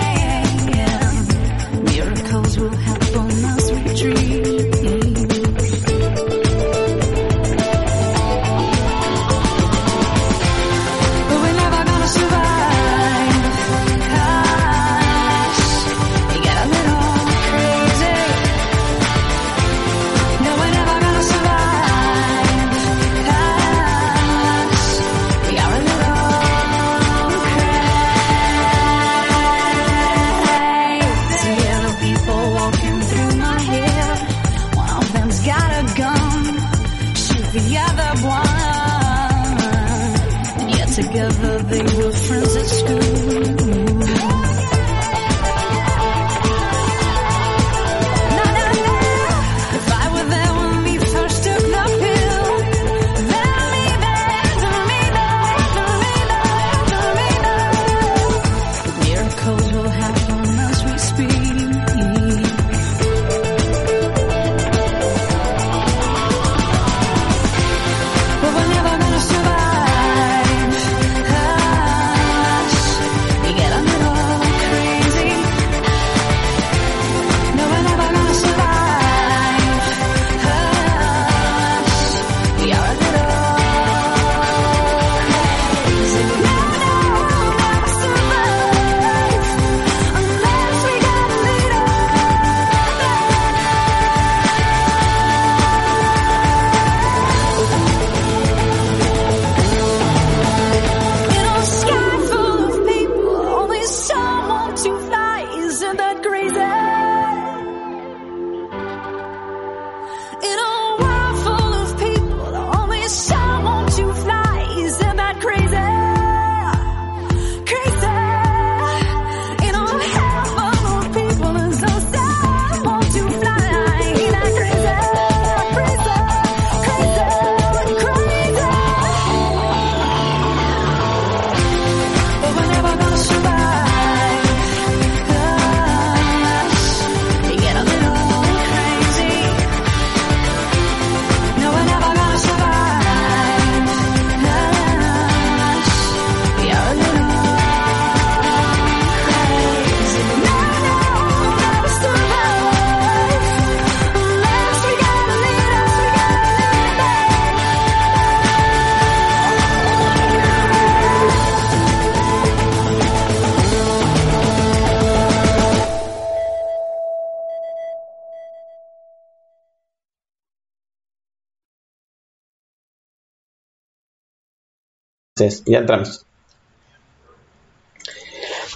[175.65, 176.25] Ya entramos.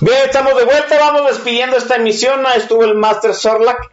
[0.01, 2.43] Bien, estamos de vuelta, vamos despidiendo esta emisión.
[2.55, 3.89] Estuvo el Master Sorlac.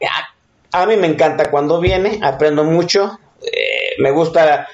[0.73, 3.19] A, a mí me encanta cuando viene, aprendo mucho.
[3.43, 4.69] Eh, me gusta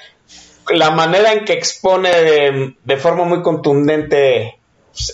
[0.69, 4.59] la manera en que expone de, de forma muy contundente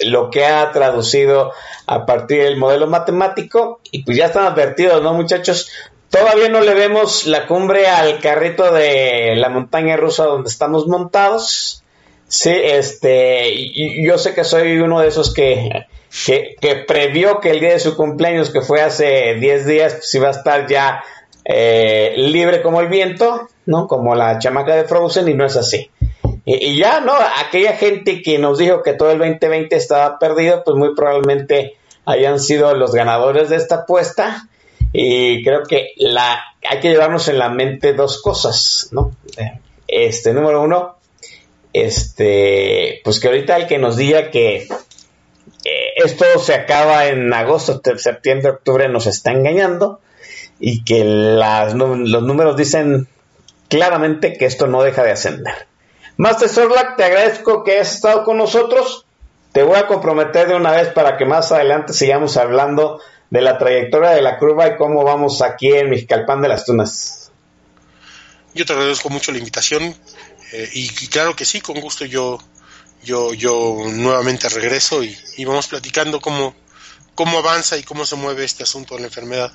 [0.05, 1.51] lo que ha traducido
[1.87, 3.81] a partir del modelo matemático.
[3.91, 5.69] Y pues ya están advertidos, ¿no, muchachos?
[6.09, 11.82] Todavía no le vemos la cumbre al carrito de la montaña rusa donde estamos montados.
[12.33, 13.53] Sí, este,
[14.01, 15.85] yo sé que soy uno de esos que,
[16.25, 20.15] que, que previó que el día de su cumpleaños, que fue hace 10 días, pues
[20.15, 21.03] iba a estar ya
[21.45, 23.87] eh, libre como el viento, ¿no?
[23.87, 25.91] Como la chamaca de Frozen, y no es así.
[26.43, 27.13] Y, y ya, ¿no?
[27.45, 32.39] Aquella gente que nos dijo que todo el 2020 estaba perdido, pues muy probablemente hayan
[32.39, 34.49] sido los ganadores de esta apuesta.
[34.91, 39.11] Y creo que la, hay que llevarnos en la mente dos cosas, ¿no?
[39.87, 40.95] Este, número uno,
[41.73, 44.67] este, pues que ahorita el que nos diga que
[45.65, 49.99] eh, esto se acaba en agosto, septiembre, octubre, nos está engañando
[50.59, 53.07] y que las los números dicen
[53.67, 55.67] claramente que esto no deja de ascender.
[56.17, 59.05] Master Sorlac, te agradezco que hayas estado con nosotros.
[59.51, 63.57] Te voy a comprometer de una vez para que más adelante sigamos hablando de la
[63.57, 67.31] trayectoria de la curva y cómo vamos aquí en Mexicalpan de las Tunas.
[68.53, 69.95] Yo te agradezco mucho la invitación
[70.53, 72.39] eh, y, y claro que sí, con gusto yo
[73.03, 76.55] yo yo nuevamente regreso y, y vamos platicando cómo
[77.15, 79.51] cómo avanza y cómo se mueve este asunto de la enfermedad.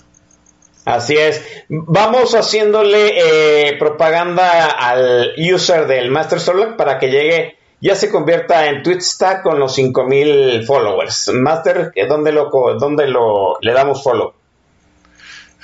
[0.85, 1.43] Así es.
[1.69, 8.67] Vamos haciéndole eh, propaganda al user del Master Sorlac para que llegue, ya se convierta
[8.67, 11.29] en Twitstar con los 5000 followers.
[11.35, 14.33] Master, ¿dónde lo, dónde lo le damos follow?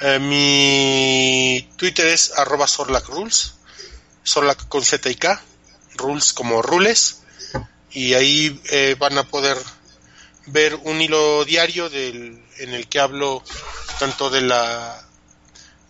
[0.00, 3.56] Eh, mi Twitter es arroba sorlacrules,
[4.24, 5.40] sorlac con Z y K,
[5.94, 7.22] rules como rules,
[7.92, 9.56] y ahí eh, van a poder
[10.46, 13.42] ver un hilo diario del, en el que hablo
[13.98, 15.00] tanto de la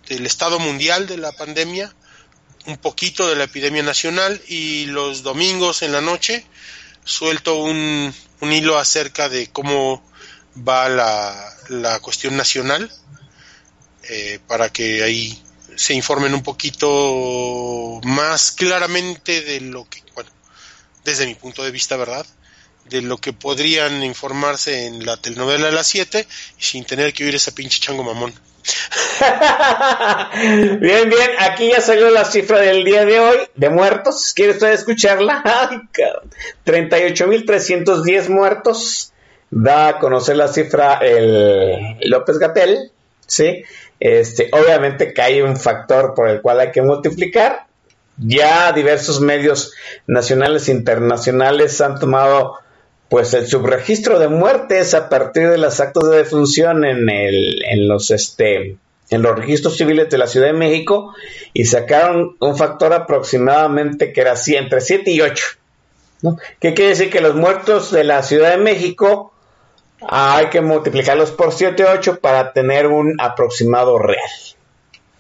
[0.09, 1.95] del estado mundial de la pandemia,
[2.67, 6.47] un poquito de la epidemia nacional y los domingos en la noche
[7.05, 10.03] suelto un, un hilo acerca de cómo
[10.57, 12.91] va la, la cuestión nacional
[14.09, 15.43] eh, para que ahí
[15.77, 20.31] se informen un poquito más claramente de lo que, bueno,
[21.05, 22.27] desde mi punto de vista, ¿verdad?
[22.89, 26.27] De lo que podrían informarse en la telenovela de las 7
[26.59, 28.33] sin tener que oír ese pinche chango mamón.
[30.81, 34.33] bien, bien, aquí ya salió la cifra del día de hoy de muertos.
[34.35, 35.43] ¿Quiere usted escucharla?
[35.45, 36.31] Ay, cabrón.
[36.65, 39.13] 38.310 muertos.
[39.51, 42.91] Da a conocer la cifra el López Gatel,
[43.27, 43.65] ¿sí?
[44.01, 47.67] Este, obviamente que hay un factor por el cual hay que multiplicar.
[48.17, 49.73] Ya diversos medios
[50.07, 52.59] nacionales e internacionales han tomado
[53.09, 57.89] pues el subregistro de muertes a partir de los actos de defunción en el en
[57.89, 58.77] los este
[59.11, 61.15] en los registros civiles de la Ciudad de México
[61.53, 65.45] y sacaron un factor aproximadamente que era entre 7 y 8.
[66.23, 66.39] ¿no?
[66.59, 67.11] ¿Qué quiere decir?
[67.11, 69.34] Que los muertos de la Ciudad de México
[70.09, 74.31] hay que multiplicarlos por 7 o 8 para tener un aproximado real.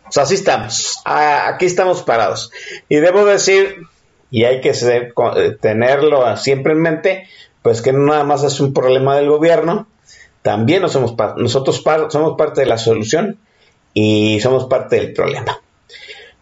[0.09, 1.01] O sea, así estamos.
[1.05, 2.51] Ah, aquí estamos parados.
[2.89, 3.87] Y debo decir,
[4.31, 7.29] y hay que eh, tenerlo siempre en mente,
[7.63, 9.87] pues que no nada más es un problema del gobierno,
[10.43, 13.39] también somos nosotros somos parte de la solución
[13.95, 15.61] y somos parte del problema.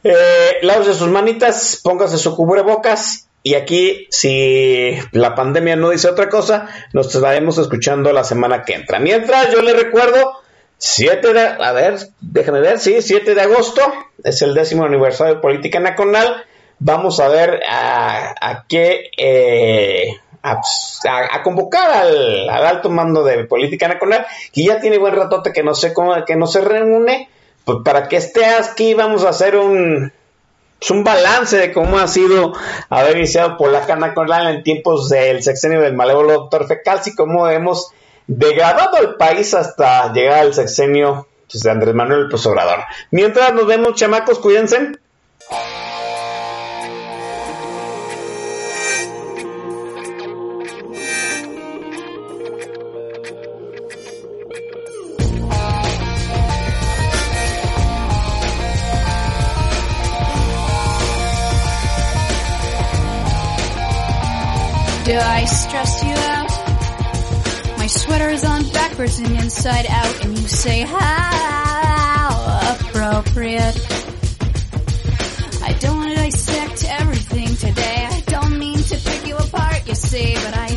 [0.02, 6.28] Eh, lávese sus manitas, póngase su cubrebocas y aquí, si la pandemia no dice otra
[6.28, 9.00] cosa, nos estaremos escuchando la semana que entra.
[9.00, 10.34] Mientras, yo le recuerdo,
[10.78, 13.82] 7 de, a ver, déjame ver, sí, 7 de agosto,
[14.22, 16.44] es el décimo aniversario de Política Nacional.
[16.78, 23.88] Vamos a ver a, a qué, eh, a, convocar al, al alto mando de Política
[23.88, 27.28] Nacional, que ya tiene buen ratote que no sé cómo, que no se reúne,
[27.64, 30.12] pues para que esté aquí vamos a hacer un,
[30.82, 32.54] pues, un balance de cómo ha sido
[32.90, 37.92] haber iniciado Polaca Nacional en tiempos del sexenio del malévolo doctor Fecalsi, y cómo hemos
[38.26, 42.80] degradado al país hasta llegar al sexenio pues, de Andrés Manuel López Obrador.
[43.12, 44.98] Mientras nos vemos, chamacos, cuídense.
[69.02, 70.98] On backwards and inside out, and you say how
[72.74, 73.76] appropriate.
[75.62, 78.08] I don't want to dissect everything today.
[78.10, 80.71] I don't mean to pick you apart, you see, but I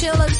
[0.00, 0.39] chillers.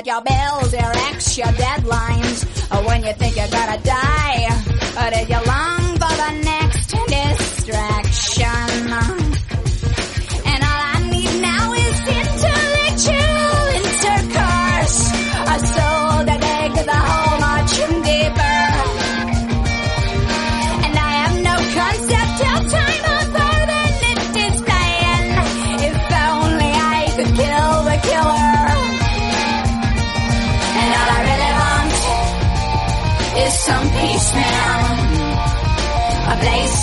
[0.00, 2.44] about your bills, your extra deadlines,
[2.74, 4.09] or when you think you're gonna die.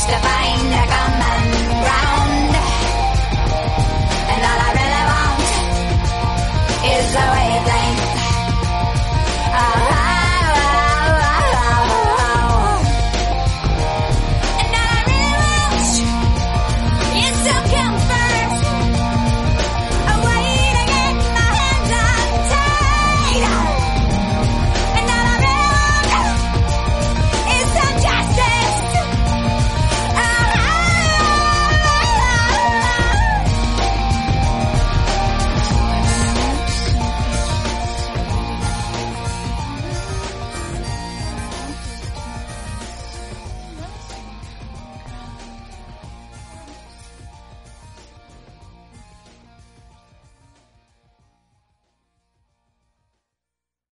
[0.08, 0.37] Stop